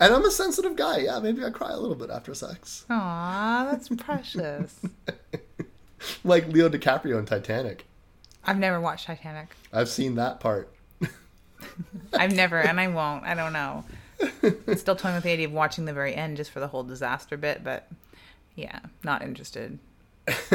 And 0.00 0.12
I'm 0.12 0.24
a 0.24 0.30
sensitive 0.30 0.76
guy. 0.76 0.98
Yeah, 0.98 1.20
maybe 1.20 1.44
I 1.44 1.50
cry 1.50 1.70
a 1.70 1.78
little 1.78 1.96
bit 1.96 2.10
after 2.10 2.34
sex. 2.34 2.84
Aw, 2.90 3.68
that's 3.70 3.88
precious. 3.88 4.80
Like 6.22 6.48
Leo 6.48 6.68
DiCaprio 6.68 7.18
in 7.18 7.24
Titanic. 7.24 7.86
I've 8.44 8.58
never 8.58 8.80
watched 8.80 9.06
Titanic. 9.06 9.54
I've 9.72 9.88
seen 9.88 10.16
that 10.16 10.40
part. 10.40 10.73
I've 12.12 12.34
never, 12.34 12.58
and 12.58 12.80
I 12.80 12.88
won't. 12.88 13.24
I 13.24 13.34
don't 13.34 13.52
know. 13.52 13.84
Still 14.76 14.96
toying 14.96 15.14
with 15.16 15.24
the 15.24 15.30
idea 15.32 15.46
of 15.46 15.52
watching 15.52 15.84
the 15.84 15.92
very 15.92 16.14
end 16.14 16.36
just 16.36 16.50
for 16.50 16.60
the 16.60 16.68
whole 16.68 16.82
disaster 16.84 17.36
bit, 17.36 17.62
but 17.64 17.88
yeah, 18.54 18.78
not 19.02 19.22
interested. 19.22 19.78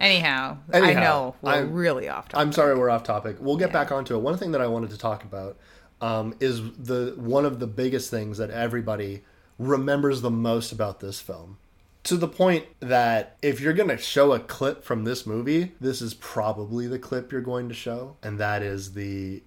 Anyhow, 0.00 0.58
I 0.72 0.94
know 0.94 1.34
we're 1.42 1.50
I'm- 1.52 1.72
really 1.72 2.08
off 2.08 2.28
topic. 2.28 2.40
I'm 2.46 2.52
sorry 2.52 2.74
we're 2.76 2.90
off 2.90 3.02
topic. 3.02 3.36
We'll 3.40 3.56
get 3.56 3.68
Yeah. 3.68 3.72
back 3.74 3.92
onto 3.92 4.14
it. 4.14 4.18
One 4.20 4.36
thing 4.38 4.52
that 4.52 4.60
I 4.60 4.66
wanted 4.66 4.90
to 4.90 4.98
talk 4.98 5.24
about 5.24 5.56
um, 6.00 6.34
is 6.40 6.60
the 6.78 7.14
one 7.16 7.44
of 7.44 7.58
the 7.60 7.66
biggest 7.66 8.10
things 8.10 8.38
that 8.38 8.50
everybody 8.50 9.22
remembers 9.58 10.22
the 10.22 10.30
most 10.30 10.72
about 10.72 11.00
this 11.00 11.20
film. 11.20 11.58
To 12.04 12.16
the 12.16 12.28
point 12.28 12.64
that 12.80 13.36
if 13.42 13.60
you're 13.60 13.74
going 13.74 13.90
to 13.90 13.98
show 13.98 14.32
a 14.32 14.40
clip 14.40 14.82
from 14.84 15.04
this 15.04 15.26
movie, 15.26 15.72
this 15.80 16.00
is 16.00 16.14
probably 16.14 16.86
the 16.86 16.98
clip 16.98 17.30
you're 17.30 17.42
going 17.42 17.68
to 17.68 17.74
show, 17.74 18.16
and 18.22 18.38
that 18.38 18.62
is 18.62 18.94
the 18.94 19.42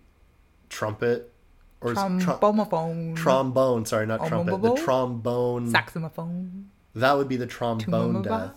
trumpet 0.73 1.31
or 1.81 1.91
is 1.91 1.97
it 1.97 2.01
trom- 2.01 3.15
trombone. 3.15 3.85
Sorry, 3.85 4.05
not 4.05 4.27
trumpet. 4.27 4.61
The 4.61 4.73
trombone. 4.75 5.69
Saxophone. 5.69 6.69
That 6.95 7.13
would 7.17 7.27
be 7.27 7.35
the 7.37 7.47
trombone 7.47 8.23
Tumumaba? 8.23 8.53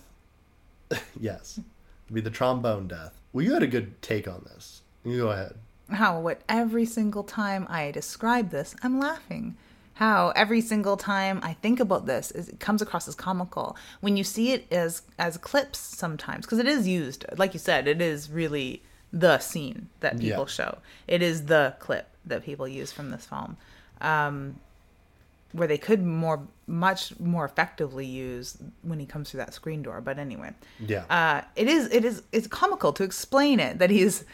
death. 0.90 1.04
yes, 1.20 1.58
it'd 2.06 2.14
be 2.14 2.20
the 2.20 2.30
trombone 2.30 2.86
death. 2.88 3.20
Well, 3.32 3.44
you 3.44 3.52
had 3.52 3.62
a 3.62 3.66
good 3.66 4.00
take 4.02 4.28
on 4.28 4.46
this. 4.52 4.82
You 5.04 5.18
go 5.18 5.30
ahead. 5.30 5.54
How, 5.90 6.20
what, 6.20 6.40
every 6.48 6.84
single 6.84 7.22
time 7.22 7.66
I 7.68 7.90
describe 7.90 8.50
this, 8.50 8.74
I'm 8.82 8.98
laughing. 8.98 9.56
How 9.94 10.32
every 10.36 10.60
single 10.60 10.96
time 10.96 11.40
I 11.42 11.54
think 11.54 11.80
about 11.80 12.06
this, 12.06 12.30
is- 12.30 12.48
it 12.48 12.60
comes 12.60 12.82
across 12.82 13.08
as 13.08 13.14
comical. 13.14 13.76
When 14.00 14.16
you 14.16 14.24
see 14.24 14.52
it 14.52 14.66
as 14.70 15.02
as 15.18 15.36
clips 15.38 15.78
sometimes, 15.78 16.44
because 16.46 16.58
it 16.58 16.66
is 16.68 16.86
used, 16.86 17.24
like 17.36 17.54
you 17.54 17.60
said, 17.60 17.88
it 17.88 18.00
is 18.00 18.30
really 18.30 18.82
the 19.12 19.38
scene 19.38 19.88
that 20.00 20.18
people 20.18 20.42
Yeah. 20.42 20.46
show. 20.46 20.78
It 21.06 21.22
is 21.22 21.46
the 21.46 21.74
clip 21.78 22.08
that 22.26 22.44
people 22.44 22.66
use 22.68 22.92
from 22.92 23.10
this 23.10 23.24
film. 23.26 23.56
Um, 24.00 24.56
where 25.52 25.68
they 25.68 25.78
could 25.78 26.04
more 26.04 26.46
much 26.66 27.18
more 27.18 27.44
effectively 27.46 28.04
use 28.04 28.58
when 28.82 28.98
he 28.98 29.06
comes 29.06 29.30
through 29.30 29.38
that 29.38 29.54
screen 29.54 29.80
door 29.80 30.00
but 30.02 30.18
anyway 30.18 30.50
Yeah. 30.80 31.04
uh 31.08 31.42
it 31.54 31.68
is 31.68 31.86
it 31.92 32.04
is 32.04 32.24
it's 32.32 32.48
comical 32.48 32.92
to 32.94 33.04
explain 33.04 33.60
it 33.60 33.78
that 33.78 33.88
he's 33.88 34.24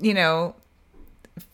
you 0.00 0.14
know 0.14 0.54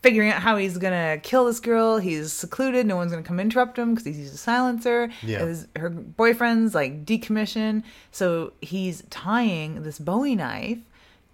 figuring 0.01 0.29
out 0.29 0.41
how 0.41 0.55
he's 0.55 0.77
gonna 0.77 1.17
kill 1.21 1.45
this 1.45 1.59
girl 1.59 1.97
he's 1.97 2.31
secluded 2.31 2.85
no 2.85 2.95
one's 2.95 3.11
gonna 3.11 3.23
come 3.23 3.39
interrupt 3.39 3.77
him 3.77 3.93
because 3.95 4.05
he's 4.05 4.19
used 4.19 4.35
a 4.35 4.37
silencer 4.37 5.09
Yeah. 5.23 5.39
his, 5.39 5.67
her 5.75 5.89
boyfriend's 5.89 6.73
like 6.73 7.03
decommissioned 7.05 7.83
so 8.11 8.53
he's 8.61 9.03
tying 9.09 9.81
this 9.83 9.97
bowie 9.99 10.35
knife 10.35 10.77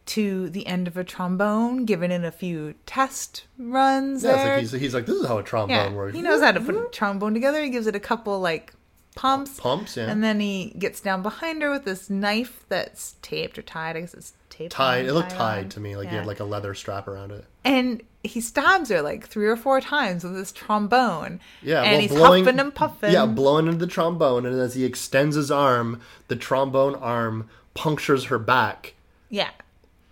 to 0.09 0.49
the 0.49 0.65
end 0.65 0.87
of 0.87 0.97
a 0.97 1.03
trombone 1.03 1.85
giving 1.85 2.11
it 2.11 2.23
a 2.23 2.31
few 2.31 2.73
test 2.85 3.45
runs 3.57 4.23
Yeah, 4.23 4.31
it's 4.31 4.43
like 4.43 4.59
he's, 4.59 4.71
he's 4.71 4.93
like, 4.93 5.05
this 5.05 5.15
is 5.15 5.27
how 5.27 5.37
a 5.37 5.43
trombone 5.43 5.91
yeah, 5.91 5.93
works. 5.93 6.15
he 6.15 6.21
knows 6.21 6.41
how 6.41 6.51
to 6.51 6.59
put 6.59 6.75
a 6.75 6.79
mm-hmm. 6.79 6.91
trombone 6.91 7.33
together. 7.33 7.61
He 7.63 7.69
gives 7.69 7.87
it 7.87 7.95
a 7.95 7.99
couple 7.99 8.39
like 8.39 8.73
pumps, 9.15 9.59
Pumps, 9.59 9.97
yeah. 9.97 10.09
and 10.09 10.23
then 10.23 10.39
he 10.39 10.73
gets 10.79 11.01
down 11.01 11.21
behind 11.21 11.61
her 11.61 11.69
with 11.69 11.85
this 11.85 12.09
knife 12.09 12.65
that's 12.69 13.15
taped 13.21 13.57
or 13.59 13.61
tied. 13.61 13.97
I 13.97 14.01
guess 14.01 14.13
it's 14.13 14.33
taped. 14.49 14.71
tied. 14.71 15.05
It 15.05 15.13
looked 15.13 15.33
on. 15.33 15.37
tied 15.37 15.71
to 15.71 15.79
me, 15.79 15.95
like 15.95 16.09
he 16.09 16.15
had 16.15 16.25
like 16.25 16.39
a 16.39 16.45
leather 16.45 16.73
strap 16.73 17.07
around 17.07 17.31
it. 17.31 17.45
And 17.63 18.01
he 18.23 18.41
stabs 18.41 18.89
her 18.89 19.01
like 19.01 19.27
three 19.27 19.47
or 19.47 19.55
four 19.55 19.79
times 19.79 20.23
with 20.23 20.33
this 20.33 20.51
trombone. 20.51 21.39
Yeah, 21.61 21.83
and 21.83 21.91
well, 21.91 22.01
he's 22.01 22.11
blowing, 22.11 22.45
huffing 22.45 22.59
and 22.59 22.73
puffing. 22.73 23.11
Yeah, 23.11 23.25
blowing 23.25 23.67
into 23.67 23.77
the 23.77 23.87
trombone, 23.87 24.45
and 24.45 24.59
as 24.59 24.73
he 24.73 24.85
extends 24.85 25.35
his 25.35 25.51
arm, 25.51 26.01
the 26.29 26.35
trombone 26.35 26.95
arm 26.95 27.49
punctures 27.75 28.25
her 28.25 28.39
back 28.39 28.95
yeah. 29.29 29.49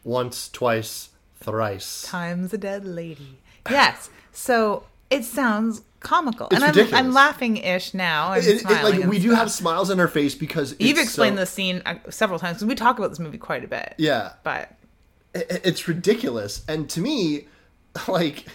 Once, 0.08 0.49
twice, 0.49 1.10
thrice. 1.36 2.03
Times 2.03 2.53
a 2.53 2.58
dead 2.58 2.86
lady. 2.86 3.39
Yes. 3.70 4.10
So 4.32 4.84
it 5.10 5.24
sounds 5.26 5.82
comical, 5.99 6.47
It's 6.51 6.62
and 6.64 6.78
I'm. 6.80 6.93
I'm 6.93 7.14
laughing-ish 7.14 7.93
now. 7.93 8.32
I'm 8.32 8.39
It- 8.39 8.47
it- 8.47 8.64
like 8.66 8.95
and 8.95 9.10
we 9.10 9.20
do 9.20 9.30
stuff. 9.30 9.39
have 9.39 9.51
smiles 9.51 9.89
on 9.91 9.99
our 9.99 10.08
face 10.08 10.36
because 10.36 10.76
You've 10.80 10.97
explained 10.99 11.36
so- 11.36 11.41
the 11.41 11.45
scene 11.45 11.82
uh, 11.86 11.95
several 12.10 12.39
times 12.39 12.58
because 12.58 12.68
we 12.68 12.76
talk 12.76 12.97
about 12.97 13.10
this 13.10 13.20
movie 13.20 13.38
quite 13.38 13.64
a 13.64 13.68
bit. 13.68 13.95
Yeah, 13.97 14.34
But 14.43 14.72
it- 15.34 15.62
it's 15.64 15.88
ridiculous 15.88 16.64
and 16.68 16.89
to 16.91 17.01
me 17.01 17.47
like 18.08 18.45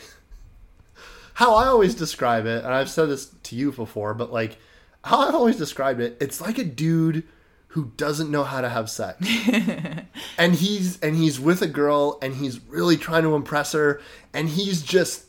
how 1.34 1.54
i 1.54 1.66
always 1.66 1.94
describe 1.94 2.46
it 2.46 2.64
and 2.64 2.72
i've 2.74 2.88
said 2.90 3.06
this 3.08 3.26
to 3.42 3.56
you 3.56 3.72
before 3.72 4.14
but 4.14 4.32
like 4.32 4.56
how 5.04 5.20
i've 5.20 5.34
always 5.34 5.56
described 5.56 6.00
it 6.00 6.16
it's 6.20 6.40
like 6.40 6.58
a 6.58 6.64
dude 6.64 7.24
who 7.72 7.92
doesn't 7.96 8.30
know 8.30 8.44
how 8.44 8.60
to 8.60 8.68
have 8.68 8.88
sex 8.90 9.18
and 10.38 10.54
he's 10.54 11.00
and 11.00 11.16
he's 11.16 11.40
with 11.40 11.62
a 11.62 11.66
girl 11.66 12.18
and 12.22 12.34
he's 12.36 12.60
really 12.66 12.96
trying 12.96 13.22
to 13.22 13.34
impress 13.34 13.72
her 13.72 14.00
and 14.32 14.48
he's 14.48 14.82
just 14.82 15.24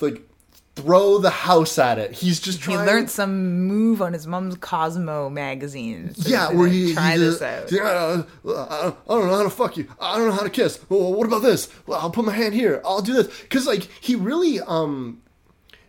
like 0.00 0.22
throw 0.76 1.18
the 1.18 1.30
house 1.30 1.78
at 1.78 1.98
it 1.98 2.12
he's 2.12 2.40
just 2.40 2.60
trying. 2.60 2.78
he 2.78 2.84
learned 2.84 3.10
some 3.10 3.66
move 3.66 4.02
on 4.02 4.12
his 4.12 4.26
mom's 4.26 4.56
Cosmo 4.56 5.28
magazine. 5.28 6.14
So 6.14 6.28
yeah, 6.28 6.52
where 6.52 6.68
he, 6.68 6.94
try 6.94 7.12
he 7.12 7.18
this 7.18 7.38
just, 7.38 7.42
out. 7.42 7.72
yeah, 7.72 7.82
I 7.82 7.92
don't, 8.16 8.28
I 8.70 8.94
don't 9.08 9.26
know 9.26 9.36
how 9.36 9.42
to 9.42 9.50
fuck 9.50 9.76
you. 9.76 9.88
I 10.00 10.16
don't 10.16 10.28
know 10.28 10.34
how 10.34 10.42
to 10.42 10.50
kiss. 10.50 10.78
Well, 10.88 11.12
what 11.12 11.26
about 11.26 11.42
this? 11.42 11.68
Well, 11.86 12.00
I'll 12.00 12.10
put 12.10 12.24
my 12.24 12.32
hand 12.32 12.54
here. 12.54 12.80
I'll 12.84 13.02
do 13.02 13.12
this 13.12 13.40
because 13.42 13.66
like 13.66 13.88
he 14.00 14.14
really 14.14 14.60
um. 14.60 15.20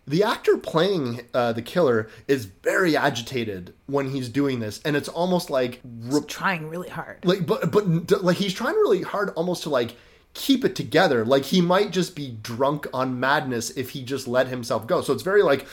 The 0.07 0.23
actor 0.23 0.57
playing 0.57 1.21
uh, 1.33 1.53
the 1.53 1.61
killer 1.63 2.09
is 2.27 2.45
very 2.45 2.95
agitated 2.95 3.73
when 3.87 4.11
he's 4.11 4.29
doing 4.29 4.59
this, 4.59 4.79
and 4.85 4.95
it's 4.95 5.09
almost 5.09 5.49
like 5.49 5.81
re- 5.83 6.21
trying 6.27 6.69
really 6.69 6.89
hard. 6.89 7.25
like 7.25 7.45
but 7.47 7.71
but 7.71 8.23
like 8.23 8.37
he's 8.37 8.53
trying 8.53 8.75
really 8.75 9.01
hard 9.01 9.29
almost 9.31 9.63
to 9.63 9.69
like 9.69 9.95
keep 10.35 10.65
it 10.65 10.75
together 10.75 11.23
like 11.23 11.45
he 11.45 11.61
might 11.61 11.91
just 11.91 12.13
be 12.13 12.37
drunk 12.41 12.85
on 12.93 13.19
madness 13.21 13.69
if 13.71 13.91
he 13.91 14.03
just 14.03 14.27
let 14.27 14.49
himself 14.49 14.85
go 14.85 15.01
so 15.01 15.13
it's 15.13 15.23
very 15.23 15.41
like 15.41 15.65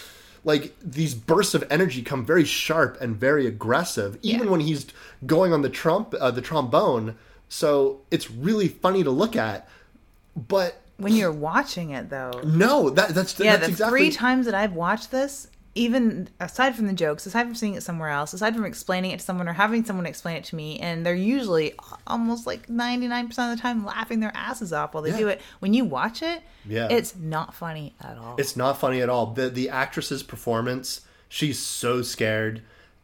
like 0.45 0.73
these 0.81 1.15
bursts 1.15 1.53
of 1.55 1.65
energy 1.69 2.01
come 2.01 2.25
very 2.25 2.45
sharp 2.45 2.97
and 3.01 3.17
very 3.17 3.45
aggressive 3.45 4.17
even 4.23 4.45
Yeah. 4.47 4.51
when 4.53 4.61
he's 4.61 4.87
going 5.27 5.53
on 5.53 5.63
the 5.63 5.69
trump 5.69 6.15
uh, 6.21 6.31
the 6.31 6.41
trombone 6.41 7.17
so 7.49 8.03
it's 8.13 8.31
really 8.31 8.69
funny 8.69 9.03
to 9.03 9.11
look 9.11 9.35
at 9.35 9.69
but 10.37 10.81
When 11.03 11.15
you're 11.15 11.33
watching 11.33 11.91
it, 11.91 12.09
though, 12.11 12.41
no 12.45 12.91
that 12.91 13.11
that's 13.11 13.39
yeah, 13.39 13.53
that's 13.57 13.67
the 13.67 13.73
exactly 13.73 13.99
three 13.99 14.11
times 14.11 14.47
that 14.47 14.55
I've 14.55 14.73
watched 14.75 15.11
this, 15.11 15.49
even 15.75 16.29
aside 16.39 16.75
from 16.77 16.87
the 16.87 16.93
jokes, 16.93 17.25
aside 17.27 17.45
from 17.45 17.55
seeing 17.55 17.75
it 17.75 17.83
somewhere 17.83 18.11
else, 18.11 18.33
aside 18.33 18.55
from 18.55 18.65
explaining 18.65 19.11
it 19.11 19.19
to 19.21 19.25
someone 19.25 19.49
or 19.49 19.53
having 19.55 19.85
someone 19.85 20.07
explain 20.07 20.37
it 20.37 20.45
to 20.45 20.57
me, 20.57 20.79
and 20.81 21.05
they're 21.05 21.15
usually 21.15 21.75
almost 22.07 22.47
like 22.47 22.67
99% 22.69 23.29
of 23.51 23.57
the 23.57 23.61
time 23.61 23.85
laughing 23.85 24.21
their 24.21 24.33
asses 24.35 24.73
off 24.73 24.95
while 24.95 25.03
they 25.03 25.11
Yeah. 25.11 25.17
do 25.19 25.29
it. 25.29 25.41
When 25.61 25.73
you 25.75 25.85
watch 25.85 26.23
it, 26.23 26.43
Yeah. 26.67 26.89
it's 26.91 27.17
not 27.17 27.55
funny 27.55 27.95
at 28.01 28.19
all. 28.19 28.35
It's 28.39 28.55
not 28.57 28.79
funny 28.79 29.01
at 29.01 29.09
all. 29.09 29.27
The 29.27 29.49
the 29.49 29.71
actress's 29.71 30.23
performance, 30.23 31.01
she's 31.29 31.59
so 31.59 32.03
scared, 32.03 32.63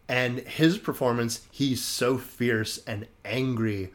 and 0.08 0.40
his 0.40 0.76
performance, 0.78 1.40
he's 1.50 1.82
so 1.82 2.18
fierce 2.18 2.80
and 2.86 3.06
angry, 3.24 3.92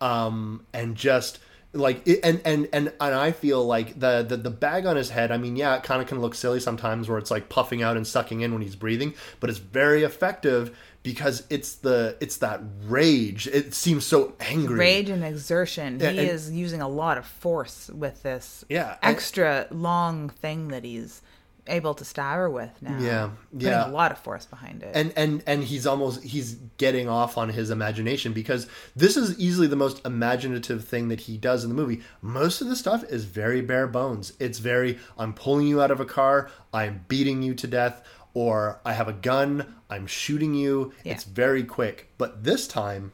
um, 0.00 0.66
and 0.72 0.96
just 0.96 1.38
like 1.72 2.06
it, 2.06 2.20
and 2.24 2.40
and 2.44 2.68
and 2.72 2.92
and 3.00 3.14
I 3.14 3.32
feel 3.32 3.64
like 3.64 3.98
the 3.98 4.24
the 4.28 4.36
the 4.36 4.50
bag 4.50 4.86
on 4.86 4.96
his 4.96 5.10
head. 5.10 5.30
I 5.30 5.36
mean, 5.38 5.56
yeah, 5.56 5.76
it 5.76 5.82
kind 5.82 6.02
of 6.02 6.08
can 6.08 6.20
look 6.20 6.34
silly 6.34 6.60
sometimes 6.60 7.08
where 7.08 7.18
it's 7.18 7.30
like 7.30 7.48
puffing 7.48 7.82
out 7.82 7.96
and 7.96 8.06
sucking 8.06 8.40
in 8.40 8.52
when 8.52 8.62
he's 8.62 8.76
breathing, 8.76 9.14
but 9.38 9.50
it's 9.50 9.58
very 9.60 10.02
effective 10.02 10.76
because 11.02 11.44
it's 11.48 11.76
the 11.76 12.16
it's 12.20 12.38
that 12.38 12.60
rage. 12.86 13.46
It 13.46 13.72
seems 13.74 14.04
so 14.04 14.34
angry. 14.40 14.78
rage 14.78 15.08
and 15.10 15.24
exertion. 15.24 16.00
Yeah, 16.00 16.10
he 16.10 16.18
and- 16.18 16.28
is 16.30 16.50
using 16.50 16.80
a 16.82 16.88
lot 16.88 17.18
of 17.18 17.24
force 17.26 17.88
with 17.94 18.22
this 18.22 18.64
Yeah, 18.68 18.96
and- 19.02 19.14
extra 19.14 19.66
long 19.70 20.28
thing 20.28 20.68
that 20.68 20.84
he's 20.84 21.22
able 21.66 21.94
to 21.94 22.04
stab 22.04 22.36
her 22.36 22.48
with 22.50 22.70
now. 22.82 22.98
Yeah, 22.98 23.30
Putting 23.52 23.68
yeah. 23.68 23.88
a 23.88 23.90
lot 23.90 24.12
of 24.12 24.18
force 24.18 24.46
behind 24.46 24.82
it. 24.82 24.92
and 24.94 25.12
and 25.16 25.42
and 25.46 25.62
he's 25.64 25.86
almost 25.86 26.22
he's 26.22 26.54
getting 26.78 27.08
off 27.08 27.36
on 27.38 27.48
his 27.50 27.70
imagination 27.70 28.32
because 28.32 28.66
this 28.96 29.16
is 29.16 29.38
easily 29.38 29.66
the 29.66 29.76
most 29.76 30.04
imaginative 30.06 30.84
thing 30.84 31.08
that 31.08 31.20
he 31.20 31.36
does 31.36 31.62
in 31.64 31.70
the 31.70 31.76
movie 31.76 32.00
most 32.22 32.60
of 32.60 32.68
the 32.68 32.76
stuff 32.76 33.04
is 33.04 33.24
very 33.24 33.60
bare 33.60 33.86
bones 33.86 34.32
it's 34.40 34.58
very 34.58 34.98
i'm 35.18 35.32
pulling 35.34 35.66
you 35.66 35.80
out 35.82 35.90
of 35.90 36.00
a 36.00 36.04
car 36.04 36.50
i'm 36.72 37.04
beating 37.08 37.42
you 37.42 37.54
to 37.54 37.66
death 37.66 38.02
or 38.34 38.80
i 38.84 38.92
have 38.92 39.08
a 39.08 39.12
gun 39.12 39.74
i'm 39.90 40.06
shooting 40.06 40.54
you 40.54 40.92
Yeah. 41.04 41.12
it's 41.14 41.24
very 41.24 41.64
quick 41.64 42.08
but 42.18 42.44
this 42.44 42.66
time 42.68 43.12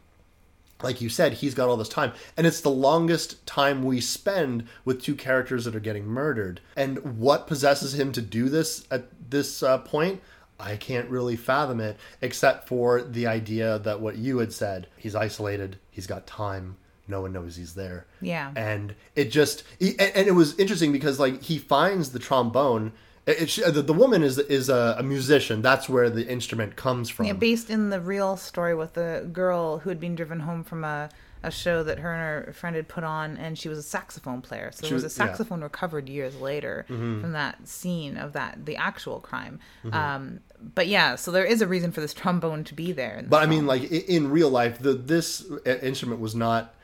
like 0.87 1.01
you 1.01 1.09
said, 1.09 1.35
he's 1.35 1.55
got 1.55 1.69
all 1.69 1.77
this 1.77 1.89
time. 1.89 2.13
And 2.37 2.47
it's 2.47 2.61
the 2.61 2.71
longest 2.71 3.45
time 3.45 3.83
we 3.83 4.01
spend 4.01 4.67
with 4.85 5.03
two 5.03 5.17
characters 5.17 5.65
that 5.65 5.75
are 5.75 5.81
getting 5.81 6.07
murdered. 6.07 6.61
And 6.77 7.19
what 7.19 7.47
possesses 7.47 7.99
him 7.99 8.13
to 8.13 8.23
do 8.23 8.49
this 8.49 8.87
at 8.91 9.31
this 9.31 9.63
uh, 9.63 9.79
point? 9.79 10.23
I 10.59 10.77
can't 10.77 11.11
really 11.11 11.37
fathom 11.37 11.81
it, 11.81 11.99
except 12.23 12.69
for 12.69 13.03
the 13.03 13.27
idea 13.27 13.79
that 13.81 14.01
what 14.01 14.17
you 14.17 14.39
had 14.39 14.53
said 14.53 14.87
he's 14.97 15.15
isolated, 15.15 15.79
he's 15.91 16.07
got 16.07 16.27
time, 16.27 16.77
no 17.09 17.21
one 17.21 17.33
knows 17.33 17.57
he's 17.57 17.75
there. 17.75 18.07
Yeah. 18.21 18.53
And 18.57 18.95
it 19.15 19.31
just, 19.31 19.65
he, 19.79 19.91
and, 19.99 20.13
and 20.15 20.29
it 20.29 20.33
was 20.33 20.59
interesting 20.59 20.93
because, 20.93 21.21
like, 21.21 21.43
he 21.43 21.59
finds 21.59 22.13
the 22.13 22.19
trombone 22.19 22.93
It, 23.27 23.59
it, 23.59 23.65
uh, 23.65 23.71
the, 23.73 23.83
the 23.83 23.93
woman 23.93 24.23
is 24.23 24.39
is 24.39 24.69
a, 24.69 24.97
a 24.99 25.03
musician. 25.03 25.61
That's 25.61 25.89
where 25.89 26.09
the 26.09 26.27
instrument 26.29 26.77
comes 26.77 27.11
from. 27.11 27.27
Yeah, 27.27 27.33
based 27.33 27.71
in 27.71 27.91
the 27.91 28.01
real 28.01 28.37
story 28.37 28.75
with 28.75 28.95
the 28.95 29.29
girl 29.33 29.79
who 29.79 29.91
had 29.91 29.99
been 29.99 30.15
driven 30.15 30.41
home 30.41 30.63
from 30.63 30.85
a, 30.85 31.11
a 31.43 31.51
show 31.51 31.83
that 31.83 31.99
her 31.99 32.13
and 32.13 32.47
her 32.47 32.53
friend 32.53 32.77
had 32.77 32.87
put 32.87 33.03
on, 33.03 33.37
and 33.37 33.59
she 33.59 33.69
was 33.69 33.79
a 33.79 33.83
saxophone 33.83 34.43
player. 34.43 34.71
So 34.73 34.87
there 34.87 34.95
was 34.95 35.03
a 35.03 35.07
was- 35.07 35.19
yeah. 35.19 35.27
saxophone 35.27 35.63
recovered 35.63 36.09
years 36.09 36.41
later 36.41 36.87
mm-hmm. 36.89 37.21
from 37.21 37.33
that 37.33 37.67
scene 37.67 38.17
of 38.17 38.33
that 38.35 38.65
the 38.65 38.77
actual 38.77 39.19
crime. 39.19 39.59
Mm-hmm. 39.85 39.95
Um, 39.95 40.41
but 40.75 40.87
yeah, 40.87 41.17
so 41.17 41.33
there 41.33 41.45
is 41.45 41.61
a 41.61 41.67
reason 41.67 41.91
for 41.91 42.01
this 42.01 42.15
trombone 42.15 42.63
to 42.63 42.75
be 42.75 42.93
there. 42.93 43.25
But 43.29 43.43
I 43.43 43.47
mean, 43.47 43.67
like 43.67 43.91
in 43.91 44.31
real 44.31 44.51
life, 44.51 44.79
the 44.79 44.93
this 44.93 45.45
uh, 45.67 45.79
instrument 45.83 46.21
was 46.21 46.37
not 46.37 46.76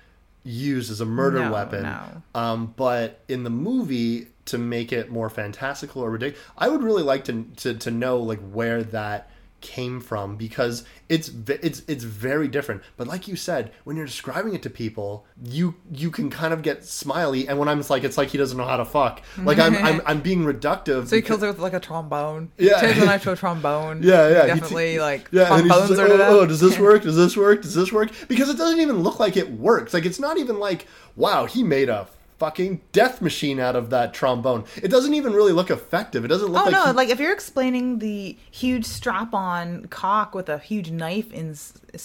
used 0.44 0.90
as 0.90 1.00
a 1.00 1.04
murder 1.06 1.40
No, 1.40 1.52
weapon. 1.52 1.82
no. 1.82 2.22
Um, 2.34 2.74
but 2.76 3.20
in 3.28 3.44
the 3.44 3.50
movie, 3.50 4.28
to 4.46 4.58
make 4.58 4.92
it 4.92 5.10
more 5.10 5.30
fantastical 5.30 6.02
or 6.02 6.10
ridiculous, 6.10 6.44
I 6.58 6.68
would 6.68 6.82
really 6.82 7.02
like 7.04 7.24
to, 7.26 7.44
to 7.58 7.74
to 7.74 7.90
know 7.90 8.18
like 8.18 8.40
where 8.40 8.82
that 8.82 9.30
came 9.62 10.00
from 10.00 10.36
because 10.36 10.84
it's 11.08 11.30
it's 11.48 11.82
it's 11.88 12.04
very 12.04 12.48
different. 12.48 12.82
But 12.96 13.06
like 13.06 13.26
you 13.28 13.36
said, 13.36 13.72
when 13.84 13.96
you're 13.96 14.06
describing 14.06 14.54
it 14.54 14.62
to 14.64 14.70
people, 14.70 15.24
you 15.42 15.74
you 15.90 16.10
can 16.10 16.28
kind 16.28 16.52
of 16.52 16.62
get 16.62 16.84
smiley, 16.84 17.48
and 17.48 17.58
when 17.58 17.68
I'm 17.68 17.82
like, 17.88 18.04
it's 18.04 18.18
like 18.18 18.28
he 18.28 18.38
doesn't 18.38 18.58
know 18.58 18.66
how 18.66 18.76
to 18.76 18.84
fuck. 18.84 19.22
Like 19.38 19.58
I'm 19.58 19.74
I'm, 19.76 20.02
I'm 20.06 20.20
being 20.20 20.42
reductive. 20.44 21.06
So 21.06 21.16
he 21.16 21.22
because- 21.22 21.28
kills 21.28 21.40
her 21.42 21.48
with 21.48 21.58
like 21.58 21.72
a 21.72 21.80
trombone. 21.80 22.50
Yeah. 22.58 22.80
Turns 22.80 22.98
the 22.98 23.06
knife 23.06 23.22
to 23.22 23.32
a 23.32 23.36
trombone. 23.42 24.02
Yeah, 24.02 24.28
yeah. 24.28 24.46
Definitely 24.46 24.94
t- 24.94 25.00
like 25.00 25.28
yeah, 25.32 25.54
and 25.54 25.62
he's 25.62 25.70
trombones 25.70 25.88
just 25.88 26.00
like, 26.00 26.20
oh, 26.20 26.40
oh, 26.40 26.46
does 26.46 26.60
this 26.60 26.78
work? 26.86 27.02
Does 27.02 27.16
this 27.16 27.36
work? 27.36 27.62
Does 27.62 27.74
this 27.74 27.92
work? 27.92 28.10
Because 28.28 28.48
it 28.50 28.58
doesn't 28.58 28.80
even 28.80 29.02
look 29.02 29.18
like 29.20 29.36
it 29.36 29.50
works. 29.50 29.94
Like 29.94 30.04
it's 30.04 30.20
not 30.20 30.38
even 30.38 30.58
like, 30.58 30.86
wow, 31.16 31.46
he 31.46 31.62
made 31.62 31.88
a 31.88 32.06
fucking 32.42 32.80
death 32.90 33.22
machine 33.22 33.60
out 33.60 33.76
of 33.76 33.90
that 33.90 34.12
trombone. 34.12 34.64
It 34.82 34.88
doesn't 34.88 35.14
even 35.14 35.32
really 35.32 35.52
look 35.52 35.70
effective. 35.70 36.24
It 36.24 36.28
doesn't 36.28 36.48
look 36.50 36.62
Oh 36.62 36.64
like 36.64 36.72
no! 36.72 36.86
he- 36.86 36.92
Like 36.92 37.08
if 37.08 37.20
you're 37.20 37.32
explaining 37.32 38.00
the 38.00 38.36
huge 38.50 38.84
strap-on 38.84 39.86
cock 39.90 40.34
with 40.34 40.48
a 40.48 40.58
huge 40.58 40.90
knife 40.90 41.32
in 41.32 41.54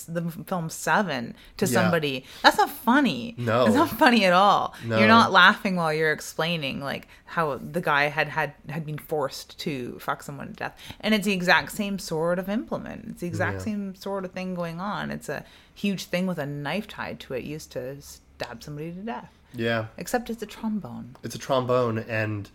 the 0.08 0.22
film 0.46 0.70
Seven 0.70 1.34
to 1.58 1.66
Yeah. 1.66 1.72
somebody, 1.72 2.24
that's 2.44 2.58
not 2.60 2.70
funny. 2.70 3.34
No. 3.40 3.66
it's 3.66 3.74
not 3.74 3.90
funny 3.90 4.26
at 4.26 4.34
all. 4.34 4.76
No. 4.86 5.00
You're 5.00 5.08
not 5.08 5.32
laughing 5.32 5.76
while 5.76 5.92
you're 5.92 6.12
explaining 6.12 6.82
like 6.82 7.08
how 7.26 7.58
the 7.58 7.82
guy 7.82 8.04
had 8.10 8.28
had 8.28 8.54
had 8.70 8.86
been 8.86 9.00
forced 9.00 9.58
to 9.62 9.98
fuck 10.00 10.22
someone 10.22 10.50
to 10.50 10.54
death, 10.54 10.76
and 11.02 11.16
it's 11.16 11.26
the 11.26 11.34
exact 11.34 11.72
same 11.72 11.98
sort 11.98 12.38
of 12.38 12.48
implement. 12.48 13.06
It's 13.10 13.22
the 13.22 13.28
exact 13.28 13.58
Yeah. 13.60 13.64
same 13.70 13.96
sort 13.96 14.24
of 14.24 14.32
thing 14.34 14.54
going 14.54 14.80
on. 14.80 15.10
It's 15.10 15.30
a 15.30 15.44
huge 15.74 16.04
thing 16.06 16.28
with 16.28 16.38
a 16.38 16.46
knife 16.46 16.88
tied 16.88 17.20
to 17.22 17.34
it, 17.34 17.44
used 17.44 17.72
to 17.72 18.00
stab 18.02 18.62
somebody 18.62 18.92
to 18.92 19.02
death. 19.02 19.32
Yeah, 19.54 19.88
Except 19.98 20.30
it's 20.30 20.42
a 20.42 20.46
trombone. 20.46 21.16
it's 21.24 21.36
a 21.36 21.40
trombone, 21.40 22.00
and 22.00 22.50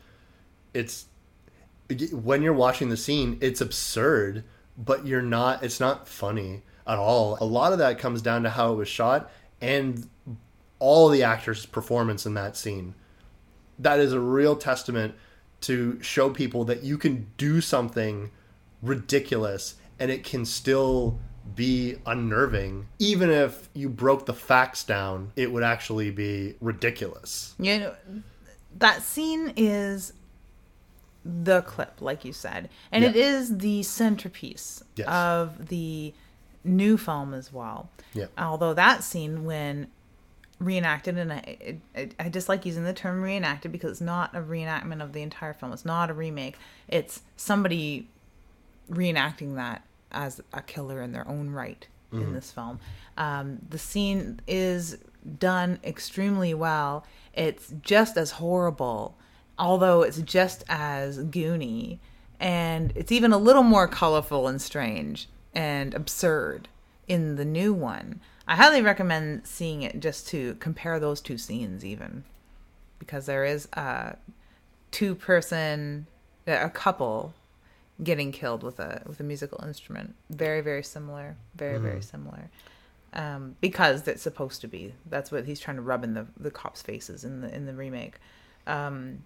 it's 0.74 1.06
when 2.12 2.42
you're 2.42 2.52
watching 2.52 2.88
the 2.88 2.96
scene, 2.96 3.38
it's 3.40 3.60
absurd, 3.60 4.44
but 4.78 5.06
you're 5.06 5.22
not. 5.22 5.62
It's 5.62 5.80
not 5.80 6.08
funny 6.08 6.62
at 6.86 6.98
all. 6.98 7.36
A 7.40 7.44
lot 7.44 7.72
of 7.72 7.78
that 7.78 7.98
comes 7.98 8.22
down 8.22 8.42
to 8.44 8.50
how 8.50 8.72
it 8.72 8.76
was 8.76 8.88
shot 8.88 9.30
and 9.60 10.08
all 10.78 11.08
the 11.08 11.22
actors' 11.22 11.66
performance 11.66 12.26
in 12.26 12.34
that 12.34 12.56
scene. 12.56 12.94
That 13.78 14.00
is 14.00 14.12
a 14.12 14.20
real 14.20 14.56
testament 14.56 15.14
to 15.62 16.00
show 16.02 16.30
people 16.30 16.64
that 16.64 16.82
you 16.82 16.98
can 16.98 17.28
do 17.36 17.60
something 17.60 18.30
ridiculous 18.82 19.76
and 19.98 20.10
it 20.10 20.24
can 20.24 20.44
still 20.44 21.20
be 21.54 21.96
unnerving. 22.06 22.86
Even 22.98 23.30
if 23.30 23.68
you 23.74 23.88
broke 23.88 24.26
the 24.26 24.34
facts 24.34 24.84
down, 24.84 25.32
it 25.36 25.52
would 25.52 25.62
actually 25.62 26.10
be 26.10 26.54
ridiculous. 26.60 27.54
You 27.58 27.78
know, 27.80 27.94
that 28.78 29.02
scene 29.02 29.52
is 29.56 30.12
the 31.24 31.62
clip, 31.62 32.00
like 32.00 32.24
you 32.24 32.32
said, 32.32 32.68
and 32.90 33.04
it 33.04 33.14
Yeah. 33.14 33.24
is 33.24 33.58
the 33.58 33.82
centerpiece 33.82 34.82
Yes. 34.96 35.06
of 35.08 35.68
the 35.68 36.12
new 36.64 36.96
film 36.96 37.34
as 37.34 37.52
well. 37.52 37.90
Yeah. 38.14 38.26
Although 38.38 38.74
that 38.74 39.04
scene, 39.04 39.44
when 39.44 39.88
reenacted, 40.58 41.18
and 41.18 41.32
I, 41.32 41.78
I, 41.96 42.08
I 42.20 42.28
dislike 42.28 42.64
using 42.64 42.84
the 42.84 42.92
term 42.92 43.20
reenacted 43.20 43.72
because 43.72 43.90
it's 43.92 44.00
not 44.00 44.34
a 44.34 44.40
reenactment 44.40 45.02
of 45.02 45.12
the 45.12 45.22
entire 45.22 45.52
film. 45.52 45.72
It's 45.72 45.84
not 45.84 46.08
a 46.10 46.14
remake. 46.14 46.56
It's 46.88 47.22
somebody 47.36 48.08
reenacting 48.90 49.54
that 49.56 49.82
as 50.12 50.40
a 50.52 50.62
killer 50.62 51.02
in 51.02 51.12
their 51.12 51.26
own 51.28 51.50
right 51.50 51.86
in 52.12 52.34
this 52.34 52.50
film. 52.50 52.78
Um, 53.16 53.58
the 53.68 53.78
scene 53.78 54.40
is 54.46 54.98
done 55.38 55.78
extremely 55.82 56.52
well. 56.54 57.06
It's 57.32 57.72
just 57.80 58.16
as 58.16 58.32
horrible, 58.32 59.16
although 59.58 60.02
it's 60.02 60.20
just 60.20 60.64
as 60.68 61.18
goony, 61.18 61.98
and 62.38 62.92
it's 62.94 63.12
even 63.12 63.32
a 63.32 63.38
little 63.38 63.62
more 63.62 63.88
colorful 63.88 64.48
and 64.48 64.60
strange 64.60 65.28
and 65.54 65.94
absurd 65.94 66.68
in 67.08 67.36
the 67.36 67.44
new 67.44 67.72
one. 67.72 68.20
I 68.46 68.56
highly 68.56 68.82
recommend 68.82 69.46
seeing 69.46 69.82
it 69.82 70.00
just 70.00 70.28
to 70.28 70.56
compare 70.56 70.98
those 70.98 71.20
two 71.20 71.38
scenes, 71.38 71.84
even 71.84 72.24
because 72.98 73.26
there 73.26 73.44
is 73.44 73.68
a 73.72 74.16
two 74.90 75.14
person, 75.14 76.06
a 76.46 76.68
couple 76.68 77.34
getting 78.02 78.32
killed 78.32 78.62
with 78.62 78.80
a 78.80 79.02
with 79.06 79.20
a 79.20 79.24
musical 79.24 79.62
instrument. 79.64 80.14
Very 80.30 80.60
very 80.60 80.82
similar. 80.82 81.36
Very 81.54 81.78
very 81.78 82.02
similar. 82.02 82.50
Um, 83.14 83.56
because 83.60 84.08
it's 84.08 84.22
supposed 84.22 84.62
to 84.62 84.68
be. 84.68 84.94
That's 85.04 85.30
what 85.30 85.44
he's 85.44 85.60
trying 85.60 85.76
to 85.76 85.82
rub 85.82 86.02
in 86.04 86.14
the 86.14 86.26
the 86.38 86.50
cops' 86.50 86.82
faces 86.82 87.24
in 87.24 87.40
the 87.40 87.54
in 87.54 87.66
the 87.66 87.74
remake. 87.74 88.18
Um, 88.66 89.24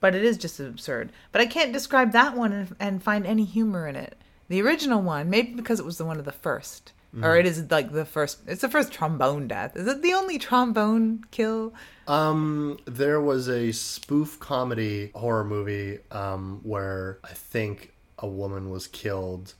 but 0.00 0.14
it 0.14 0.24
is 0.24 0.38
just 0.38 0.60
absurd. 0.60 1.12
But 1.32 1.40
I 1.40 1.46
can't 1.46 1.72
describe 1.72 2.12
that 2.12 2.36
one 2.36 2.52
and, 2.52 2.76
and 2.78 3.02
find 3.02 3.26
any 3.26 3.44
humor 3.44 3.86
in 3.88 3.96
it. 3.96 4.16
The 4.48 4.62
original 4.62 5.02
one, 5.02 5.28
maybe 5.28 5.54
because 5.54 5.80
it 5.80 5.86
was 5.86 5.98
the 5.98 6.04
one 6.04 6.18
of 6.18 6.24
the 6.24 6.32
first, 6.32 6.92
or 7.22 7.36
it 7.36 7.46
is 7.46 7.70
like 7.70 7.92
the 7.92 8.04
first. 8.04 8.40
It's 8.46 8.60
the 8.60 8.68
first 8.68 8.92
trombone 8.92 9.48
death. 9.48 9.76
Is 9.76 9.86
it 9.86 10.02
the 10.02 10.12
only 10.12 10.38
trombone 10.38 11.24
kill? 11.30 11.72
Um, 12.06 12.78
there 12.84 13.20
was 13.20 13.48
a 13.48 13.72
spoof 13.72 14.38
comedy 14.40 15.10
horror 15.14 15.44
movie 15.44 15.98
um, 16.10 16.60
where 16.62 17.18
I 17.24 17.32
think 17.32 17.92
a 18.18 18.26
woman 18.26 18.70
was 18.70 18.86
killed 18.86 19.54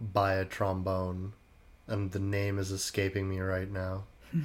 by 0.00 0.34
a 0.34 0.44
trombone, 0.44 1.32
and 1.86 2.12
the 2.12 2.18
name 2.18 2.58
is 2.58 2.70
escaping 2.70 3.28
me 3.28 3.40
right 3.40 3.70
now. 3.70 4.04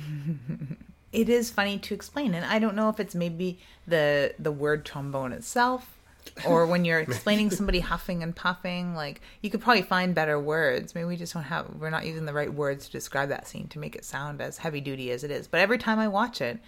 it 1.14 1.30
is 1.30 1.50
funny 1.50 1.78
to 1.78 1.94
explain 1.94 2.34
and 2.34 2.46
i 2.46 2.60
don't 2.60 2.76
know 2.76 2.90
if 2.90 3.00
it's 3.00 3.16
maybe 3.16 3.58
the 3.88 4.34
the 4.38 4.52
word 4.52 4.84
trombone 4.84 5.32
itself 5.32 5.97
or 6.46 6.66
when 6.66 6.86
you're 6.86 7.00
explaining 7.00 7.50
somebody 7.52 7.80
huffing 7.80 8.24
and 8.24 8.36
puffing 8.36 8.96
like 8.96 9.22
you 9.42 9.50
could 9.50 9.62
probably 9.62 9.82
find 9.82 10.14
better 10.16 10.40
words. 10.40 10.94
Maybe 10.96 11.06
we 11.06 11.16
just 11.16 11.34
don't 11.34 11.44
have 11.44 11.68
we're 11.80 11.90
not 11.90 12.06
using 12.06 12.26
the 12.26 12.34
right 12.34 12.54
words 12.54 12.86
to 12.88 12.92
describe 12.92 13.30
that 13.30 13.48
scene 13.48 13.68
to 13.70 13.80
make 13.80 13.96
it 13.96 14.06
sound 14.06 14.42
as 14.42 14.58
heavy 14.58 14.82
duty 14.82 15.12
as 15.12 15.24
it 15.24 15.32
is. 15.32 15.48
But 15.48 15.60
every 15.62 15.78
time 15.78 16.00
i 16.00 16.08
watch 16.08 16.42
it 16.42 16.60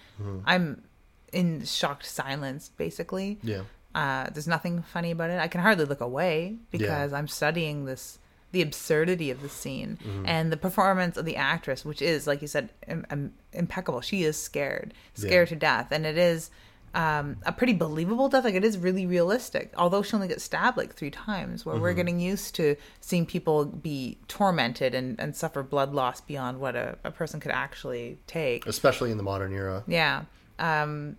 i'm 0.46 0.84
in 1.32 1.64
shocked 1.66 2.06
silence 2.06 2.70
basically. 2.78 3.40
Yeah. 3.44 3.62
uh, 3.96 4.30
there's 4.34 4.48
nothing 4.48 4.82
funny 4.84 5.12
about 5.12 5.30
it. 5.30 5.40
I 5.40 5.48
can 5.48 5.62
hardly 5.62 5.86
look 5.86 6.02
away 6.02 6.58
because 6.72 7.12
I'm 7.14 7.28
studying 7.28 7.86
this 7.86 8.20
the 8.52 8.62
absurdity 8.64 9.30
of 9.30 9.44
the 9.44 9.50
scene 9.50 10.00
and 10.26 10.52
the 10.52 10.58
performance 10.58 11.18
of 11.18 11.26
the 11.26 11.36
actress, 11.36 11.86
which 11.86 12.02
is 12.02 12.26
like 12.26 12.42
you 12.42 12.48
said, 12.48 12.70
Im- 12.88 13.06
im- 13.12 13.34
impeccable. 13.54 14.02
She 14.02 14.24
is 14.24 14.42
scared, 14.42 14.94
scared 15.14 15.50
to 15.50 15.56
death, 15.56 15.88
and 15.92 16.04
it 16.06 16.18
is 16.18 16.50
um, 16.94 17.38
a 17.46 17.52
pretty 17.52 17.74
believable 17.74 18.30
death. 18.30 18.44
Like 18.44 18.56
it 18.56 18.64
is 18.64 18.78
really 18.78 19.06
realistic. 19.06 19.74
Although 19.78 20.02
she 20.02 20.16
only 20.16 20.28
gets 20.28 20.44
stabbed 20.44 20.78
like 20.78 20.94
three 20.96 21.12
times, 21.12 21.66
where 21.66 21.78
we're 21.78 21.94
getting 21.94 22.20
used 22.20 22.56
to 22.56 22.76
seeing 23.02 23.26
people 23.26 23.66
be 23.66 24.18
tormented 24.28 24.96
and, 24.96 25.20
and 25.20 25.36
suffer 25.36 25.64
blood 25.64 25.94
loss 25.94 26.22
beyond 26.22 26.60
what 26.60 26.76
a, 26.76 26.98
a 27.04 27.12
person 27.12 27.40
could 27.40 27.52
actually 27.52 28.18
take. 28.28 28.66
Especially 28.66 29.12
in 29.12 29.18
the 29.18 29.24
modern 29.24 29.54
era. 29.54 29.84
Yeah. 29.88 30.24
Um, 30.58 31.18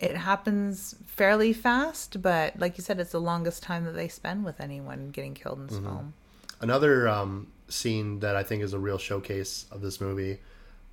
it 0.00 0.16
happens 0.16 0.96
fairly 1.06 1.52
fast, 1.52 2.20
but 2.20 2.58
like 2.58 2.76
you 2.76 2.82
said, 2.82 3.00
it's 3.00 3.12
the 3.12 3.20
longest 3.20 3.62
time 3.62 3.84
that 3.84 3.92
they 3.92 4.08
spend 4.08 4.44
with 4.44 4.60
anyone 4.60 5.10
getting 5.10 5.34
killed 5.34 5.60
in 5.60 5.66
this 5.68 5.78
film. 5.78 6.14
Another 6.60 7.08
um, 7.08 7.46
scene 7.68 8.20
that 8.20 8.36
I 8.36 8.42
think 8.42 8.62
is 8.62 8.72
a 8.72 8.78
real 8.78 8.98
showcase 8.98 9.66
of 9.70 9.80
this 9.80 10.00
movie 10.00 10.40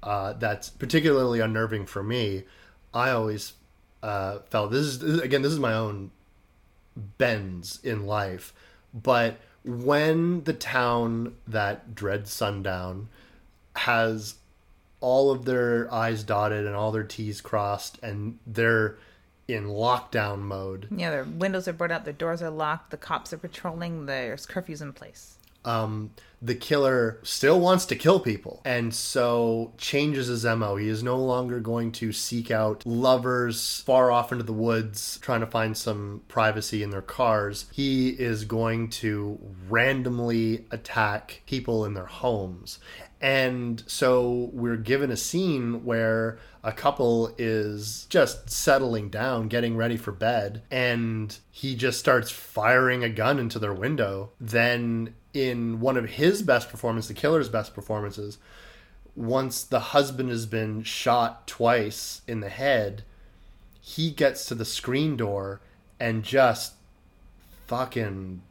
uh, 0.04 0.34
that's 0.34 0.70
particularly 0.70 1.40
unnerving 1.40 1.86
for 1.86 2.04
me. 2.04 2.44
I 2.94 3.12
always 3.12 3.54
uh, 4.04 4.40
felt 4.50 4.72
this 4.72 4.86
is 4.86 5.00
this 5.00 5.22
again 5.22 5.42
this 5.42 5.52
is 5.52 5.60
my 5.60 5.74
own 5.74 6.12
bends 7.18 7.80
in 7.84 8.06
life, 8.06 8.54
but 8.94 9.40
when 9.64 10.44
the 10.44 10.54
town 10.54 11.36
that 11.48 11.94
dreads 11.96 12.32
sundown 12.32 13.08
has 13.76 14.36
all 15.00 15.32
of 15.32 15.46
their 15.46 15.92
I's 15.94 16.24
dotted 16.24 16.66
and 16.66 16.76
all 16.76 16.92
their 16.92 17.04
T's 17.04 17.42
crossed, 17.42 17.98
and 18.04 18.38
they're 18.46 18.98
in 19.48 19.66
lockdown 19.66 20.40
mode. 20.40 20.88
Yeah, 20.96 21.10
their 21.10 21.24
windows 21.24 21.68
are 21.68 21.74
boarded 21.74 21.96
up, 21.96 22.04
their 22.06 22.14
doors 22.14 22.42
are 22.42 22.50
locked, 22.50 22.92
the 22.92 22.98
cops 22.98 23.34
are 23.34 23.38
patrolling, 23.38 24.06
there's 24.06 24.46
curfews 24.46 24.82
in 24.82 24.94
place. 24.94 25.38
um, 25.66 26.12
the 26.42 26.56
killer 26.56 27.20
still 27.24 27.60
wants 27.60 27.86
to 27.86 27.96
kill 27.96 28.20
people 28.20 28.62
and 28.66 28.94
so 28.94 29.74
changes 29.78 30.28
his 30.28 30.44
MO. 30.44 30.76
He 30.76 30.88
is 30.88 31.04
no 31.04 31.18
longer 31.18 31.60
going 31.60 31.92
to 31.94 32.12
seek 32.12 32.50
out 32.50 32.86
lovers 32.86 33.82
far 33.86 34.12
off 34.12 34.32
into 34.32 34.44
the 34.44 34.54
woods 34.54 35.20
trying 35.22 35.42
to 35.42 35.48
find 35.48 35.78
some 35.78 36.24
privacy 36.28 36.82
in 36.82 36.90
their 36.90 37.02
cars. 37.02 37.66
He 37.72 38.10
is 38.10 38.46
going 38.46 38.90
to 38.90 39.40
randomly 39.70 40.66
attack 40.72 41.44
people 41.46 41.86
in 41.86 41.94
their 41.94 42.08
homes. 42.08 42.80
And 43.22 43.84
so 43.86 44.50
we're 44.52 44.78
given 44.78 45.12
a 45.12 45.18
scene 45.18 45.86
where 45.86 46.40
a 46.64 46.72
couple 46.72 47.36
is 47.38 48.08
just 48.10 48.50
settling 48.50 49.10
down, 49.10 49.48
getting 49.48 49.78
ready 49.78 49.96
for 49.96 50.12
bed, 50.12 50.64
and 50.72 51.38
he 51.52 51.76
just 51.76 52.00
starts 52.00 52.32
firing 52.32 53.04
a 53.04 53.10
gun 53.10 53.38
into 53.38 53.60
their 53.60 53.74
window. 53.74 54.32
Then, 54.40 55.14
in 55.36 55.80
one 55.80 55.98
of 55.98 56.10
his 56.10 56.42
best 56.42 56.70
performances, 56.70 57.10
the 57.10 57.14
killer's 57.14 57.48
best 57.48 57.76
performances, 57.76 58.40
once 59.16 59.64
the 59.64 59.80
husband 59.80 60.30
has 60.30 60.48
been 60.48 60.82
shot 60.82 61.48
twice 61.48 62.24
in 62.28 62.40
the 62.40 62.50
head, 62.50 63.04
he 63.82 64.10
gets 64.10 64.46
to 64.48 64.56
the 64.56 64.66
screen 64.66 65.16
door 65.16 65.62
and 66.00 66.24
just 66.24 66.74
fucking 67.68 68.42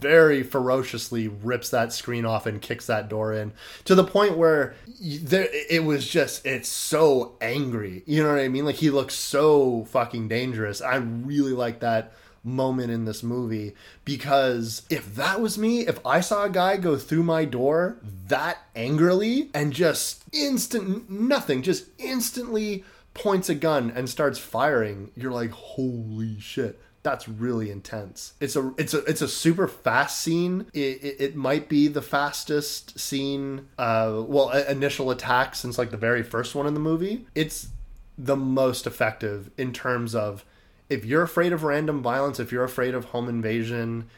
very 0.00 0.42
ferociously 0.42 1.28
rips 1.28 1.70
that 1.70 1.92
screen 1.92 2.24
off 2.24 2.46
and 2.46 2.60
kicks 2.60 2.86
that 2.86 3.08
door 3.08 3.32
in 3.32 3.52
to 3.84 3.94
the 3.94 4.04
point 4.04 4.36
where 4.36 4.74
there 5.00 5.48
it 5.52 5.84
was 5.84 6.08
just 6.08 6.44
it's 6.46 6.68
so 6.68 7.36
angry. 7.40 8.02
You 8.06 8.22
know 8.22 8.30
what 8.30 8.40
i 8.40 8.48
mean? 8.48 8.64
Like 8.64 8.76
he 8.76 8.90
looks 8.90 9.14
so 9.14 9.84
fucking 9.90 10.28
dangerous. 10.28 10.80
I 10.80 10.96
really 10.96 11.52
like 11.52 11.80
that 11.80 12.12
moment 12.44 12.90
in 12.90 13.04
this 13.04 13.22
movie 13.22 13.74
because 14.04 14.82
if 14.88 15.14
that 15.16 15.40
was 15.40 15.58
me 15.58 15.80
if 15.80 16.04
i 16.06 16.20
saw 16.20 16.44
a 16.44 16.50
guy 16.50 16.76
go 16.76 16.96
through 16.96 17.22
my 17.22 17.44
door 17.44 17.98
that 18.28 18.58
angrily 18.74 19.50
and 19.52 19.72
just 19.72 20.22
instant 20.32 21.10
nothing 21.10 21.62
just 21.62 21.86
instantly 21.98 22.84
points 23.12 23.48
a 23.48 23.54
gun 23.54 23.92
and 23.94 24.08
starts 24.08 24.38
firing 24.38 25.10
you're 25.16 25.32
like 25.32 25.50
holy 25.50 26.38
shit 26.38 26.80
that's 27.02 27.28
really 27.28 27.70
intense. 27.70 28.34
It's 28.40 28.56
a 28.56 28.72
it's 28.76 28.94
a 28.94 28.98
it's 29.04 29.22
a 29.22 29.28
super 29.28 29.68
fast 29.68 30.20
scene. 30.20 30.66
It, 30.72 31.02
it, 31.02 31.16
it 31.20 31.36
might 31.36 31.68
be 31.68 31.88
the 31.88 32.02
fastest 32.02 32.98
scene. 32.98 33.68
Uh, 33.78 34.22
well, 34.26 34.50
initial 34.50 35.10
attack 35.10 35.54
since 35.54 35.78
like 35.78 35.90
the 35.90 35.96
very 35.96 36.22
first 36.22 36.54
one 36.54 36.66
in 36.66 36.74
the 36.74 36.80
movie. 36.80 37.26
It's 37.34 37.68
the 38.16 38.36
most 38.36 38.86
effective 38.86 39.50
in 39.56 39.72
terms 39.72 40.14
of 40.14 40.44
if 40.88 41.04
you're 41.04 41.22
afraid 41.22 41.52
of 41.52 41.62
random 41.62 42.02
violence, 42.02 42.40
if 42.40 42.50
you're 42.50 42.64
afraid 42.64 42.94
of 42.94 43.06
home 43.06 43.28
invasion, 43.28 44.08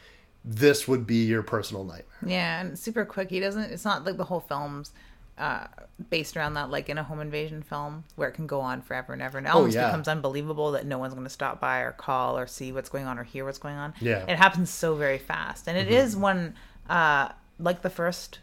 this 0.43 0.87
would 0.87 1.05
be 1.05 1.25
your 1.25 1.43
personal 1.43 1.83
nightmare. 1.83 2.05
Yeah, 2.25 2.61
and 2.61 2.79
super 2.79 3.05
quick. 3.05 3.29
He 3.29 3.39
doesn't. 3.39 3.71
It's 3.71 3.85
not 3.85 4.05
like 4.05 4.17
the 4.17 4.23
whole 4.23 4.39
film's 4.39 4.91
uh, 5.37 5.67
based 6.09 6.37
around 6.37 6.53
that, 6.53 6.69
like 6.69 6.89
in 6.89 6.97
a 6.97 7.03
home 7.03 7.19
invasion 7.19 7.61
film, 7.61 8.03
where 8.15 8.29
it 8.29 8.33
can 8.33 8.47
go 8.47 8.61
on 8.61 8.81
forever 8.81 9.13
and 9.13 9.21
ever, 9.21 9.37
and 9.37 9.47
it 9.47 9.53
almost 9.53 9.75
yeah. 9.75 9.87
becomes 9.87 10.07
unbelievable 10.07 10.71
that 10.71 10.85
no 10.85 10.97
one's 10.97 11.13
going 11.13 11.25
to 11.25 11.29
stop 11.29 11.59
by 11.59 11.79
or 11.79 11.91
call 11.91 12.37
or 12.37 12.47
see 12.47 12.71
what's 12.71 12.89
going 12.89 13.05
on 13.05 13.17
or 13.17 13.23
hear 13.23 13.45
what's 13.45 13.57
going 13.57 13.75
on. 13.75 13.93
Yeah. 13.99 14.25
it 14.27 14.37
happens 14.37 14.69
so 14.69 14.95
very 14.95 15.17
fast, 15.17 15.67
and 15.67 15.77
it 15.77 15.87
is 15.87 16.15
one 16.15 16.55
uh, 16.89 17.29
like 17.59 17.81
the 17.81 17.89
first 17.89 18.39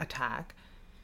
attack. 0.00 0.54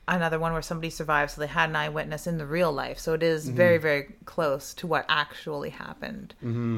Another 0.07 0.38
one 0.38 0.53
where 0.55 0.62
somebody 0.62 0.88
survived, 0.88 1.32
so 1.32 1.40
they 1.42 1.46
had 1.46 1.68
an 1.68 1.76
eyewitness 1.76 2.26
in 2.26 2.38
the 2.38 2.46
real 2.46 2.72
life. 2.72 2.99
So 2.99 3.12
it 3.12 3.22
is 3.22 3.51
very, 3.51 3.76
very 3.76 4.14
close 4.24 4.72
to 4.74 4.86
what 4.86 5.05
actually 5.07 5.68
happened 5.68 6.34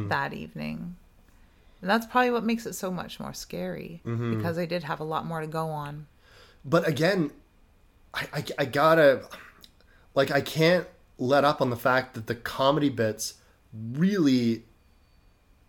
that 0.09 0.33
evening. 0.33 0.97
And 1.81 1.89
that's 1.89 2.07
probably 2.07 2.33
what 2.33 2.43
makes 2.45 2.67
it 2.67 2.75
so 2.75 2.91
much 2.91 3.21
more 3.21 3.33
scary 3.33 4.01
because 4.05 4.57
they 4.57 4.67
did 4.67 4.83
have 4.83 4.99
a 4.99 5.05
lot 5.05 5.27
more 5.27 5.41
to 5.41 5.47
go 5.47 5.69
on. 5.69 6.07
But 6.65 6.87
again, 6.89 7.31
I, 8.15 8.27
I, 8.33 8.45
I 8.59 8.65
gotta 8.65 9.23
like 10.15 10.31
I 10.31 10.41
can't 10.41 10.87
let 11.19 11.45
up 11.45 11.61
on 11.61 11.71
the 11.71 11.77
fact 11.77 12.15
that 12.15 12.27
the 12.27 12.35
comedy 12.35 12.89
bits 12.89 13.35
really 13.73 14.65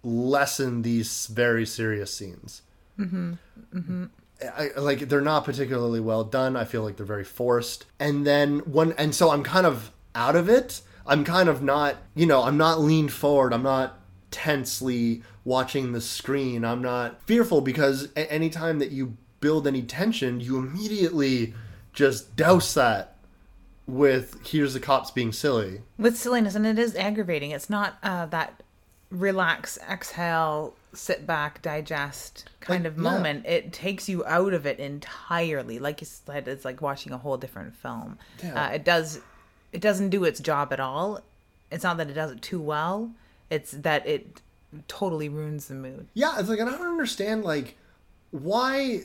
lessen 0.04 0.82
these 0.82 1.28
very 1.28 1.66
serious 1.66 2.14
scenes. 2.14 2.62
Mm-hmm. 2.98 3.34
Mm-hmm. 3.74 4.06
I, 4.58 4.70
like 4.78 5.08
they're 5.08 5.22
not 5.22 5.46
particularly 5.46 6.00
well 6.00 6.24
done. 6.24 6.56
I 6.56 6.66
feel 6.66 6.84
like 6.84 6.98
they're 6.98 7.06
very 7.06 7.24
forced. 7.24 7.86
And 8.00 8.26
then 8.26 8.60
when 8.60 8.94
and 8.94 9.14
so 9.14 9.32
I'm 9.32 9.44
kind 9.44 9.66
of 9.66 9.92
out 10.16 10.36
of 10.36 10.50
it. 10.50 10.82
I'm 11.06 11.24
kind 11.24 11.50
of 11.50 11.64
not, 11.64 11.98
you 12.16 12.26
know, 12.26 12.44
I'm 12.44 12.58
not 12.58 12.80
leaned 12.80 13.12
forward. 13.12 13.54
I'm 13.54 13.64
not 13.64 14.00
tensely 14.30 15.24
watching 15.44 15.92
the 15.92 16.02
screen. 16.02 16.64
I'm 16.64 16.82
not 16.82 17.22
fearful 17.24 17.62
because 17.62 18.10
at 18.16 18.28
any 18.30 18.50
time 18.50 18.80
that 18.80 18.92
you 18.92 19.18
build 19.40 19.68
any 19.68 19.82
tension, 19.82 20.40
you 20.40 20.58
immediately 20.58 21.54
just 21.94 22.36
douse 22.36 22.74
that 22.74 23.16
with 23.88 24.38
here's 24.46 24.74
the 24.74 24.80
cops 24.80 25.12
being 25.12 25.32
silly. 25.32 25.82
with 25.98 26.18
silliness 26.18 26.56
and 26.56 26.66
it 26.66 26.80
is 26.80 26.96
aggravating. 26.96 27.52
It's 27.52 27.70
not 27.70 27.98
uh, 28.04 28.26
that 28.28 28.62
relax 29.10 29.78
exhale 29.90 30.74
sit 30.94 31.26
back 31.28 31.62
digest 31.62 32.50
kind 32.60 32.84
Like, 32.84 32.92
of 32.94 32.98
yeah. 32.98 33.04
moment. 33.04 33.46
It 33.46 33.74
takes 33.74 34.08
you 34.08 34.26
out 34.26 34.54
of 34.54 34.66
it 34.66 34.80
entirely. 34.80 35.80
Like 35.80 36.02
you 36.02 36.08
said 36.08 36.48
it's 36.48 36.64
like 36.66 36.82
watching 36.82 37.12
a 37.12 37.18
whole 37.18 37.38
different 37.38 37.76
film. 37.76 38.18
Yeah. 38.44 38.66
uh, 38.68 38.70
it 38.70 38.84
does 38.86 39.20
it 39.74 39.82
doesn't 39.82 40.10
do 40.10 40.24
its 40.24 40.40
job 40.40 40.72
at 40.74 40.80
all. 40.80 41.22
It's 41.72 41.84
not 41.84 41.98
that 41.98 42.10
it 42.10 42.14
does 42.14 42.32
it 42.32 42.42
too 42.42 42.62
well. 42.62 43.12
It's 43.50 43.72
that 43.72 44.06
it 44.08 44.42
totally 44.88 45.28
ruins 45.28 45.68
the 45.68 45.76
mood. 45.76 46.08
Yeah, 46.14 46.40
it's 46.40 46.48
like 46.50 46.60
I 46.62 46.66
don't 46.66 46.82
understand 46.82 47.44
like 47.44 47.76
why 48.32 49.02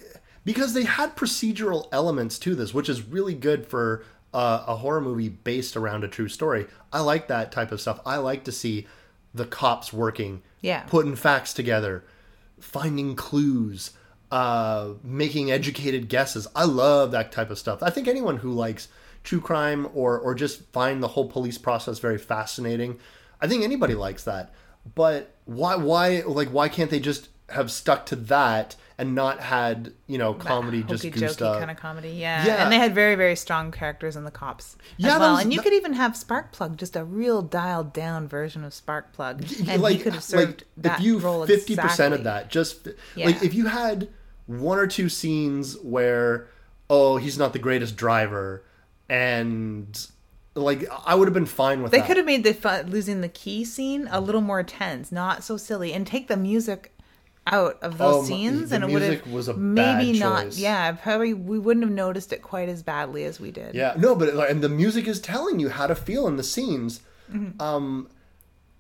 because 0.47 0.73
they 0.73 0.85
had 0.85 1.15
procedural 1.17 1.89
elements 1.93 2.39
to 2.39 2.55
this, 2.55 2.73
which 2.73 2.89
is 2.89 3.03
really 3.07 3.35
good 3.35 3.67
for 3.67 4.03
uh, 4.33 4.65
a 4.67 4.77
horror 4.77 5.01
movie 5.03 5.29
based 5.29 5.77
around 5.77 6.05
a 6.05 6.09
true 6.09 6.29
story. 6.29 6.67
I 6.93 7.01
like 7.01 7.29
that 7.29 7.53
type 7.53 7.73
of 7.73 7.81
stuff. 7.83 8.01
I 8.07 8.17
like 8.17 8.45
to 8.45 8.53
see 8.53 8.87
the 9.35 9.45
cops 9.45 9.93
working, 9.93 10.43
Yeah. 10.63 10.81
putting 10.87 11.17
facts 11.17 11.53
together, 11.53 12.05
finding 12.61 13.15
clues, 13.17 13.91
uh, 14.31 14.91
making 15.03 15.51
educated 15.51 16.09
guesses. 16.09 16.47
I 16.55 16.65
love 16.65 17.11
that 17.11 17.33
type 17.33 17.51
of 17.51 17.59
stuff. 17.59 17.83
I 17.83 17.91
think 17.91 18.09
anyone 18.09 18.39
who 18.39 18.53
likes 18.53 18.89
true 19.25 19.41
crime 19.41 19.89
or 19.95 20.19
or 20.19 20.35
just 20.35 20.63
find 20.73 21.03
the 21.03 21.09
whole 21.09 21.29
police 21.29 21.59
process 21.59 21.99
very 21.99 22.19
fascinating, 22.19 22.99
I 23.41 23.49
think 23.49 23.65
anybody 23.65 23.95
likes 23.95 24.25
that. 24.25 24.53
But 24.95 25.35
why 25.45 25.77
why 25.77 26.23
like 26.27 26.49
why 26.49 26.69
can't 26.69 26.91
they 26.91 27.01
just 27.01 27.29
have 27.51 27.71
stuck 27.71 28.07
to 28.07 28.17
that 28.17 28.75
and 28.99 29.15
not 29.15 29.41
had 29.41 29.93
you 30.07 30.19
know 30.19 30.33
comedy 30.35 30.83
just 30.83 31.05
jokey 31.05 31.43
up? 31.43 31.59
kind 31.59 31.71
of 31.71 31.77
comedy 31.77 32.09
yeah. 32.11 32.45
Yeah. 32.47 32.63
and 32.65 32.73
they 32.73 32.77
had 32.79 32.95
very 32.95 33.15
very 33.15 33.37
strong 33.37 33.71
characters 33.71 34.17
in 34.17 34.25
the 34.25 34.31
cops 34.31 34.77
Yeah, 34.97 35.15
as 35.15 35.21
well 35.21 35.35
those- 35.37 35.45
and 35.45 35.53
you 35.53 35.59
that- 35.59 35.65
could 35.65 35.73
even 35.75 35.93
have 35.93 36.13
sparkplug 36.13 36.77
just 36.77 36.97
a 36.97 37.05
real 37.05 37.43
dialed 37.43 37.93
down 37.93 38.27
version 38.27 38.65
of 38.65 38.73
sparkplug 38.73 39.69
and 39.69 39.81
like, 39.83 39.99
he 39.99 40.03
could 40.03 40.15
have 40.15 40.25
served 40.25 40.47
like, 40.63 40.67
that 40.79 40.99
if 41.01 41.05
you 41.07 41.19
role 41.19 41.47
fifty 41.47 41.77
percent 41.77 42.15
exactly. 42.15 42.19
of 42.19 42.25
that, 42.25 42.51
just 42.51 42.89
Yeah. 43.15 43.27
like 43.27 43.43
if 43.43 43.55
you 43.55 43.67
had 43.67 44.09
one 44.47 44.79
or 44.79 44.87
two 44.87 45.09
scenes 45.09 45.77
where 45.83 46.49
oh 46.89 47.17
he's 47.19 47.39
not 47.39 47.53
the 47.53 47.59
greatest 47.59 47.97
driver, 47.97 48.65
and 49.09 50.07
like 50.55 50.89
I 51.05 51.15
would 51.15 51.29
have 51.29 51.35
been 51.35 51.47
fine 51.47 51.83
with 51.83 51.91
that. 51.93 51.97
They 51.97 52.01
that. 52.01 52.07
could 52.07 52.17
have 52.17 52.27
made 52.27 52.45
the 52.45 52.55
fu- 52.55 52.89
losing 52.91 53.21
the 53.21 53.29
key 53.29 53.65
scene 53.65 54.09
a 54.11 54.21
little 54.21 54.41
more 54.41 54.63
tense, 54.63 55.13
not 55.13 55.45
so 55.45 55.57
silly, 55.57 55.93
and 55.93 56.07
take 56.07 56.29
the 56.29 56.37
music 56.37 56.93
out 57.47 57.79
of 57.83 57.99
those 57.99 58.15
Oh, 58.15 58.25
scenes, 58.25 58.73
and 58.73 58.83
it 58.85 58.91
would 58.91 59.03
have 59.03 59.27
was 59.29 59.49
a 59.49 59.55
maybe 59.55 60.19
bad 60.19 60.47
not. 60.47 60.57
Yeah, 60.57 60.93
probably 60.93 61.33
we 61.35 61.59
wouldn't 61.59 61.85
have 61.85 61.93
noticed 61.95 62.33
it 62.33 62.43
quite 62.43 62.69
as 62.69 62.83
badly 62.83 63.25
as 63.25 63.39
we 63.39 63.51
did. 63.51 63.75
Yeah, 63.75 63.95
no, 63.97 64.15
but 64.17 64.35
like, 64.35 64.51
and 64.51 64.63
the 64.63 64.69
music 64.69 65.07
is 65.07 65.21
telling 65.21 65.61
you 65.61 65.69
how 65.69 65.87
to 65.87 65.95
feel 65.95 66.27
in 66.27 66.37
the 66.37 66.43
scenes, 66.45 67.01
Mm-hmm. 67.33 67.61
um, 67.61 68.09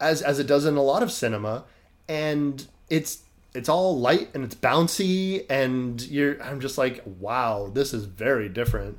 as 0.00 0.22
as 0.22 0.38
it 0.38 0.46
does 0.46 0.66
in 0.66 0.76
a 0.76 0.82
lot 0.82 1.02
of 1.02 1.10
cinema, 1.10 1.64
and 2.08 2.66
it's 2.90 3.22
it's 3.54 3.68
all 3.68 3.98
light 3.98 4.28
and 4.34 4.44
it's 4.44 4.54
bouncy, 4.54 5.46
and 5.50 6.00
you're 6.02 6.40
I'm 6.42 6.60
just 6.60 6.76
like, 6.78 7.02
wow, 7.20 7.70
this 7.72 7.92
is 7.94 8.04
very 8.04 8.48
different. 8.48 8.98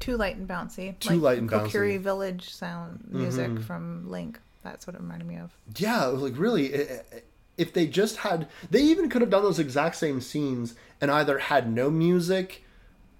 too 0.00 0.16
light 0.16 0.36
and 0.36 0.46
bouncy. 0.48 0.98
Too 1.00 1.14
light 1.16 1.38
and 1.38 1.50
Kokiri 1.50 1.68
bouncy. 1.70 1.94
Mm-hmm. 1.94 2.02
Village 2.02 2.50
sound 2.54 3.04
music 3.08 3.60
from 3.60 4.08
Link. 4.10 4.38
That's 4.62 4.86
what 4.86 4.94
it 4.96 5.00
reminded 5.02 5.28
me 5.28 5.36
of. 5.36 5.50
Yeah, 5.76 6.06
like 6.06 6.36
really, 6.38 6.74
i- 6.74 6.78
i- 7.12 7.22
if 7.58 7.72
they 7.72 7.86
just 7.86 8.18
had, 8.18 8.48
they 8.70 8.80
even 8.80 9.08
could 9.08 9.20
have 9.22 9.30
done 9.30 9.42
those 9.42 9.58
exact 9.58 9.96
same 9.96 10.20
scenes 10.20 10.74
and 11.00 11.10
either 11.10 11.38
had 11.38 11.72
no 11.72 11.90
music, 11.90 12.64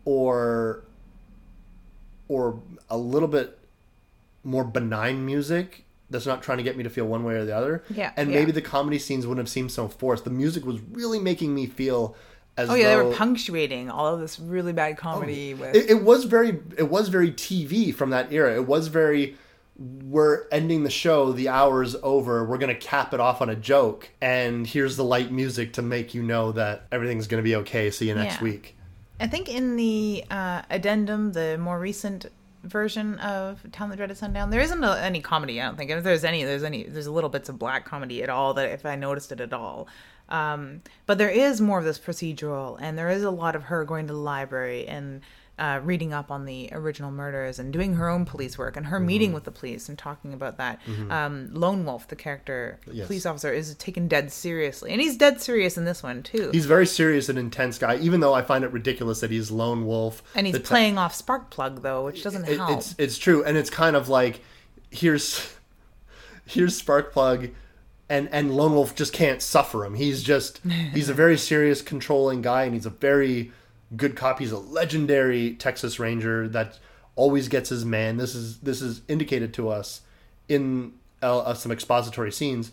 or 0.04 0.84
or 2.28 2.60
a 2.88 2.96
little 2.96 3.28
bit 3.28 3.58
more 4.42 4.64
benign 4.64 5.26
music 5.26 5.84
that's 6.08 6.26
not 6.26 6.42
trying 6.42 6.58
to 6.58 6.64
get 6.64 6.76
me 6.76 6.84
to 6.84 6.90
feel 6.90 7.04
one 7.04 7.24
way 7.24 7.34
or 7.34 7.44
the 7.44 7.54
other. 7.54 7.82
Yeah, 7.90 8.12
and 8.16 8.30
yeah. 8.30 8.38
maybe 8.38 8.52
the 8.52 8.62
comedy 8.62 8.98
scenes 8.98 9.26
wouldn't 9.26 9.46
have 9.46 9.52
seemed 9.52 9.72
so 9.72 9.88
forced. 9.88 10.24
The 10.24 10.30
music 10.30 10.64
was 10.64 10.80
really 10.92 11.18
making 11.18 11.54
me 11.54 11.66
feel 11.66 12.16
as 12.56 12.70
Oh 12.70 12.74
yeah, 12.74 12.90
they 12.90 12.94
though 12.96 13.08
were 13.08 13.14
punctuating 13.14 13.90
all 13.90 14.14
of 14.14 14.20
this 14.20 14.38
really 14.38 14.72
bad 14.72 14.92
oh, 14.92 15.00
comedy 15.00 15.54
with 15.54 15.74
Oh, 15.74 15.78
it, 15.78 15.90
it 15.90 16.02
was 16.02 16.24
very 16.24 16.60
it 16.78 16.88
was 16.88 17.08
very 17.08 17.32
TV 17.32 17.94
from 17.94 18.10
that 18.10 18.32
era. 18.32 18.54
It 18.54 18.66
was 18.66 18.88
very 18.88 19.36
we're 19.78 20.48
ending 20.50 20.84
the 20.84 20.90
show, 20.90 21.32
the 21.32 21.48
hour's 21.48 21.94
over, 22.02 22.44
we're 22.44 22.58
going 22.58 22.74
to 22.74 22.80
cap 22.80 23.12
it 23.12 23.20
off 23.20 23.42
on 23.42 23.50
a 23.50 23.54
joke, 23.56 24.08
and 24.20 24.66
here's 24.66 24.96
the 24.96 25.04
light 25.04 25.30
music 25.30 25.74
to 25.74 25.82
make 25.82 26.14
you 26.14 26.22
know 26.22 26.52
that 26.52 26.86
everything's 26.90 27.26
going 27.26 27.42
to 27.42 27.44
be 27.44 27.56
okay. 27.56 27.90
See 27.90 28.08
you 28.08 28.14
next 28.14 28.36
Yeah. 28.36 28.42
week. 28.44 28.76
I 29.20 29.26
think 29.26 29.48
in 29.48 29.76
the 29.76 30.24
uh, 30.30 30.62
addendum, 30.70 31.32
the 31.32 31.56
more 31.58 31.78
recent 31.78 32.26
version 32.64 33.18
of 33.18 33.60
Town 33.72 33.90
That 33.90 33.96
Dreaded 33.96 34.16
Sundown, 34.16 34.50
there 34.50 34.60
isn't 34.60 34.82
a, 34.82 34.98
any 35.00 35.20
comedy. 35.20 35.60
I 35.60 35.66
don't 35.66 35.76
think 35.76 35.90
if 35.90 36.02
there's 36.04 36.24
any, 36.24 36.44
there's 36.44 36.64
any, 36.64 36.84
there's 36.84 37.06
a 37.06 37.12
little 37.12 37.30
bits 37.30 37.48
of 37.48 37.58
black 37.58 37.84
comedy 37.84 38.22
at 38.22 38.28
all 38.28 38.54
that 38.54 38.70
if 38.70 38.84
I 38.84 38.96
noticed 38.96 39.30
it 39.32 39.40
at 39.40 39.52
all. 39.52 39.88
Um, 40.28 40.82
but 41.06 41.18
there 41.18 41.30
is 41.30 41.60
more 41.60 41.78
of 41.78 41.84
this 41.84 41.98
procedural, 41.98 42.76
and 42.80 42.98
there 42.98 43.08
is 43.10 43.22
a 43.22 43.30
lot 43.30 43.54
of 43.54 43.64
her 43.64 43.84
going 43.84 44.06
to 44.08 44.12
the 44.12 44.18
library 44.18 44.86
and 44.88 45.20
uh, 45.58 45.80
reading 45.82 46.12
up 46.12 46.30
on 46.30 46.44
the 46.44 46.68
original 46.72 47.10
murders 47.10 47.58
and 47.58 47.72
doing 47.72 47.94
her 47.94 48.08
own 48.10 48.26
police 48.26 48.58
work 48.58 48.76
and 48.76 48.84
her 48.86 48.98
Mm-hmm. 48.98 49.06
meeting 49.06 49.32
with 49.32 49.44
the 49.44 49.50
police 49.50 49.88
and 49.88 49.96
talking 49.98 50.34
about 50.34 50.58
that. 50.58 50.80
Um, 51.08 51.48
Lone 51.54 51.84
Wolf, 51.86 52.08
the 52.08 52.16
character 52.16 52.78
Yes. 52.90 53.06
police 53.06 53.24
officer, 53.24 53.50
is 53.52 53.74
taken 53.76 54.06
dead 54.06 54.30
seriously, 54.30 54.90
and 54.92 55.00
he's 55.00 55.16
dead 55.16 55.40
serious 55.40 55.78
in 55.78 55.84
this 55.86 56.02
one 56.02 56.22
too. 56.22 56.50
He's 56.52 56.66
very 56.66 56.86
serious 56.86 57.28
and 57.30 57.38
intense 57.38 57.78
guy, 57.78 57.96
even 57.96 58.20
though 58.20 58.34
I 58.34 58.42
find 58.42 58.64
it 58.64 58.72
ridiculous 58.72 59.20
that 59.20 59.30
he's 59.30 59.50
lone 59.50 59.86
wolf. 59.86 60.22
and 60.34 60.46
he's 60.46 60.52
The 60.52 60.58
t- 60.58 60.64
playing 60.66 60.98
off 60.98 61.14
Sparkplug 61.18 61.80
though, 61.80 62.04
which 62.04 62.22
doesn't 62.22 62.46
it- 62.46 62.58
help. 62.58 62.78
it's 62.78 62.94
it's 62.98 63.16
true, 63.18 63.42
and 63.42 63.56
it's 63.56 63.70
kind 63.70 63.96
of 63.96 64.08
like 64.10 64.40
here's 64.90 65.54
here's 66.44 66.80
Sparkplug, 66.80 67.52
and 68.08 68.28
and 68.30 68.54
Lone 68.54 68.72
Wolf 68.74 68.94
just 68.94 69.12
can't 69.12 69.42
suffer 69.42 69.84
him. 69.84 69.94
He's 69.94 70.22
just 70.22 70.60
he's 70.92 71.08
a 71.08 71.14
very 71.24 71.38
serious, 71.38 71.82
controlling 71.82 72.42
guy, 72.42 72.64
and 72.64 72.74
he's 72.74 72.86
a 72.86 72.90
very 72.90 73.52
good 73.94 74.16
cop. 74.16 74.38
He's 74.38 74.52
a 74.52 74.58
legendary 74.58 75.54
Texas 75.54 75.98
Ranger 75.98 76.48
that 76.48 76.78
always 77.14 77.48
gets 77.48 77.68
his 77.68 77.84
man. 77.84 78.16
This 78.16 78.34
is 78.34 78.58
this 78.58 78.82
is 78.82 79.02
indicated 79.08 79.54
to 79.54 79.68
us 79.68 80.02
in 80.48 80.94
uh, 81.22 81.54
some 81.54 81.72
expository 81.72 82.32
scenes, 82.32 82.72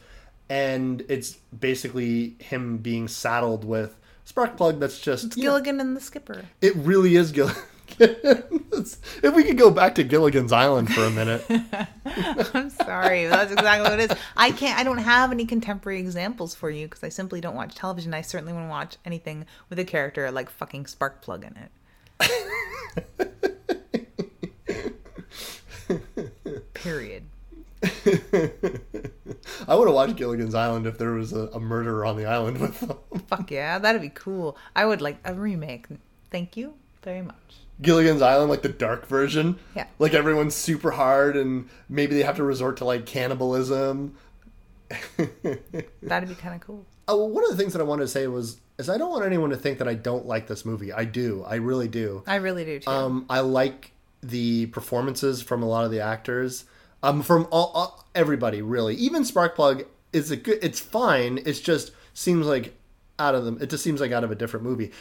and 0.49 1.03
it's 1.09 1.37
basically 1.57 2.35
him 2.39 2.77
being 2.77 3.07
saddled 3.07 3.65
with 3.65 3.97
Sparkplug. 4.27 4.79
That's 4.79 4.99
just 4.99 5.37
you 5.37 5.43
know, 5.43 5.51
Gilligan 5.51 5.79
and 5.79 5.95
the 5.95 6.01
Skipper. 6.01 6.45
it 6.61 6.75
really 6.75 7.15
is 7.15 7.31
Gilligan. 7.31 7.61
if 7.99 9.35
we 9.35 9.43
could 9.43 9.57
go 9.57 9.69
back 9.69 9.95
to 9.95 10.03
Gilligan's 10.03 10.51
Island 10.51 10.93
for 10.93 11.03
a 11.03 11.11
minute. 11.11 11.45
I'm 12.53 12.69
sorry, 12.69 13.27
that's 13.27 13.51
exactly 13.51 13.89
what 13.89 13.99
it 13.99 14.11
is. 14.11 14.17
I 14.35 14.51
can't. 14.51 14.79
I 14.79 14.83
don't 14.83 14.97
have 14.97 15.31
any 15.31 15.45
contemporary 15.45 15.99
examples 15.99 16.55
for 16.55 16.69
you 16.69 16.87
because 16.87 17.03
I 17.03 17.09
simply 17.09 17.41
don't 17.41 17.55
watch 17.55 17.75
television. 17.75 18.13
I 18.13 18.21
certainly 18.21 18.53
wouldn't 18.53 18.69
watch 18.69 18.97
anything 19.05 19.45
with 19.69 19.79
a 19.79 19.85
character 19.85 20.29
like 20.31 20.49
fucking 20.49 20.85
Sparkplug 20.85 21.43
in 21.45 21.57
it. 21.57 21.71
Period. 26.73 27.23
I 29.67 29.75
would 29.75 29.87
have 29.87 29.95
watched 29.95 30.15
Gilligan's 30.15 30.55
Island 30.55 30.87
if 30.87 30.97
there 30.97 31.11
was 31.11 31.33
a, 31.33 31.47
a 31.47 31.59
murderer 31.59 32.05
on 32.05 32.15
the 32.17 32.25
island 32.25 32.59
with 32.59 32.79
them. 32.79 32.97
Fuck 33.27 33.51
yeah, 33.51 33.77
that'd 33.77 34.01
be 34.01 34.09
cool. 34.09 34.57
I 34.75 34.85
would 34.85 35.01
like 35.01 35.17
a 35.25 35.33
remake. 35.33 35.87
Thank 36.31 36.55
you 36.55 36.75
very 37.03 37.21
much. 37.21 37.57
Gilligan's 37.83 38.21
Island, 38.21 38.49
like 38.49 38.63
the 38.63 38.69
dark 38.69 39.07
version. 39.07 39.59
Yeah. 39.75 39.85
Like 39.99 40.13
everyone's 40.13 40.55
super 40.55 40.91
hard 40.91 41.37
and 41.37 41.69
maybe 41.87 42.15
they 42.15 42.23
have 42.23 42.37
to 42.37 42.43
resort 42.43 42.77
to 42.77 42.85
like 42.85 43.05
cannibalism. 43.05 44.15
That'd 46.01 46.29
be 46.29 46.35
kind 46.35 46.55
of 46.55 46.61
cool. 46.61 46.85
Oh, 47.07 47.25
one 47.25 47.43
of 47.43 47.51
the 47.51 47.57
things 47.57 47.73
that 47.73 47.81
I 47.81 47.85
wanted 47.85 48.03
to 48.03 48.07
say 48.07 48.25
was 48.27 48.57
is 48.77 48.89
I 48.89 48.97
don't 48.97 49.11
want 49.11 49.25
anyone 49.25 49.51
to 49.51 49.57
think 49.57 49.77
that 49.79 49.87
I 49.87 49.93
don't 49.93 50.25
like 50.25 50.47
this 50.47 50.65
movie. 50.65 50.91
I 50.91 51.05
do. 51.05 51.43
I 51.47 51.55
really 51.55 51.87
do. 51.87 52.23
I 52.25 52.35
really 52.35 52.65
do 52.65 52.79
too. 52.79 52.89
Um, 52.89 53.25
I 53.29 53.41
like 53.41 53.91
the 54.21 54.67
performances 54.67 55.41
from 55.41 55.61
a 55.61 55.67
lot 55.67 55.85
of 55.85 55.91
the 55.91 55.99
actors. 55.99 56.65
Um, 57.03 57.21
from 57.21 57.47
all, 57.51 57.71
all 57.75 58.07
everybody 58.15 58.61
really. 58.61 58.95
Even 58.95 59.23
Sparkplug 59.23 59.85
is 60.13 60.31
a 60.31 60.37
good. 60.37 60.59
It's 60.61 60.79
fine. 60.79 61.39
It's 61.45 61.59
just 61.59 61.91
seems 62.13 62.45
like 62.47 62.73
out 63.19 63.35
of 63.35 63.45
them. 63.45 63.57
It 63.61 63.69
just 63.69 63.83
seems 63.83 64.01
like 64.01 64.11
out 64.11 64.23
of 64.23 64.31
a 64.31 64.35
different 64.35 64.65
movie. 64.65 64.91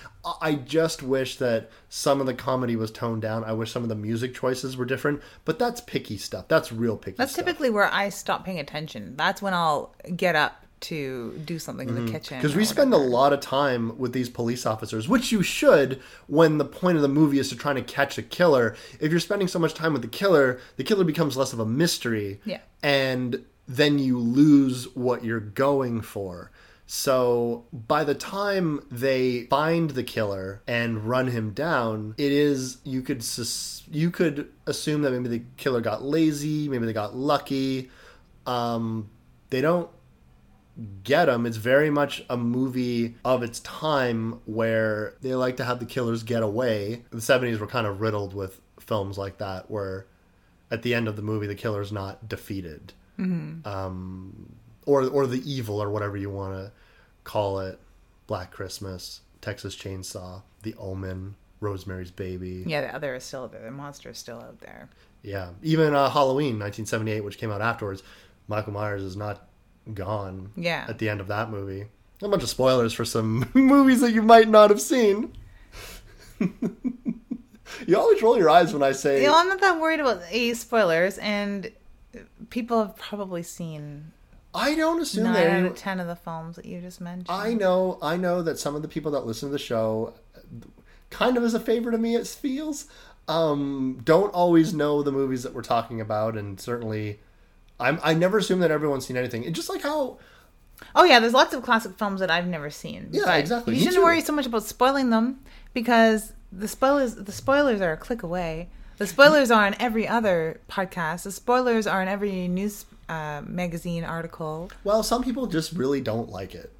I- 0.41 0.55
just 0.55 1.03
wish 1.03 1.37
that 1.37 1.71
some 1.89 2.21
of 2.21 2.27
the 2.27 2.35
comedy 2.35 2.77
was 2.77 2.91
toned 2.91 3.23
down. 3.23 3.43
I 3.45 3.53
wish 3.53 3.73
some 3.73 3.83
of 3.83 3.89
the 3.89 3.95
music 3.95 4.35
choices 4.35 4.77
were 4.77 4.85
different. 4.85 5.23
But 5.45 5.59
that's 5.59 5.81
picky 5.81 6.17
stuff. 6.17 6.47
That's 6.49 6.73
real 6.73 6.97
picky. 6.97 7.17
That's 7.17 7.33
stuff. 7.33 7.45
typically 7.45 7.71
where 7.71 7.93
I 7.93 8.11
stop 8.11 8.45
paying 8.45 8.61
attention. 8.61 9.17
That's 9.17 9.43
when 9.43 9.55
I'll 9.55 9.95
get 10.17 10.37
up 10.37 10.63
to 10.83 11.41
do 11.45 11.59
something 11.59 11.89
in 11.89 11.95
the 11.95 12.01
mm-hmm. 12.01 12.13
kitchen. 12.13 12.39
because 12.39 12.57
we 12.57 12.65
spend 12.65 12.93
a 12.93 12.97
lot 12.99 13.33
of 13.33 13.41
time 13.41 13.97
with 13.99 14.13
these 14.13 14.29
police 14.29 14.67
officers 14.67 15.09
which 15.09 15.31
you 15.31 15.41
should 15.41 16.01
when 16.27 16.59
the 16.59 16.65
point 16.65 16.97
of 16.97 17.03
the 17.03 17.09
movie 17.09 17.39
is 17.39 17.49
to 17.49 17.57
try 17.57 17.73
to 17.73 17.83
catch 17.83 18.19
a 18.19 18.23
killer 18.23 18.75
if 18.99 19.11
you're 19.13 19.21
spending 19.21 19.47
so 19.47 19.61
much 19.61 19.75
time 19.75 19.93
with 19.93 20.03
the 20.03 20.09
killer 20.09 20.59
the 20.77 20.83
killer 20.83 21.05
becomes 21.05 21.37
less 21.37 21.53
of 21.53 21.61
a 21.61 21.65
mystery 21.65 22.41
Yeah. 22.45 22.59
and 22.83 23.45
then 23.69 24.01
you 24.01 24.19
lose 24.19 24.93
what 24.97 25.25
you're 25.25 25.39
going 25.39 26.01
for 26.01 26.51
so 26.95 27.65
by 27.73 28.05
the 28.05 28.15
time 28.15 28.85
they 28.91 29.45
find 29.45 29.93
the 29.93 30.03
killer 30.03 30.61
and 30.67 31.09
run 31.09 31.29
him 31.29 31.51
down 31.53 32.15
it 32.19 32.31
is 32.31 32.77
you 32.85 33.01
could 33.01 33.25
sus- 33.25 33.83
you 33.91 34.11
could 34.11 34.53
assume 34.67 35.01
that 35.01 35.11
maybe 35.11 35.39
the 35.39 35.43
killer 35.57 35.81
got 35.81 36.03
lazy 36.03 36.69
maybe 36.69 36.85
they 36.85 36.93
got 36.93 37.17
lucky 37.17 37.91
um, 38.47 39.09
they 39.49 39.63
don't 39.63 39.89
get 41.03 41.27
them. 41.27 41.47
It's 41.47 41.57
very 41.57 41.91
much 41.91 42.25
a 42.29 42.37
movie 42.37 43.15
of 43.25 43.43
its 43.43 43.61
time 43.61 44.41
where 44.45 45.15
they 45.21 45.35
like 45.35 45.57
to 45.59 45.65
have 45.65 45.79
the 45.79 45.87
killers 45.87 46.23
get 46.23 46.43
away. 46.43 47.05
The 47.11 47.19
70s 47.19 47.59
were 47.59 47.67
kind 47.67 47.87
of 47.87 48.01
riddled 48.01 48.35
with 48.35 48.61
films 48.81 49.17
like 49.17 49.39
that 49.39 49.71
where 49.71 50.07
at 50.71 50.83
the 50.83 50.95
end 50.95 51.09
of 51.09 51.17
the 51.17 51.23
movie 51.23 51.47
the 51.47 51.55
killer's 51.55 51.93
not 51.93 52.29
defeated. 52.29 52.93
Um, 53.67 54.53
or, 54.87 55.07
or 55.07 55.27
the 55.27 55.43
evil 55.51 55.83
or 55.83 55.91
whatever 55.91 56.17
you 56.17 56.29
want 56.29 56.55
to 56.55 56.73
call 57.25 57.61
it. 57.61 57.79
Black 58.27 58.51
Christmas, 58.51 59.21
Texas 59.41 59.77
Chainsaw, 59.77 60.43
The 60.63 60.75
Omen, 60.79 61.35
Rosemary's 61.61 62.11
Baby. 62.11 62.65
Yeah, 62.67 62.81
the 62.81 62.95
other 62.95 63.15
is 63.15 63.25
still 63.25 63.49
there. 63.49 63.63
The 63.63 63.71
monster 63.71 64.11
is 64.11 64.19
still 64.19 64.39
out 64.39 64.61
there. 64.61 64.89
Yeah, 65.23 65.51
even 65.63 65.95
uh, 65.95 66.09
Halloween 66.09 66.59
1978, 66.59 67.23
which 67.23 67.39
came 67.39 67.51
out 67.51 67.61
afterwards, 67.61 68.03
Michael 68.49 68.73
Myers 68.73 69.03
is 69.03 69.17
not 69.17 69.47
gone. 69.93 70.51
Yeah. 70.57 70.87
At 70.89 70.99
the 70.99 71.09
end 71.09 71.21
of 71.21 71.29
that 71.29 71.51
movie, 71.51 71.87
a 72.23 72.29
bunch 72.29 72.43
of 72.43 72.49
spoilers 72.49 72.93
for 72.93 73.05
some 73.05 73.49
movies 73.55 74.01
that 74.01 74.13
you 74.13 74.23
might 74.23 74.49
not 74.49 74.71
have 74.71 74.81
seen. 74.81 75.33
you 76.41 77.97
always 77.97 78.23
roll 78.23 78.37
your 78.37 78.51
eyes 78.51 78.73
when 78.73 78.83
I 78.83 78.93
say 78.93 79.23
You 79.23 79.29
know, 79.29 79.39
I'm 79.39 79.49
not 79.49 79.61
that 79.61 79.81
worried 79.81 80.01
about 80.01 80.23
a 80.31 80.55
spoilers, 80.55 81.19
and 81.19 81.71
people 82.51 82.83
have 82.83 82.97
probably 82.97 83.43
seen 83.43 84.13
I 84.55 84.75
don't 84.75 85.01
assume 85.01 85.25
nine 85.25 85.35
that. 85.35 85.51
out 85.51 85.65
of 85.67 85.77
ten 85.77 86.01
of 86.01 86.07
the 86.07 86.17
films 86.17 86.57
that 86.57 86.65
you 86.67 86.81
just 86.81 87.01
mentioned. 87.01 87.27
I 87.31 87.55
know, 87.55 87.99
I 88.03 88.17
know 88.17 88.43
that 88.43 88.59
some 88.59 88.75
of 88.77 88.83
the 88.83 88.89
people 88.89 89.13
that 89.13 89.27
listen 89.27 89.49
to 89.49 89.53
the 89.53 89.59
show, 89.59 90.15
kind 91.11 91.37
of 91.37 91.45
as 91.45 91.55
a 91.55 91.61
favor 91.61 91.91
to 91.91 91.99
me, 91.99 92.15
it 92.15 92.27
feels, 92.27 92.87
um, 93.29 94.01
don't 94.05 94.33
always 94.35 94.75
know 94.75 95.03
the 95.03 95.13
movies 95.13 95.43
that 95.43 95.55
we're 95.55 95.63
talking 95.63 96.01
about, 96.01 96.37
and 96.37 96.61
certainly, 96.61 97.21
I'm, 97.81 97.99
I 98.03 98.15
never 98.15 98.39
assume 98.39 98.61
that 98.61 98.71
everyone's 98.71 99.07
seen 99.07 99.17
anything. 99.17 99.45
It's 99.45 99.57
just 99.57 99.69
like 99.71 99.83
how 99.83 100.19
Oh 100.95 101.05
yeah, 101.05 101.21
there's 101.21 101.33
lots 101.33 101.55
of 101.55 101.63
classic 101.63 101.97
films 101.99 102.21
that 102.21 102.31
I've 102.31 102.47
never 102.47 102.71
seen. 102.71 103.09
Yeah, 103.13 103.35
exactly. 103.37 103.75
You 103.75 103.79
Me 103.81 103.85
shouldn't 103.85 104.01
too. 104.01 104.05
worry 104.05 104.21
so 104.21 104.33
much 104.33 104.47
about 104.47 104.65
spoiling 104.65 105.11
them 105.11 105.41
because 105.73 106.33
the 106.51 106.69
spoilers 106.69 107.15
the 107.15 107.33
spoilers 107.33 107.81
are 107.81 107.93
a 107.93 107.97
click 107.97 108.23
away. 108.23 108.69
The 108.99 109.07
spoilers 109.07 109.51
are 109.51 109.67
in 109.67 109.81
every 109.81 110.07
other 110.07 110.61
podcast. 110.69 111.23
The 111.25 111.33
spoilers 111.33 111.87
are 111.87 112.03
in 112.03 112.09
every 112.09 112.47
news 112.49 112.85
uh, 113.09 113.43
magazine 113.47 114.05
article. 114.05 114.71
Well, 114.85 115.03
some 115.03 115.23
people 115.23 115.47
just 115.47 115.73
really 115.73 116.01
don't 116.01 116.29
like 116.31 116.55
it. 116.55 116.73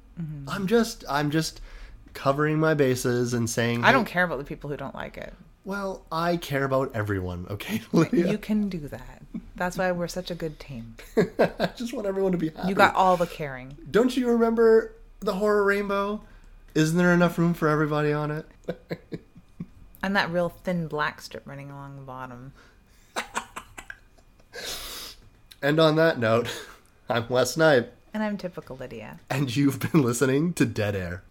I'm 0.47 0.67
just 0.67 1.03
I'm 1.09 1.31
just 1.31 1.59
covering 2.13 2.59
my 2.59 2.75
bases 2.75 3.33
and 3.33 3.49
saying 3.49 3.83
I 3.83 3.87
hey, 3.87 3.93
don't 3.93 4.05
care 4.05 4.23
about 4.23 4.37
the 4.37 4.43
people 4.43 4.69
who 4.69 4.77
don't 4.77 4.93
like 4.93 5.17
it. 5.17 5.33
Well, 5.65 6.05
I 6.11 6.37
care 6.37 6.65
about 6.65 6.91
everyone, 6.93 7.47
okay, 7.49 7.81
Lydia? 7.93 8.29
You 8.29 8.37
can 8.37 8.69
do 8.69 8.79
that. 8.89 9.21
That's 9.55 9.77
why 9.77 9.91
we're 9.91 10.07
such 10.07 10.29
a 10.29 10.35
good 10.35 10.59
team. 10.59 10.95
I 11.39 11.69
just 11.75 11.93
want 11.93 12.05
everyone 12.05 12.33
to 12.33 12.37
be 12.37 12.49
happy. 12.49 12.69
You 12.69 12.75
got 12.75 12.93
all 12.95 13.17
the 13.17 13.25
caring. 13.25 13.77
Don't 13.89 14.15
you 14.15 14.27
remember 14.29 14.93
the 15.21 15.33
horror 15.33 15.63
rainbow? 15.63 16.21
Isn't 16.75 16.97
there 16.97 17.13
enough 17.13 17.37
room 17.37 17.53
for 17.53 17.69
everybody 17.69 18.11
on 18.11 18.29
it? 18.29 18.45
And 20.03 20.17
that 20.17 20.29
real 20.29 20.49
thin 20.49 20.87
black 20.87 21.21
strip 21.21 21.47
running 21.47 21.71
along 21.71 21.95
the 21.95 22.01
bottom. 22.01 22.51
And 25.63 25.79
on 25.79 25.95
that 25.95 26.19
note, 26.19 26.49
I'm 27.09 27.27
Wes 27.29 27.55
Knight. 27.55 27.89
And 28.13 28.21
I'm 28.21 28.37
typical 28.37 28.75
Lydia. 28.75 29.21
and 29.29 29.55
you've 29.55 29.79
been 29.79 30.03
listening 30.03 30.53
to 30.55 30.65
Dead 30.65 30.93
Air. 30.95 31.23